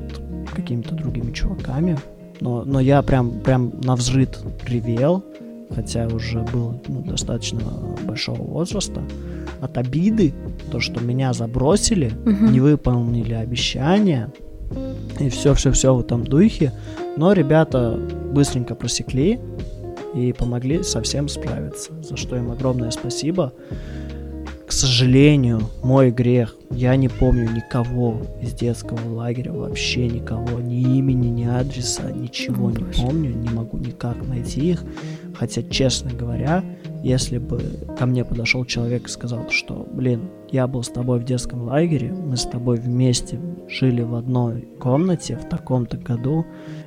какими-то 0.55 0.95
другими 0.95 1.33
чуваками. 1.33 1.97
Но, 2.39 2.63
но 2.63 2.79
я 2.79 3.01
прям, 3.01 3.41
прям 3.41 3.73
на 3.83 3.95
взрыд 3.95 4.39
ревел, 4.65 5.23
хотя 5.75 6.07
уже 6.07 6.41
был 6.53 6.81
ну, 6.87 7.01
достаточно 7.01 7.59
большого 8.05 8.41
возраста. 8.41 9.01
От 9.61 9.77
обиды, 9.77 10.33
то, 10.71 10.79
что 10.79 11.01
меня 11.01 11.33
забросили, 11.33 12.11
Мгм. 12.25 12.51
не 12.51 12.59
выполнили 12.59 13.33
обещания, 13.33 14.31
и 15.19 15.29
все-все-все 15.29 15.93
в 15.95 15.99
этом 16.01 16.23
духе. 16.23 16.73
Но 17.17 17.33
ребята 17.33 17.99
быстренько 18.33 18.75
просекли 18.75 19.39
и 20.15 20.33
помогли 20.33 20.83
совсем 20.83 21.27
справиться, 21.29 21.91
за 22.03 22.17
что 22.17 22.35
им 22.35 22.51
огромное 22.51 22.91
спасибо. 22.91 23.53
к 24.65 24.71
сожалению, 24.71 25.61
мой 25.83 26.09
грех. 26.09 26.55
Я 26.71 26.95
не 26.95 27.07
помню 27.07 27.47
никого 27.51 28.21
из 28.41 28.53
детского 28.53 28.97
лагеря, 29.13 29.51
вообще 29.51 30.07
никого, 30.07 30.59
ни 30.61 30.97
имени, 30.97 31.27
ни 31.27 31.43
адреса, 31.43 32.09
ничего 32.11 32.69
О, 32.69 32.71
не 32.71 32.83
помню, 32.85 33.35
не 33.35 33.49
могу 33.49 33.77
никак 33.77 34.15
найти 34.27 34.71
их. 34.71 34.83
Хотя, 35.35 35.63
честно 35.63 36.11
говоря, 36.11 36.63
если 37.03 37.37
бы 37.37 37.61
ко 37.97 38.05
мне 38.05 38.23
подошел 38.23 38.65
человек 38.65 39.07
и 39.07 39.11
сказал, 39.11 39.49
что, 39.49 39.87
блин, 39.91 40.29
я 40.51 40.67
был 40.67 40.83
с 40.83 40.89
тобой 40.89 41.19
в 41.19 41.25
детском 41.25 41.63
лагере, 41.63 42.13
мы 42.13 42.37
с 42.37 42.43
тобой 42.43 42.77
вместе 42.77 43.39
жили 43.67 44.01
в 44.01 44.15
одной 44.15 44.67
комнате 44.79 45.35
в 45.35 45.49
таком-то 45.49 45.97
году, 45.97 46.45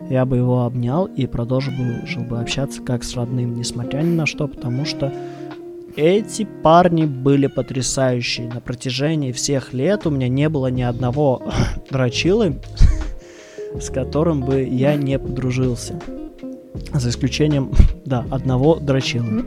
я 0.08 0.24
бы 0.24 0.36
его 0.36 0.64
обнял 0.64 1.06
и 1.06 1.26
продолжил 1.26 1.72
бы, 1.72 2.06
жил 2.06 2.22
бы 2.22 2.40
общаться 2.40 2.80
как 2.82 3.04
с 3.04 3.14
родным, 3.14 3.54
несмотря 3.54 3.98
ни 3.98 4.14
на 4.14 4.26
что, 4.26 4.46
потому 4.46 4.84
что 4.84 5.12
эти 5.96 6.46
парни 6.62 7.06
были 7.06 7.46
потрясающие. 7.46 8.48
На 8.48 8.60
протяжении 8.60 9.32
всех 9.32 9.72
лет 9.72 10.06
у 10.06 10.10
меня 10.10 10.28
не 10.28 10.48
было 10.48 10.68
ни 10.68 10.82
одного 10.82 11.42
дрочилы, 11.90 12.60
с 13.80 13.90
которым 13.90 14.42
бы 14.42 14.62
я 14.62 14.94
не 14.94 15.18
подружился. 15.18 15.98
За 16.92 17.10
исключением, 17.10 17.72
да, 18.04 18.24
одного 18.30 18.76
дрочила 18.76 19.24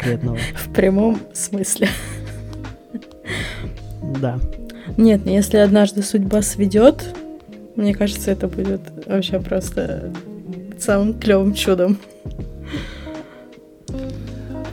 конкретного. 0.00 0.38
В 0.54 0.72
прямом 0.72 1.18
смысле. 1.32 1.88
Да. 4.20 4.38
Нет, 4.96 5.22
ну 5.24 5.32
если 5.32 5.58
однажды 5.58 6.02
судьба 6.02 6.42
сведет, 6.42 7.14
мне 7.76 7.94
кажется, 7.94 8.30
это 8.30 8.48
будет 8.48 8.80
вообще 9.06 9.40
просто 9.40 10.12
самым 10.78 11.18
клевым 11.18 11.54
чудом. 11.54 11.98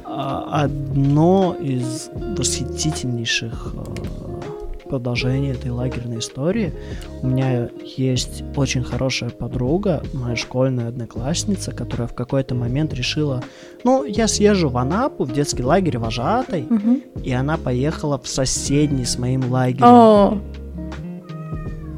А, 0.04 0.64
Одно 0.64 1.56
из 1.62 2.10
восхитительнейших 2.38 3.74
продолжений 4.88 5.52
этой 5.52 5.72
лагерной 5.72 6.20
истории. 6.20 6.74
У 7.22 7.28
меня 7.28 7.70
есть 7.84 8.44
очень 8.56 8.84
хорошая 8.84 9.30
подруга, 9.30 10.04
моя 10.14 10.36
школьная 10.36 10.88
одноклассница, 10.88 11.72
которая 11.72 12.08
в 12.08 12.14
какой-то 12.14 12.56
момент 12.56 12.94
решила, 12.94 13.44
ну, 13.84 14.04
я 14.06 14.28
съезжу 14.28 14.70
в 14.70 14.78
Анапу, 14.78 15.24
в 15.26 15.34
детский 15.34 15.64
лагерь 15.64 15.98
вожатой, 15.98 16.66
Мгм. 16.70 17.02
и 17.24 17.32
она 17.32 17.58
поехала 17.58 18.18
в 18.18 18.28
соседний 18.28 19.06
с 19.06 19.18
моим 19.18 19.52
лагерем. 19.52 19.84
О, 19.86 20.38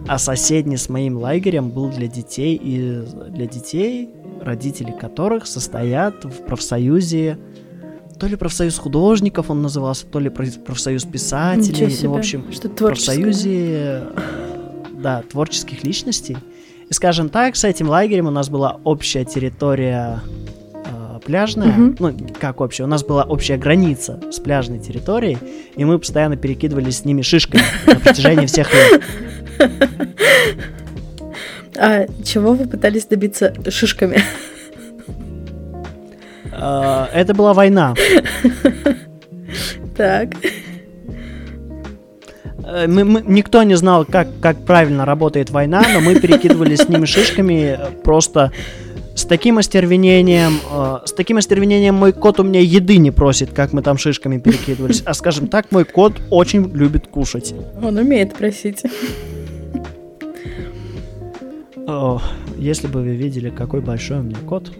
А 0.08 0.18
соседний 0.18 0.78
с 0.78 0.90
моим 0.90 1.18
лагерем 1.18 1.70
был 1.70 1.90
для 1.90 2.08
детей 2.08 2.60
и 2.62 3.04
для 3.30 3.46
детей, 3.46 4.10
родители 4.42 4.92
которых 4.92 5.46
состоят 5.46 6.26
в 6.26 6.46
профсоюзе, 6.46 7.38
то 8.20 8.28
ли 8.28 8.36
профсоюз 8.36 8.78
художников 8.78 9.50
он 9.50 9.62
назывался, 9.62 10.06
то 10.06 10.20
ли 10.20 10.30
проф- 10.30 10.64
профсоюз 10.64 11.06
писателей, 11.06 11.96
ну, 12.04 12.12
в 12.14 12.18
общем, 12.18 12.46
что 12.52 12.70
профсоюзе, 12.70 14.04
э, 14.06 14.12
да, 15.02 15.24
творческих 15.32 15.84
личностей. 15.84 16.38
И, 16.90 16.94
скажем 16.94 17.30
так, 17.30 17.56
с 17.56 17.64
этим 17.64 17.88
лагерем 17.90 18.28
у 18.28 18.32
нас 18.32 18.50
была 18.50 18.80
общая 18.84 19.24
территория 19.24 20.22
э, 20.74 21.20
пляжная, 21.26 21.68
Мгм. 21.68 21.96
ну, 22.00 22.16
как 22.40 22.60
общая, 22.62 22.84
у 22.84 22.88
нас 22.88 23.04
была 23.04 23.24
общая 23.24 23.58
граница 23.58 24.20
с 24.32 24.40
пляжной 24.40 24.80
территорией, 24.80 25.38
и 25.76 25.86
мы 25.86 25.98
постоянно 26.00 26.36
перекидывались 26.36 26.98
с 26.98 27.06
ними 27.06 27.22
шишками 27.22 27.64
на 27.88 27.96
протяжении 27.96 28.46
всех 28.48 28.70
лет. 28.74 29.02
А 31.82 32.08
чего 32.26 32.54
вы 32.54 32.68
пытались 32.68 33.06
добиться 33.06 33.54
шишками? 33.70 34.22
Э, 36.60 37.06
Это 37.14 37.34
была 37.34 37.54
война. 37.54 37.94
Так. 39.98 40.30
Э, 42.66 42.88
мы- 42.88 43.04
мы- 43.06 43.24
никто 43.26 43.64
не 43.64 43.76
знал, 43.76 44.06
как, 44.06 44.28
как 44.42 44.58
правильно 44.66 45.06
работает 45.06 45.50
война, 45.50 45.82
но 45.94 46.00
мы 46.02 46.20
перекидывались 46.20 46.80
с 46.82 46.90
ними 46.90 47.06
шишками 47.06 47.78
э, 47.78 47.92
просто 48.04 48.52
с 49.16 49.26
таким 49.26 49.58
остервенением. 49.58 50.60
э, 50.72 51.00
с 51.06 51.14
таким 51.14 51.38
остервенением 51.38 51.96
мой 51.96 52.14
кот 52.14 52.40
у 52.40 52.44
меня 52.44 52.60
еды 52.62 52.98
не 52.98 53.12
просит, 53.12 53.50
как 53.54 53.74
мы 53.74 53.82
там 53.82 53.98
шишками 53.98 54.38
перекидывались. 54.38 55.02
А 55.06 55.14
скажем 55.14 55.48
так, 55.48 55.72
мой 55.72 55.84
кот 55.86 56.14
очень 56.30 56.70
любит 56.74 57.08
кушать. 57.08 57.54
Он 57.82 57.98
умеет 57.98 58.36
просить. 58.36 58.84
О, 61.88 62.22
если 62.58 62.88
бы 62.88 63.02
вы 63.02 63.16
видели, 63.16 63.50
какой 63.50 63.82
большой 63.82 64.20
у 64.20 64.24
меня 64.24 64.38
кот. 64.48 64.72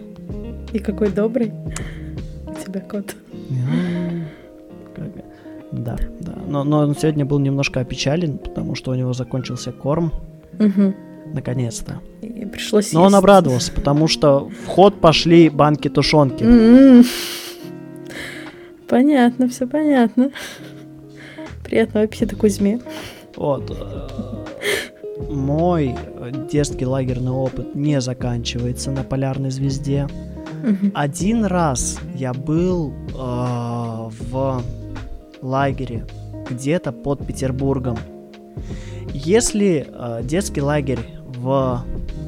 И 0.72 0.78
какой 0.78 1.10
добрый 1.10 1.52
у 2.46 2.54
тебя 2.64 2.80
кот. 2.80 3.14
Да, 5.72 5.96
да. 6.20 6.34
Но, 6.46 6.64
но 6.64 6.78
он 6.80 6.96
сегодня 6.96 7.24
был 7.24 7.38
немножко 7.38 7.80
опечален, 7.80 8.38
потому 8.38 8.74
что 8.74 8.90
у 8.90 8.94
него 8.94 9.12
закончился 9.12 9.72
корм. 9.72 10.12
Мгм. 10.58 10.94
Наконец-то. 11.32 12.00
И 12.22 12.44
пришлось 12.44 12.92
Но 12.92 13.02
он 13.02 13.08
есть. 13.12 13.18
обрадовался, 13.18 13.72
потому 13.72 14.08
что 14.08 14.50
в 14.64 14.66
ход 14.66 15.00
пошли 15.00 15.48
банки 15.48 15.88
тушенки. 15.88 16.42
М-м. 16.42 17.04
Понятно, 18.88 19.48
все 19.48 19.68
понятно. 19.68 20.32
Приятного 21.64 22.04
аппетита 22.06 22.34
Кузьме. 22.34 22.80
Вот. 23.36 23.70
Мой 25.30 25.94
детский 26.50 26.86
лагерный 26.86 27.30
опыт 27.30 27.76
не 27.76 28.00
заканчивается 28.00 28.90
на 28.90 29.04
полярной 29.04 29.50
звезде. 29.50 30.08
Один 30.94 31.44
раз 31.44 31.98
я 32.14 32.32
был 32.32 32.92
э, 32.92 33.12
в 33.14 34.62
лагере 35.42 36.06
где-то 36.48 36.92
под 36.92 37.26
Петербургом. 37.26 37.98
Если 39.12 39.86
э, 39.88 40.20
детский 40.24 40.60
лагерь 40.60 41.00
в 41.26 41.84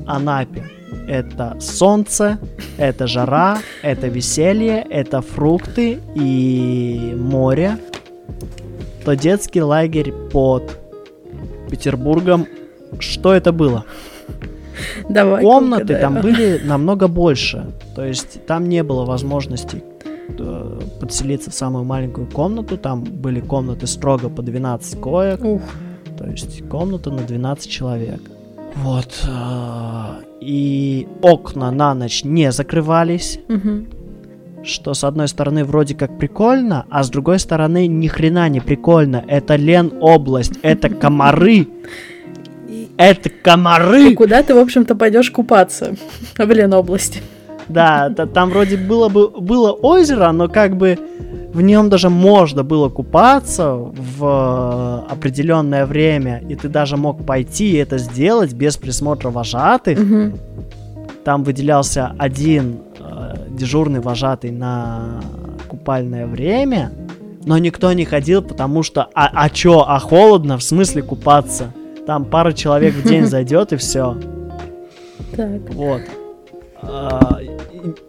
Анапе 0.06 0.64
это 1.08 1.56
солнце, 1.60 2.38
это 2.78 3.06
жара, 3.06 3.58
это 3.82 4.08
веселье, 4.08 4.86
это 4.88 5.20
фрукты 5.20 6.00
и 6.14 7.14
море, 7.16 7.78
то 9.04 9.16
детский 9.16 9.62
лагерь 9.62 10.12
под 10.30 10.78
Петербургом, 11.70 12.46
что 12.98 13.32
это 13.32 13.52
было? 13.52 13.84
Давай. 15.08 15.42
Комнаты 15.42 15.96
там 15.96 16.20
были 16.20 16.60
намного 16.64 17.08
больше. 17.08 17.66
То 17.94 18.04
есть 18.04 18.46
там 18.46 18.68
не 18.68 18.82
было 18.82 19.04
возможности 19.04 19.82
э, 20.38 20.80
подселиться 21.00 21.50
в 21.50 21.54
самую 21.54 21.84
маленькую 21.84 22.26
комнату. 22.26 22.76
Там 22.76 23.02
были 23.04 23.40
комнаты 23.40 23.86
строго 23.86 24.28
по 24.28 24.42
12 24.42 25.00
коек. 25.00 25.44
Ух. 25.44 25.62
То 26.18 26.26
есть 26.26 26.68
комната 26.68 27.10
на 27.10 27.22
12 27.22 27.70
человек. 27.70 28.20
Вот. 28.76 29.08
э, 29.26 30.22
И 30.40 31.06
окна 31.22 31.70
на 31.70 31.94
ночь 31.94 32.24
не 32.24 32.52
закрывались. 32.52 33.38
Мгм. 33.48 33.86
Что 34.64 34.94
с 34.94 35.02
одной 35.02 35.26
стороны 35.26 35.64
вроде 35.64 35.96
как 35.96 36.18
прикольно, 36.18 36.86
а 36.88 37.02
с 37.02 37.10
другой 37.10 37.40
стороны 37.40 37.88
ни 37.88 38.06
хрена 38.06 38.48
не 38.48 38.60
прикольно. 38.60 39.24
Это 39.26 39.56
Лен 39.56 39.92
область, 40.00 40.52
это 40.62 40.88
комары, 40.88 41.66
это 42.96 43.30
комары. 43.30 44.10
И 44.10 44.14
куда 44.14 44.42
ты, 44.42 44.54
в 44.54 44.58
общем-то, 44.58 44.94
пойдешь 44.94 45.30
купаться 45.30 45.94
в 46.36 46.50
Ленобласти? 46.50 47.20
Да, 47.68 48.10
та- 48.10 48.26
там 48.26 48.50
вроде 48.50 48.76
было 48.76 49.08
бы 49.08 49.28
было 49.28 49.72
озеро, 49.72 50.30
но 50.32 50.48
как 50.48 50.76
бы 50.76 50.98
в 51.52 51.60
нем 51.60 51.90
даже 51.90 52.10
можно 52.10 52.64
было 52.64 52.88
купаться 52.88 53.74
в 53.74 54.24
э, 55.08 55.12
определенное 55.12 55.86
время, 55.86 56.42
и 56.48 56.54
ты 56.54 56.68
даже 56.68 56.96
мог 56.96 57.24
пойти 57.24 57.72
и 57.72 57.76
это 57.76 57.98
сделать 57.98 58.52
без 58.52 58.76
присмотра 58.76 59.30
вожатых. 59.30 59.98
Мгм. 59.98 60.34
Там 61.24 61.44
выделялся 61.44 62.14
один 62.18 62.78
э, 62.98 63.36
дежурный 63.50 64.00
вожатый 64.00 64.50
на 64.50 65.20
купальное 65.68 66.26
время, 66.26 66.90
но 67.44 67.58
никто 67.58 67.92
не 67.92 68.04
ходил, 68.04 68.42
потому 68.42 68.82
что 68.82 69.08
а, 69.14 69.30
а 69.32 69.48
чё, 69.50 69.84
а 69.86 69.98
холодно, 70.00 70.58
в 70.58 70.62
смысле 70.62 71.02
купаться? 71.02 71.72
Там 72.06 72.24
пара 72.24 72.52
человек 72.52 72.94
в 72.94 73.08
день 73.08 73.26
зайдет 73.26 73.72
и 73.72 73.76
все. 73.76 74.16
Так. 75.36 75.60
Вот. 75.70 76.02
А, 76.82 77.38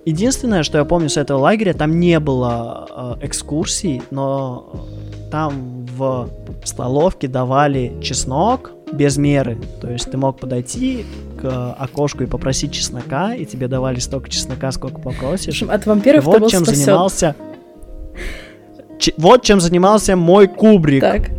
Единственное, 0.05 0.61
что 0.63 0.77
я 0.77 0.85
помню 0.85 1.09
с 1.09 1.17
этого 1.17 1.39
лагеря, 1.39 1.73
там 1.73 1.99
не 1.99 2.19
было 2.19 2.87
а, 2.89 3.17
экскурсий, 3.21 4.01
но 4.11 4.85
там 5.31 5.85
в 5.97 6.29
столовке 6.63 7.27
давали 7.27 7.93
чеснок 8.01 8.71
без 8.91 9.17
меры. 9.17 9.57
То 9.81 9.89
есть 9.89 10.11
ты 10.11 10.17
мог 10.17 10.39
подойти 10.39 11.05
к 11.41 11.73
окошку 11.73 12.23
и 12.23 12.27
попросить 12.27 12.71
чеснока, 12.71 13.33
и 13.33 13.45
тебе 13.45 13.67
давали 13.67 13.99
столько 13.99 14.29
чеснока, 14.29 14.71
сколько 14.71 14.99
попросишь. 15.01 15.63
от 15.63 15.85
вампиров 15.87 16.23
ты 16.23 16.29
вот 16.29 16.39
был 16.41 16.49
чем 16.49 16.63
спасен. 16.65 16.81
занимался. 16.85 17.35
Ч- 18.99 19.13
вот 19.17 19.41
чем 19.43 19.59
занимался 19.59 20.15
мой 20.15 20.47
кубрик. 20.47 21.01
Так. 21.01 21.31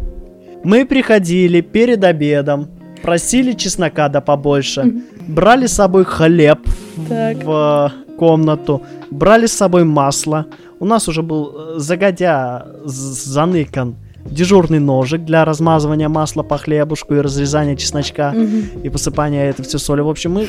Мы 0.65 0.85
приходили 0.87 1.61
перед 1.61 2.03
обедом, 2.05 2.69
просили 3.03 3.53
чеснока 3.53 4.09
да 4.09 4.21
побольше, 4.21 5.03
брали 5.29 5.67
с 5.67 5.73
собой 5.75 6.05
хлеб 6.05 6.61
в- 6.97 7.09
Так. 7.09 7.45
в 7.45 7.93
э, 8.11 8.17
комнату, 8.17 8.83
брали 9.11 9.47
с 9.47 9.53
собой 9.53 9.85
масло, 9.85 10.47
У 10.81 10.87
нас 10.87 11.09
уже 11.09 11.23
был 11.23 11.53
э, 11.55 11.79
загодя 11.79 12.67
заныкан 12.85 13.95
дежурный 14.25 14.81
ножик 14.81 15.25
для 15.25 15.45
размазывания 15.45 16.09
масла 16.09 16.43
по 16.43 16.57
хлебушку 16.59 17.15
и 17.15 17.21
разрезания 17.21 17.77
чесночка 17.77 18.33
Мгм. 18.35 18.83
и 18.83 18.89
посыпания 18.89 19.49
это 19.51 19.63
все 19.63 19.79
соли. 19.79 20.01
В 20.01 20.09
общем, 20.09 20.33
мы 20.33 20.49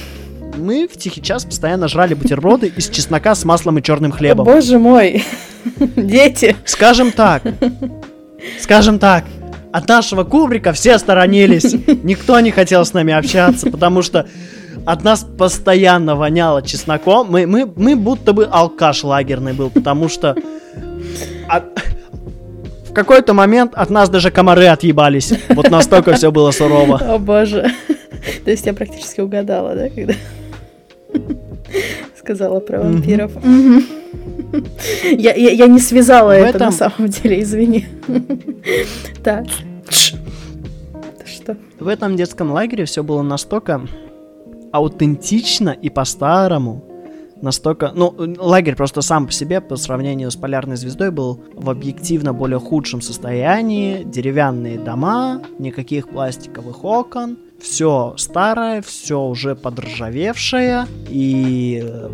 мы 0.58 0.88
в 0.88 0.98
тихий 0.98 1.22
час 1.22 1.44
постоянно 1.44 1.88
жрали 1.90 2.14
бутерброды 2.14 2.72
из 2.78 2.88
чеснока 2.90 3.36
с 3.36 3.44
маслом 3.44 3.78
и 3.80 3.84
черным 3.84 4.12
хлебом. 4.14 4.46
боже 4.46 4.80
мой, 4.80 5.24
дети. 5.98 6.56
Скажем 6.66 7.12
так, 7.12 7.44
скажем 8.62 8.98
так, 9.00 9.26
от 9.76 9.90
нашего 9.90 10.24
кубрика 10.24 10.72
все 10.72 10.98
сторонились. 10.98 11.74
Никто 12.04 12.40
не 12.40 12.52
хотел 12.52 12.86
с 12.86 12.94
нами 12.94 13.14
общаться, 13.14 13.70
потому 13.70 14.02
что 14.04 14.26
от 14.86 15.04
нас 15.04 15.26
постоянно 15.38 16.16
воняло 16.16 16.62
чесноком. 16.62 17.28
Мы, 17.30 17.46
мы, 17.46 17.66
мы 17.76 17.98
будто 17.98 18.32
бы 18.32 18.46
алкаш 18.50 19.04
лагерный 19.04 19.52
был, 19.52 19.70
потому 19.70 20.08
что 20.08 20.34
от- 21.50 21.78
в 22.90 22.94
какой-то 22.94 23.34
момент 23.34 23.74
от 23.76 23.90
нас 23.90 24.08
даже 24.08 24.32
комары 24.32 24.68
отъебались. 24.68 25.34
Вот 25.50 25.70
настолько 25.70 26.14
все 26.14 26.32
было 26.32 26.52
сурово. 26.52 26.98
О 27.00 27.18
боже. 27.18 27.70
То 28.46 28.52
есть 28.52 28.66
я 28.66 28.74
практически 28.74 29.20
угадала, 29.20 29.76
да, 29.76 29.90
когда 29.90 30.14
сказала 32.26 32.60
про 32.60 32.80
вампиров. 32.80 33.32
Я, 35.04 35.34
я, 35.34 35.52
я 35.52 35.68
не 35.68 35.80
связала 35.80 36.30
В 36.30 36.34
это 36.34 36.60
на 36.60 36.72
самом 36.72 37.10
деле, 37.10 37.42
извини. 37.42 37.86
Так. 39.24 39.46
Что? 41.26 41.58
В 41.80 41.88
этом 41.88 42.16
детском 42.16 42.52
лагере 42.52 42.86
все 42.86 43.04
было 43.04 43.22
настолько 43.22 43.82
аутентично 44.72 45.70
и 45.70 45.90
по-старому. 45.90 46.84
Настолько... 47.42 47.92
Ну, 47.94 48.16
лагерь 48.38 48.76
просто 48.76 49.02
сам 49.02 49.28
по 49.28 49.34
себе, 49.34 49.62
по 49.62 49.76
сравнению 49.76 50.32
с 50.32 50.36
полярной 50.36 50.78
звездой, 50.78 51.12
был 51.12 51.44
в 51.54 51.70
объективно 51.70 52.34
более 52.34 52.60
худшем 52.60 53.02
состоянии. 53.02 54.04
Деревянные 54.04 54.80
дома, 54.80 55.42
никаких 55.60 56.10
пластиковых 56.10 56.84
окон. 56.86 57.38
Все 57.66 58.14
старое, 58.18 58.84
все 58.84 59.20
уже 59.20 59.56
подржавевшее. 59.56 60.86
И 61.10 61.82
э, 61.84 62.10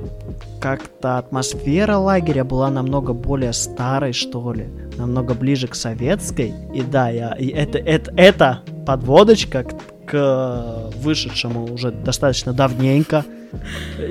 как-то 0.62 1.18
атмосфера 1.18 1.98
лагеря 1.98 2.46
была 2.46 2.72
намного 2.72 3.12
более 3.12 3.52
старой, 3.52 4.14
что 4.14 4.54
ли. 4.54 4.70
Намного 4.98 5.34
ближе 5.34 5.68
к 5.68 5.76
советской. 5.76 6.54
И 6.74 6.82
да, 6.82 7.10
я, 7.10 7.34
и 7.34 7.50
это, 7.50 7.80
это, 7.80 8.14
это 8.16 8.62
подводочка 8.88 9.66
к, 9.66 9.76
к 10.06 10.92
вышедшему 10.96 11.74
уже 11.74 11.92
достаточно 11.92 12.54
давненько 12.54 13.26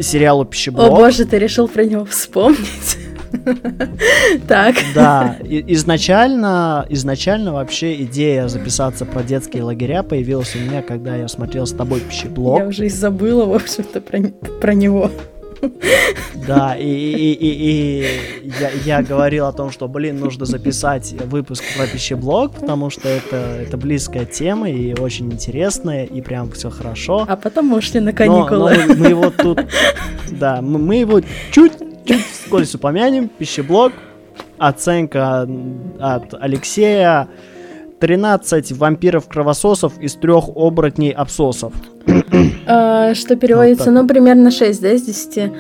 сериалу 0.03 0.43
О 0.43 0.45
«Пищеблок». 0.45 0.91
боже, 0.91 1.25
ты 1.25 1.39
решил 1.39 1.69
про 1.69 1.87
него 1.87 2.05
вспомнить. 2.05 2.99
Так. 4.49 4.77
Да, 4.95 5.37
изначально, 5.45 6.87
изначально 6.89 7.53
вообще 7.53 8.03
идея 8.03 8.49
записаться 8.49 9.05
про 9.05 9.23
детские 9.23 9.63
лагеря 9.63 10.03
появилась 10.03 10.55
у 10.57 10.59
меня, 10.59 10.83
когда 10.83 11.17
я 11.17 11.29
смотрел 11.29 11.67
с 11.67 11.73
тобой 11.73 12.01
пищеблок. 12.01 12.59
Я 12.61 12.67
уже 12.67 12.87
и 12.87 12.89
забыла, 12.89 13.45
в 13.47 13.55
общем-то, 13.55 14.01
про, 14.01 14.21
про 14.61 14.75
него. 14.75 15.11
Да, 16.47 16.75
и, 16.75 16.85
и- 16.87 17.33
и- 17.35 18.03
и 18.03 18.51
я, 18.61 18.71
я 18.99 19.03
говорил 19.03 19.45
о 19.47 19.53
том, 19.53 19.71
что, 19.71 19.89
блин, 19.89 20.19
нужно 20.19 20.47
записать 20.47 21.13
выпуск 21.27 21.63
про 21.77 21.87
пищеблок, 21.87 22.53
потому 22.55 22.89
что 22.89 23.09
это, 23.09 23.37
это 23.61 23.77
близкая 23.77 24.25
тема 24.25 24.71
и 24.71 24.99
очень 24.99 25.31
интересная, 25.31 26.05
и 26.05 26.23
прям 26.23 26.51
все 26.53 26.71
хорошо. 26.71 27.27
А 27.29 27.37
потом 27.37 27.67
мы 27.67 27.77
ушли 27.79 28.01
на 28.01 28.13
Но- 28.13 28.17
каникулы. 28.17 28.75
но 28.75 28.87
мы, 28.87 28.95
мы 28.97 29.07
его 29.09 29.31
тут, 29.31 29.61
да, 30.31 30.63
мы, 30.63 30.79
мы 30.79 30.97
его 30.97 31.21
чуть-чуть 32.11 32.33
вскользь 32.33 32.75
упомянем. 32.75 33.29
Пищеблок, 33.29 33.93
оценка 34.59 35.49
от 35.99 36.35
Алексея. 36.35 37.29
13 38.01 38.73
вампиров-кровососов 38.73 39.99
из 40.01 40.15
трех 40.15 40.49
оборотней-абсосов. 40.49 41.75
А, 42.67 43.15
что 43.15 43.37
переводится, 43.37 43.87
так. 43.87 43.95
ну, 43.95 44.09
примерно 44.09 44.51
6, 44.51 44.81
да, 44.81 44.93
из 44.93 45.03
10? 45.03 45.53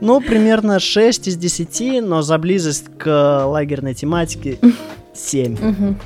Ну, 0.00 0.22
примерно 0.22 0.80
6 0.80 1.28
из 1.28 1.36
10, 1.36 2.02
но 2.02 2.22
за 2.22 2.38
близость 2.38 2.86
к 2.96 3.44
лагерной 3.46 3.92
тематике 3.92 4.58
7. 5.12 5.52
Мгм. 5.52 5.98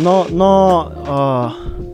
Но, 0.00 0.26
но 0.28 1.52
э, 1.80 1.85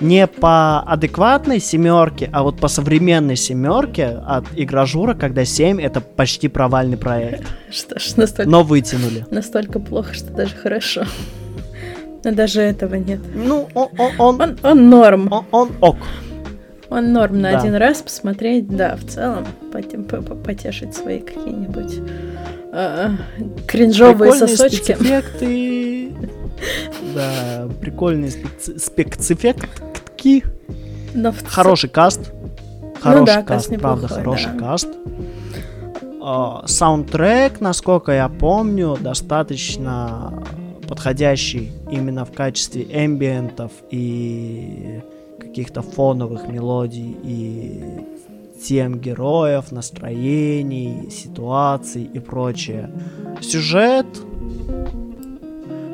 не 0.00 0.26
по 0.26 0.80
адекватной 0.80 1.60
семерке, 1.60 2.28
а 2.32 2.42
вот 2.42 2.58
по 2.60 2.68
современной 2.68 3.36
семерке 3.36 4.06
от 4.26 4.44
игражура, 4.56 5.14
когда 5.14 5.44
7 5.44 5.80
это 5.80 6.00
почти 6.00 6.48
провальный 6.48 6.96
проект. 6.96 7.44
Что 7.70 7.98
ж, 7.98 8.16
настолько, 8.16 8.50
Но 8.50 8.62
вытянули. 8.62 9.24
настолько 9.30 9.78
плохо, 9.80 10.14
что 10.14 10.32
даже 10.32 10.54
хорошо. 10.54 11.04
Но 12.24 12.32
даже 12.32 12.60
этого 12.60 12.94
нет. 12.96 13.20
Ну, 13.34 13.68
он, 13.74 13.88
он, 13.98 14.10
он, 14.18 14.40
Он, 14.40 14.58
он 14.62 14.90
норм. 14.90 15.28
он- 15.32 15.46
он 15.52 15.70
ок. 15.80 15.96
Он 16.88 17.12
норм 17.12 17.40
на 17.40 17.52
Да. 17.52 17.58
один 17.60 17.74
раз 17.74 18.00
посмотреть, 18.02 18.68
да, 18.68 18.96
в 18.96 19.04
целом, 19.04 19.44
поте- 19.72 19.98
по- 20.02 20.22
по- 20.22 20.34
потешить 20.36 20.94
свои 20.94 21.18
какие-нибудь 21.18 21.98
а, 22.72 23.12
кринжовые 23.66 24.30
Прикольные 24.32 24.56
сосочки. 24.56 24.92
спецэффекты. 24.92 25.95
Да, 27.14 27.68
прикольные 27.80 28.30
специ- 28.30 28.78
спецэффектки. 28.78 30.44
Хороший 31.46 31.88
каст. 31.88 32.32
Хороший 33.00 33.44
каст, 33.44 33.70
правда, 33.80 34.08
хороший 34.08 34.58
каст. 34.58 34.88
А, 36.22 36.64
Саундтрек, 36.66 37.60
насколько 37.60 38.12
я 38.12 38.28
помню, 38.28 38.96
достаточно 39.00 40.42
подходящий 40.88 41.72
именно 41.90 42.24
в 42.24 42.32
качестве 42.32 42.82
эмбиентов 42.90 43.70
и 43.90 45.02
каких-то 45.38 45.82
фоновых 45.82 46.48
мелодий 46.48 47.16
и 47.22 47.82
тем 48.62 48.98
героев, 48.98 49.70
настроений, 49.70 51.08
ситуаций 51.10 52.02
и 52.02 52.18
прочее. 52.18 52.90
Сюжет, 53.40 54.06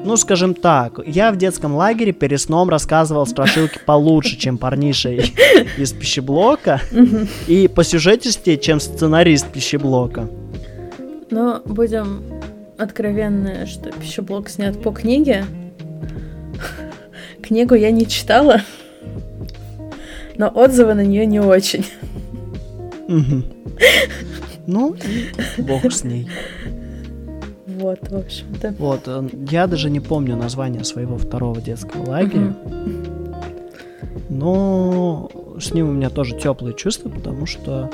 ну, 0.04 0.16
скажем 0.16 0.54
так, 0.54 1.00
я 1.06 1.30
в 1.32 1.36
детском 1.36 1.74
лагере 1.74 2.12
перед 2.12 2.40
сном 2.40 2.68
рассказывал 2.68 3.26
страшилки 3.26 3.78
получше, 3.86 4.36
чем 4.36 4.58
парниша 4.58 5.10
и- 5.10 5.30
из 5.78 5.92
пищеблока, 5.92 6.80
и 7.46 7.68
по 7.68 7.84
сюжетистее, 7.84 8.58
чем 8.58 8.80
сценарист 8.80 9.48
пищеблока. 9.48 10.28
Но 11.30 11.62
будем 11.64 12.22
откровенны, 12.78 13.66
что 13.66 13.90
пищеблок 13.92 14.48
снят 14.48 14.80
по 14.82 14.90
книге. 14.90 15.44
Книгу 17.42 17.74
я 17.74 17.90
не 17.90 18.06
читала, 18.06 18.60
но 20.36 20.48
отзывы 20.48 20.94
на 20.94 21.04
нее 21.04 21.26
не 21.26 21.40
очень. 21.40 21.84
Ну, 24.66 24.94
бог 25.58 25.90
с 25.92 26.04
ней. 26.04 26.28
Вот, 27.82 27.98
в 28.08 28.16
общем-то. 28.16 28.74
Вот, 28.78 29.00
э, 29.06 29.28
я 29.50 29.66
даже 29.66 29.90
не 29.90 29.98
помню 29.98 30.36
название 30.36 30.84
своего 30.84 31.18
второго 31.18 31.60
детского 31.60 32.08
лагеря, 32.10 32.54
но 34.28 35.28
с 35.58 35.74
ним 35.74 35.88
у 35.88 35.92
меня 35.92 36.08
тоже 36.08 36.38
теплые 36.38 36.76
чувства, 36.76 37.08
потому 37.08 37.44
что, 37.44 37.90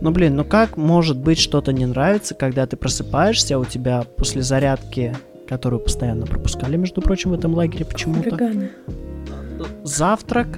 ну 0.00 0.10
блин, 0.10 0.36
ну 0.36 0.44
как 0.44 0.78
может 0.78 1.18
быть 1.18 1.38
что-то 1.38 1.74
не 1.74 1.84
нравится, 1.84 2.34
когда 2.34 2.66
ты 2.66 2.78
просыпаешься, 2.78 3.56
а 3.56 3.58
у 3.58 3.66
тебя 3.66 4.06
после 4.16 4.40
зарядки, 4.40 5.14
которую 5.46 5.80
постоянно 5.80 6.24
пропускали, 6.24 6.78
между 6.78 7.02
прочим, 7.02 7.32
в 7.32 7.34
этом 7.34 7.52
лагере 7.54 7.84
почему-то, 7.84 8.38
завтрак, 9.82 10.48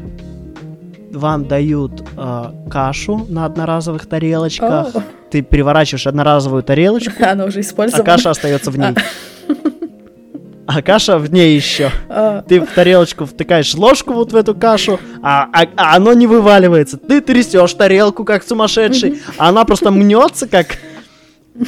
вам 1.11 1.49
дают 1.49 2.05
э, 2.17 2.45
кашу 2.71 3.27
на 3.29 3.45
одноразовых 3.45 4.07
тарелочках, 4.07 4.95
О, 4.95 5.03
ты 5.37 5.43
переворачиваешь 5.43 6.07
одноразовую 6.07 6.63
тарелочку, 6.63 7.13
Она 7.23 7.45
уже 7.45 7.59
а 7.59 7.61
использована. 7.61 8.05
каша 8.05 8.31
остается 8.31 8.71
в 8.71 8.79
ней. 8.79 8.95
А 10.67 10.83
каша 10.83 11.19
в 11.19 11.33
ней 11.33 11.55
еще. 11.55 11.91
А, 12.09 12.43
Ты 12.43 12.61
в 12.61 12.67
тарелочку 12.67 13.27
втыкаешь 13.27 13.75
ложку 13.75 14.15
вот 14.15 14.33
в 14.33 14.37
эту 14.37 14.55
кашу, 14.55 14.99
а, 15.23 15.49
а- 15.53 15.69
а 15.77 15.97
оно 15.97 16.13
не 16.15 16.27
вываливается. 16.27 16.97
Ты 16.97 17.21
трясешь 17.21 17.73
тарелку 17.75 18.25
как 18.25 18.45
сумасшедший, 18.45 19.21
а 19.37 19.51
она 19.51 19.65
просто 19.65 19.91
мнется 19.91 20.49
как, 20.49 20.79
ну, 21.55 21.67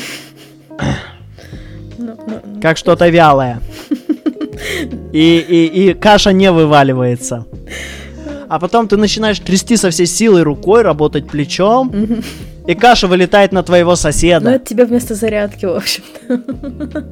ну, 2.27 2.61
как 2.61 2.77
что-то 2.77 3.09
вялое. 3.09 3.61
И, 5.13 5.39
и, 5.49 5.91
и 5.91 5.95
каша 5.95 6.33
не 6.33 6.51
вываливается. 6.51 7.47
А 8.49 8.59
потом 8.59 8.89
ты 8.89 8.97
начинаешь 8.97 9.39
трясти 9.39 9.77
со 9.77 9.91
всей 9.91 10.07
силой 10.07 10.43
рукой, 10.43 10.83
работать 10.83 11.29
плечом. 11.29 11.93
И 12.69 12.75
каша 12.75 13.07
вылетает 13.09 13.51
на 13.53 13.63
твоего 13.63 13.93
Ну, 13.93 13.97
соседа. 13.97 14.51
это 14.51 14.67
тебе 14.67 14.85
вместо 14.85 15.15
зарядки, 15.15 15.65
в 15.65 15.75
общем-то. 15.75 17.05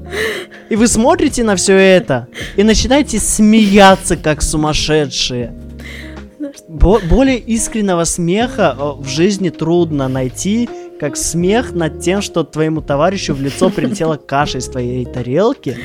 И 0.68 0.76
вы 0.76 0.86
смотрите 0.86 1.42
на 1.44 1.56
все 1.56 1.74
это 1.74 2.28
и 2.56 2.62
начинаете 2.62 3.18
смеяться 3.18 4.16
как 4.18 4.42
сумасшедшие. 4.42 5.54
Бо- 6.68 7.00
более 7.00 7.38
искреннего 7.38 8.04
смеха 8.04 8.76
э, 8.78 9.02
в 9.02 9.08
жизни 9.08 9.48
трудно 9.48 10.08
найти, 10.08 10.68
как 11.00 11.16
смех 11.16 11.72
над 11.72 12.00
тем, 12.00 12.20
что 12.20 12.44
твоему 12.44 12.82
товарищу 12.82 13.32
в 13.34 13.40
лицо 13.40 13.70
прилетела 13.70 14.16
каша 14.16 14.58
из 14.58 14.66
твоей 14.68 15.06
тарелки. 15.06 15.76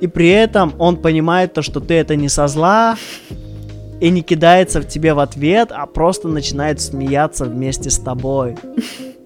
И 0.00 0.06
при 0.06 0.28
этом 0.28 0.72
он 0.78 0.98
понимает 0.98 1.52
то, 1.52 1.62
что 1.62 1.80
ты 1.80 1.94
это 1.94 2.14
не 2.16 2.28
со 2.28 2.46
зла, 2.46 2.96
и 4.00 4.10
не 4.10 4.22
кидается 4.22 4.80
в 4.80 4.88
тебе 4.88 5.14
в 5.14 5.18
ответ, 5.18 5.70
а 5.72 5.86
просто 5.86 6.28
начинает 6.28 6.80
смеяться 6.80 7.44
вместе 7.44 7.90
с 7.90 7.98
тобой. 7.98 8.56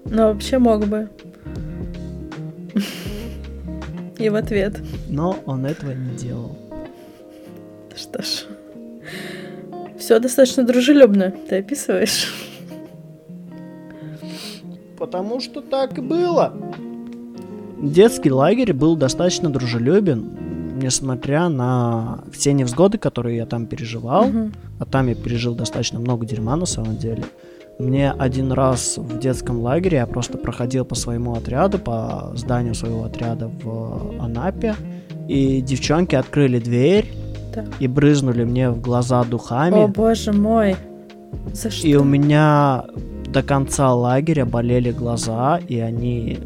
Ну, 0.03 0.33
вообще 0.33 0.57
мог 0.57 0.87
бы. 0.87 1.09
И 4.17 4.29
в 4.29 4.35
ответ. 4.35 4.81
Но 5.07 5.37
он 5.45 5.65
этого 5.65 5.91
не 5.91 6.17
делал. 6.17 6.57
Что 7.95 8.21
ж. 8.21 8.45
Все 9.97 10.19
достаточно 10.19 10.63
дружелюбно, 10.63 11.31
ты 11.47 11.59
описываешь. 11.59 12.33
Потому 14.97 15.39
что 15.39 15.61
так 15.61 15.97
и 15.99 16.01
было. 16.01 16.53
Детский 17.79 18.31
лагерь 18.31 18.73
был 18.73 18.95
достаточно 18.95 19.49
дружелюбен, 19.49 20.50
несмотря 20.81 21.49
на 21.49 22.23
все 22.31 22.53
невзгоды, 22.53 22.97
которые 22.97 23.37
я 23.37 23.45
там 23.45 23.65
переживал. 23.65 24.27
Угу. 24.27 24.51
А 24.79 24.85
там 24.85 25.07
я 25.07 25.15
пережил 25.15 25.55
достаточно 25.55 25.99
много 25.99 26.25
дерьма 26.25 26.55
на 26.55 26.65
самом 26.65 26.97
деле. 26.97 27.23
Мне 27.79 28.11
один 28.11 28.51
раз 28.51 28.97
в 28.97 29.19
детском 29.19 29.59
лагере 29.61 29.97
я 29.97 30.05
просто 30.05 30.37
проходил 30.37 30.85
по 30.85 30.95
своему 30.95 31.33
отряду, 31.33 31.79
по 31.79 32.31
зданию 32.35 32.75
своего 32.75 33.05
отряда 33.05 33.49
в 33.63 34.21
Анапе, 34.21 34.75
и 35.27 35.61
девчонки 35.61 36.15
открыли 36.15 36.59
дверь 36.59 37.11
да. 37.55 37.65
и 37.79 37.87
брызнули 37.87 38.43
мне 38.43 38.69
в 38.69 38.81
глаза 38.81 39.23
духами. 39.23 39.83
О 39.83 39.87
боже 39.87 40.31
мой! 40.31 40.75
За 41.53 41.71
что? 41.71 41.87
И 41.87 41.95
у 41.95 42.03
меня 42.03 42.85
до 43.25 43.41
конца 43.41 43.93
лагеря 43.93 44.45
болели 44.45 44.91
глаза, 44.91 45.59
и 45.67 45.79
они 45.79 46.39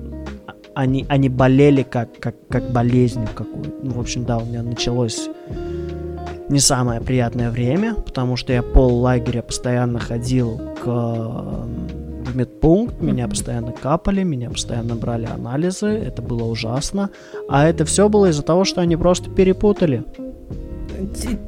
они, 0.76 1.06
они 1.10 1.30
болели 1.30 1.84
как, 1.84 2.20
как, 2.20 2.36
как 2.50 2.72
болезнью 2.72 3.30
какую-то. 3.34 3.74
Ну, 3.82 3.92
в 3.92 4.00
общем, 4.00 4.26
да, 4.26 4.38
у 4.38 4.46
меня 4.46 4.62
началось 4.62 5.30
не 6.50 6.60
самое 6.60 7.02
приятное 7.02 7.50
время, 7.50 7.96
потому 7.96 8.36
что 8.36 8.54
я 8.54 8.62
пол 8.62 9.00
лагеря 9.00 9.42
постоянно 9.42 10.00
ходил 10.00 10.62
к, 10.84 10.86
в 10.86 12.36
медпункт, 12.36 13.02
меня 13.02 13.28
постоянно 13.28 13.72
капали, 13.72 14.24
меня 14.24 14.50
постоянно 14.50 14.96
брали 14.96 15.26
анализы, 15.26 15.88
это 15.88 16.22
было 16.22 16.44
ужасно. 16.44 17.10
А 17.50 17.68
это 17.68 17.86
все 17.86 18.10
было 18.10 18.30
из-за 18.30 18.44
того, 18.44 18.66
что 18.66 18.82
они 18.82 18.98
просто 18.98 19.30
перепутали. 19.30 20.04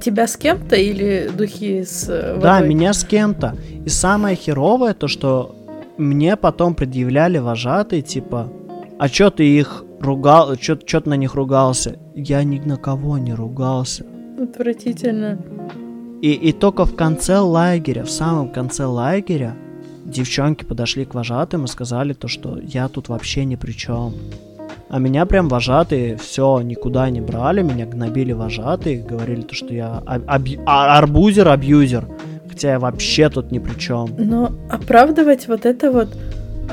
Тебя 0.01 0.27
с 0.27 0.35
кем-то 0.37 0.75
или 0.75 1.29
духи 1.35 1.83
с 1.83 2.09
э, 2.09 2.35
водой? 2.35 2.41
Да, 2.41 2.61
меня 2.61 2.93
с 2.93 3.03
кем-то. 3.03 3.55
И 3.85 3.89
самое 3.89 4.35
херовое 4.35 4.93
то, 4.93 5.07
что 5.07 5.55
мне 5.97 6.35
потом 6.35 6.75
предъявляли 6.75 7.37
вожатые, 7.37 8.01
типа, 8.01 8.51
а 8.99 9.09
чё 9.09 9.29
ты 9.29 9.43
их 9.47 9.83
ругал, 9.99 10.55
чё, 10.55 10.75
чё 10.75 11.01
ты 11.01 11.09
на 11.09 11.15
них 11.15 11.35
ругался? 11.35 11.97
Я 12.15 12.43
ни 12.43 12.59
на 12.59 12.77
кого 12.77 13.17
не 13.17 13.33
ругался. 13.33 14.05
Отвратительно. 14.39 15.39
И, 16.21 16.31
и 16.31 16.51
только 16.51 16.85
в 16.85 16.95
конце 16.95 17.37
лагеря, 17.37 18.03
в 18.03 18.09
самом 18.09 18.49
конце 18.49 18.85
лагеря, 18.85 19.55
девчонки 20.05 20.63
подошли 20.63 21.05
к 21.05 21.13
вожатым 21.13 21.65
и 21.65 21.67
сказали 21.67 22.13
то, 22.13 22.27
что 22.27 22.57
я 22.59 22.87
тут 22.87 23.09
вообще 23.09 23.45
ни 23.45 23.55
при 23.55 23.71
чем. 23.73 24.13
А 24.89 24.99
меня 24.99 25.25
прям 25.25 25.49
вожатые 25.49 26.15
все 26.15 26.61
никуда 26.61 27.09
не 27.09 27.19
брали, 27.21 27.61
меня 27.61 27.85
гнобили 27.85 28.31
вожатые, 28.31 29.03
говорили 29.03 29.41
то, 29.41 29.53
что 29.53 29.73
я 29.73 30.01
арбузер, 30.65 31.49
абьюзер, 31.49 32.07
хотя 32.47 32.71
я 32.71 32.79
вообще 32.79 33.29
тут 33.29 33.51
ни 33.51 33.59
при 33.59 33.77
чем. 33.77 34.09
Но 34.17 34.51
оправдывать 34.69 35.47
вот 35.47 35.65
это 35.65 35.91
вот 35.91 36.15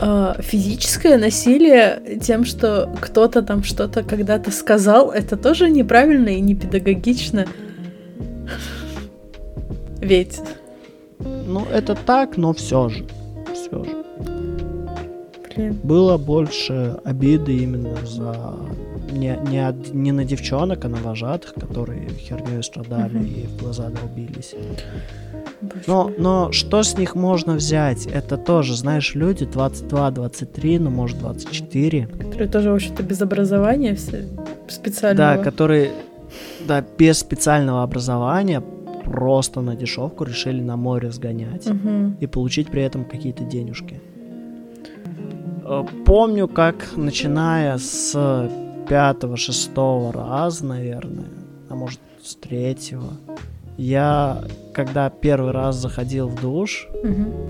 э, 0.01 0.35
физическое 0.41 1.17
насилие 1.17 2.19
тем, 2.21 2.45
что 2.45 2.91
кто-то 3.01 3.43
там 3.43 3.63
что-то 3.63 4.03
когда-то 4.03 4.51
сказал, 4.51 5.11
это 5.11 5.37
тоже 5.37 5.71
неправильно 5.71 6.29
и 6.29 6.41
не 6.41 6.55
педагогично. 6.55 7.47
Ведь. 10.01 10.41
Ну, 11.19 11.67
это 11.73 11.95
так, 11.95 12.37
но 12.37 12.53
все 12.53 12.89
же. 12.89 13.05
Все 13.53 13.85
же. 13.85 14.05
Блин. 15.57 15.79
Было 15.83 16.19
больше 16.19 16.99
обиды 17.05 17.57
именно 17.57 17.97
за 18.05 18.55
не, 19.11 19.39
не, 19.51 19.93
не 19.93 20.13
на 20.13 20.25
девчонок, 20.25 20.85
а 20.85 20.89
на 20.89 20.99
вожатых, 20.99 21.55
которые 21.55 22.09
херней 22.11 22.63
страдали 22.63 23.17
угу. 23.17 23.25
и 23.25 23.47
в 23.47 23.63
глаза 23.63 23.91
долбились. 23.91 24.55
Но, 25.87 26.11
но 26.19 26.53
что 26.53 26.83
с 26.83 26.97
них 26.99 27.15
можно 27.15 27.55
взять? 27.55 28.07
Это 28.07 28.37
тоже, 28.37 28.77
знаешь, 28.77 29.15
люди 29.15 29.45
22, 29.45 30.11
23, 30.11 30.79
ну, 30.79 30.91
может, 30.91 31.19
24. 31.19 32.07
Которые 32.07 32.49
тоже, 32.49 32.71
в 32.71 32.75
общем-то, 32.75 33.03
без 33.03 33.23
образования 33.23 33.95
все 33.95 34.25
специального. 34.69 35.37
Да, 35.37 35.43
которые, 35.43 35.91
да, 36.67 36.85
без 36.99 37.19
специального 37.19 37.83
образования 37.83 38.63
просто 39.05 39.61
на 39.61 39.77
дешевку 39.77 40.25
решили 40.25 40.63
на 40.63 40.77
море 40.77 41.11
сгонять 41.11 41.67
угу. 41.67 42.15
и 42.21 42.27
получить 42.27 42.69
при 42.69 42.83
этом 42.83 43.05
какие-то 43.05 43.45
денежки. 43.45 44.01
Э, 45.65 45.85
помню, 46.05 46.49
как 46.49 46.97
начиная 46.97 47.79
с 47.79 48.15
пятого-шестого 48.89 50.13
раза, 50.13 50.65
наверное, 50.65 51.27
а 51.69 51.75
может 51.75 52.01
с 52.23 52.35
третьего, 52.37 53.13
я, 53.77 54.43
когда 54.73 55.11
первый 55.11 55.53
раз 55.53 55.77
заходил 55.77 56.29
в 56.29 56.41
душ, 56.41 56.89
угу. 57.03 57.49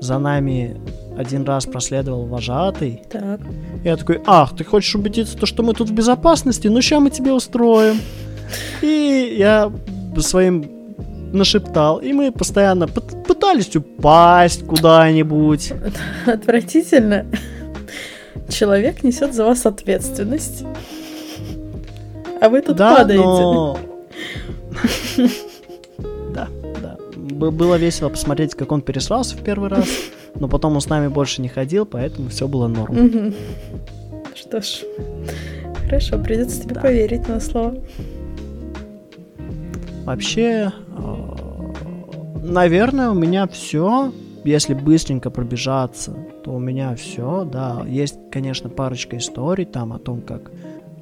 за 0.00 0.18
нами 0.18 0.76
один 1.16 1.44
раз 1.44 1.66
проследовал 1.66 2.26
вожатый. 2.26 3.02
Так. 3.10 3.40
Я 3.84 3.96
такой, 3.96 4.20
ах, 4.26 4.56
ты 4.56 4.64
хочешь 4.64 4.94
убедиться, 4.94 5.36
то, 5.36 5.46
что 5.46 5.62
мы 5.62 5.74
тут 5.74 5.90
в 5.90 5.92
безопасности? 5.92 6.68
Ну, 6.68 6.80
сейчас 6.80 7.00
мы 7.00 7.10
тебе 7.10 7.32
устроим. 7.32 8.00
И 8.82 9.36
я 9.38 9.72
своим 10.18 10.68
нашептал, 11.32 11.98
и 11.98 12.12
мы 12.12 12.30
постоянно 12.32 12.86
пытались 12.88 13.74
упасть 13.76 14.66
куда-нибудь. 14.66 15.72
Отвратительно. 16.26 17.26
Человек 18.48 19.02
несет 19.02 19.34
за 19.34 19.44
вас 19.44 19.66
ответственность. 19.66 20.64
А 22.40 22.48
вы 22.48 22.60
тут 22.60 22.76
да, 22.76 22.96
падаете. 22.96 23.22
Но... 23.22 23.78
было 27.50 27.76
весело 27.76 28.08
посмотреть, 28.08 28.54
как 28.54 28.72
он 28.72 28.82
пересрался 28.82 29.36
в 29.36 29.42
первый 29.42 29.68
раз, 29.68 29.88
но 30.34 30.48
потом 30.48 30.74
он 30.74 30.80
с 30.80 30.88
нами 30.88 31.08
больше 31.08 31.42
не 31.42 31.48
ходил, 31.48 31.86
поэтому 31.86 32.28
все 32.28 32.46
было 32.46 32.68
норм. 32.68 33.34
Что 34.34 34.62
ж, 34.62 34.82
хорошо, 35.84 36.18
придется 36.18 36.62
тебе 36.62 36.76
поверить 36.76 37.28
на 37.28 37.40
слово. 37.40 37.76
Вообще, 40.04 40.72
э, 40.96 41.34
наверное, 42.42 43.10
у 43.10 43.14
меня 43.14 43.46
все. 43.46 44.12
Если 44.44 44.74
быстренько 44.74 45.30
пробежаться, 45.30 46.16
то 46.44 46.52
у 46.52 46.58
меня 46.58 46.94
все, 46.96 47.44
да. 47.44 47.84
Есть, 47.86 48.16
конечно, 48.30 48.68
парочка 48.68 49.16
историй 49.16 49.64
там 49.64 49.92
о 49.92 49.98
том, 49.98 50.20
как 50.20 50.50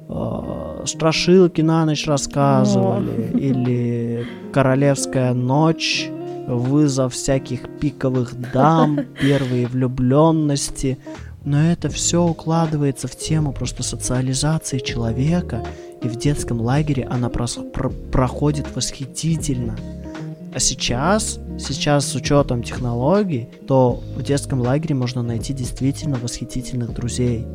э, 0.09 0.83
страшилки 0.85 1.61
на 1.61 1.85
ночь 1.85 2.05
рассказывали, 2.05 3.31
или 3.33 4.27
королевская 4.53 5.33
ночь 5.33 6.09
вызов 6.47 7.13
всяких 7.13 7.67
пиковых 7.79 8.33
дам, 8.53 8.99
первые 9.21 9.67
влюбленности. 9.67 10.99
Но 11.43 11.59
это 11.63 11.89
все 11.89 12.23
укладывается 12.23 13.07
в 13.07 13.15
тему 13.15 13.51
просто 13.51 13.81
социализации 13.81 14.77
человека, 14.77 15.65
и 16.03 16.07
в 16.07 16.15
детском 16.15 16.61
лагере 16.61 17.07
она 17.09 17.29
прос- 17.29 17.71
про- 17.71 17.89
проходит 17.89 18.75
восхитительно. 18.75 19.75
А 20.53 20.59
сейчас, 20.59 21.39
сейчас 21.57 22.07
с 22.07 22.15
учетом 22.15 22.61
технологий, 22.61 23.47
то 23.67 24.01
в 24.15 24.21
детском 24.21 24.59
лагере 24.59 24.95
можно 24.95 25.23
найти 25.23 25.53
действительно 25.53 26.17
восхитительных 26.17 26.93
друзей. 26.93 27.45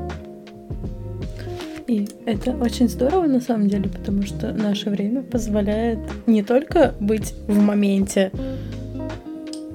И 1.87 2.09
это 2.25 2.53
очень 2.57 2.89
здорово 2.89 3.27
на 3.27 3.41
самом 3.41 3.69
деле, 3.69 3.91
потому 3.91 4.23
что 4.23 4.53
наше 4.53 4.91
время 4.91 5.23
позволяет 5.23 5.99
не 6.27 6.43
только 6.43 6.95
быть 6.99 7.35
в 7.47 7.61
моменте 7.61 8.33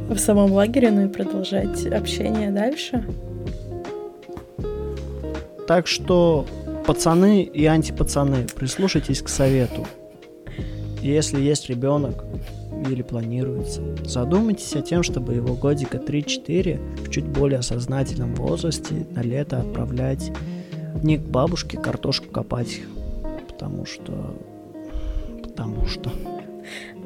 в 0.09 0.17
самом 0.17 0.51
лагере, 0.51 0.91
но 0.91 1.03
и 1.03 1.07
продолжать 1.07 1.85
общение 1.85 2.51
дальше. 2.51 3.05
Так 5.67 5.87
что, 5.87 6.45
пацаны 6.85 7.43
и 7.43 7.65
антипацаны, 7.65 8.47
прислушайтесь 8.55 9.21
к 9.21 9.29
совету. 9.29 9.87
Если 11.01 11.39
есть 11.39 11.69
ребенок 11.69 12.25
или 12.89 13.01
планируется, 13.01 13.81
задумайтесь 14.05 14.75
о 14.75 14.81
тем, 14.81 15.03
чтобы 15.03 15.33
его 15.33 15.55
годика 15.55 15.97
3-4 15.97 17.05
в 17.05 17.09
чуть 17.09 17.27
более 17.27 17.61
сознательном 17.61 18.35
возрасте 18.35 19.07
на 19.11 19.21
лето 19.21 19.59
отправлять 19.59 20.31
не 21.03 21.17
к 21.17 21.21
бабушке 21.21 21.77
картошку 21.77 22.31
копать, 22.31 22.81
потому 23.47 23.85
что... 23.85 24.35
Потому 25.43 25.85
что... 25.85 26.11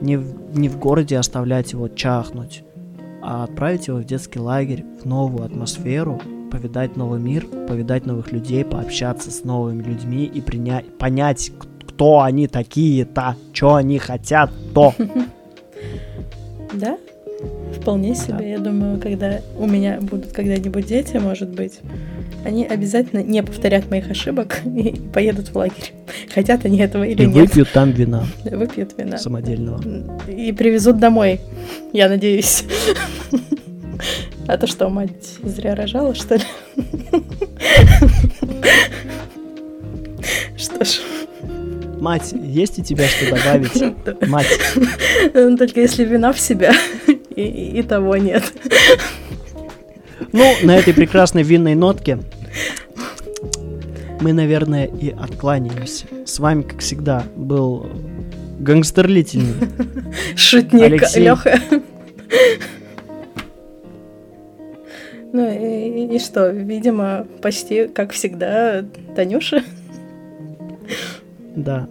Не 0.01 0.17
в, 0.17 0.57
не 0.57 0.67
в 0.67 0.77
городе 0.77 1.17
оставлять 1.17 1.71
его 1.71 1.87
чахнуть, 1.87 2.63
а 3.23 3.45
отправить 3.45 3.87
его 3.87 3.99
в 3.99 4.03
детский 4.03 4.39
лагерь, 4.39 4.83
в 5.01 5.05
новую 5.05 5.45
атмосферу, 5.45 6.21
повидать 6.51 6.95
новый 6.95 7.19
мир, 7.19 7.47
повидать 7.67 8.05
новых 8.05 8.31
людей, 8.31 8.63
пообщаться 8.63 9.31
с 9.31 9.43
новыми 9.43 9.81
людьми 9.81 10.25
и 10.25 10.41
принять, 10.41 10.97
понять, 10.97 11.51
кто 11.87 12.21
они 12.21 12.47
такие-то, 12.47 13.35
что 13.53 13.75
они 13.75 13.99
хотят, 13.99 14.51
то. 14.73 14.93
Да? 16.75 16.97
Вполне 17.79 18.15
себе, 18.15 18.37
да. 18.39 18.43
я 18.43 18.59
думаю, 18.59 18.99
когда 18.99 19.41
у 19.57 19.67
меня 19.67 19.99
будут 19.99 20.31
когда-нибудь 20.31 20.85
дети, 20.87 21.17
может 21.17 21.49
быть, 21.49 21.79
они 22.45 22.65
обязательно 22.65 23.21
не 23.23 23.43
повторят 23.43 23.89
моих 23.89 24.09
ошибок 24.09 24.61
и 24.65 24.99
поедут 25.13 25.49
в 25.49 25.55
лагерь. 25.55 25.93
Хотят 26.33 26.65
они 26.65 26.79
этого 26.79 27.03
или 27.03 27.23
и 27.23 27.25
нет. 27.25 27.35
выпьют 27.35 27.71
там 27.71 27.91
вина. 27.91 28.25
Выпьют 28.43 28.97
вина. 28.97 29.17
Самодельного. 29.17 29.81
И 30.29 30.51
привезут 30.51 30.99
домой, 30.99 31.41
я 31.93 32.09
надеюсь. 32.09 32.63
А 34.47 34.59
то 34.59 34.67
что, 34.67 34.89
мать 34.89 35.39
зря 35.41 35.73
рожала, 35.73 36.13
что 36.13 36.35
ли? 36.35 36.43
Что 40.55 40.85
ж. 40.85 40.99
Мать, 42.05 42.35
есть 42.39 42.77
у 42.77 42.83
тебя 42.83 43.07
что 43.07 43.31
добавить? 43.31 43.83
Мать. 44.27 44.45
Ну, 45.33 45.57
только 45.57 45.81
если 45.81 46.05
вина 46.05 46.33
в 46.33 46.39
себя, 46.39 46.71
и, 47.35 47.79
и 47.79 47.81
того 47.81 48.15
нет. 48.15 48.43
Ну, 50.31 50.53
на 50.61 50.77
этой 50.77 50.93
прекрасной 50.93 51.41
винной 51.41 51.73
нотке 51.73 52.19
мы, 54.21 54.33
наверное, 54.33 54.85
и 54.85 55.09
откланяемся. 55.09 56.05
С 56.27 56.37
вами, 56.37 56.61
как 56.61 56.81
всегда, 56.81 57.23
был 57.35 57.87
гангстерлительный 58.59 59.55
шутник 60.35 61.01
Леха. 61.15 61.59
Ну 65.33 65.51
и, 65.51 66.15
и 66.15 66.19
что, 66.19 66.49
видимо, 66.51 67.25
почти 67.41 67.87
как 67.87 68.11
всегда, 68.11 68.85
Танюша. 69.15 69.63
Да. 71.55 71.87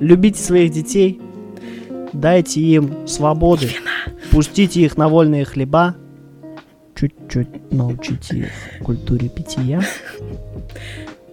Любите 0.00 0.42
своих 0.42 0.72
детей, 0.72 1.20
дайте 2.12 2.60
им 2.60 3.06
свободы, 3.06 3.70
пустите 4.30 4.82
их 4.82 4.96
на 4.96 5.08
вольные 5.08 5.44
хлеба, 5.44 5.96
чуть-чуть 6.94 7.72
научите 7.72 8.38
их 8.38 8.84
культуре 8.84 9.28
питья. 9.28 9.80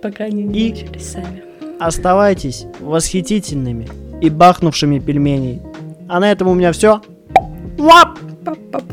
Пока 0.02 0.26
они 0.26 0.44
не 0.44 0.60
и 0.60 0.70
научились 0.70 1.10
сами. 1.12 1.44
Оставайтесь 1.80 2.66
восхитительными 2.80 3.88
и 4.22 4.30
бахнувшими 4.30 5.00
пельменей. 5.00 5.62
А 6.08 6.20
на 6.20 6.32
этом 6.32 6.48
у 6.48 6.54
меня 6.54 6.72
все. 6.72 7.02
Лап! 7.78 8.20
Пап-пап. 8.44 8.84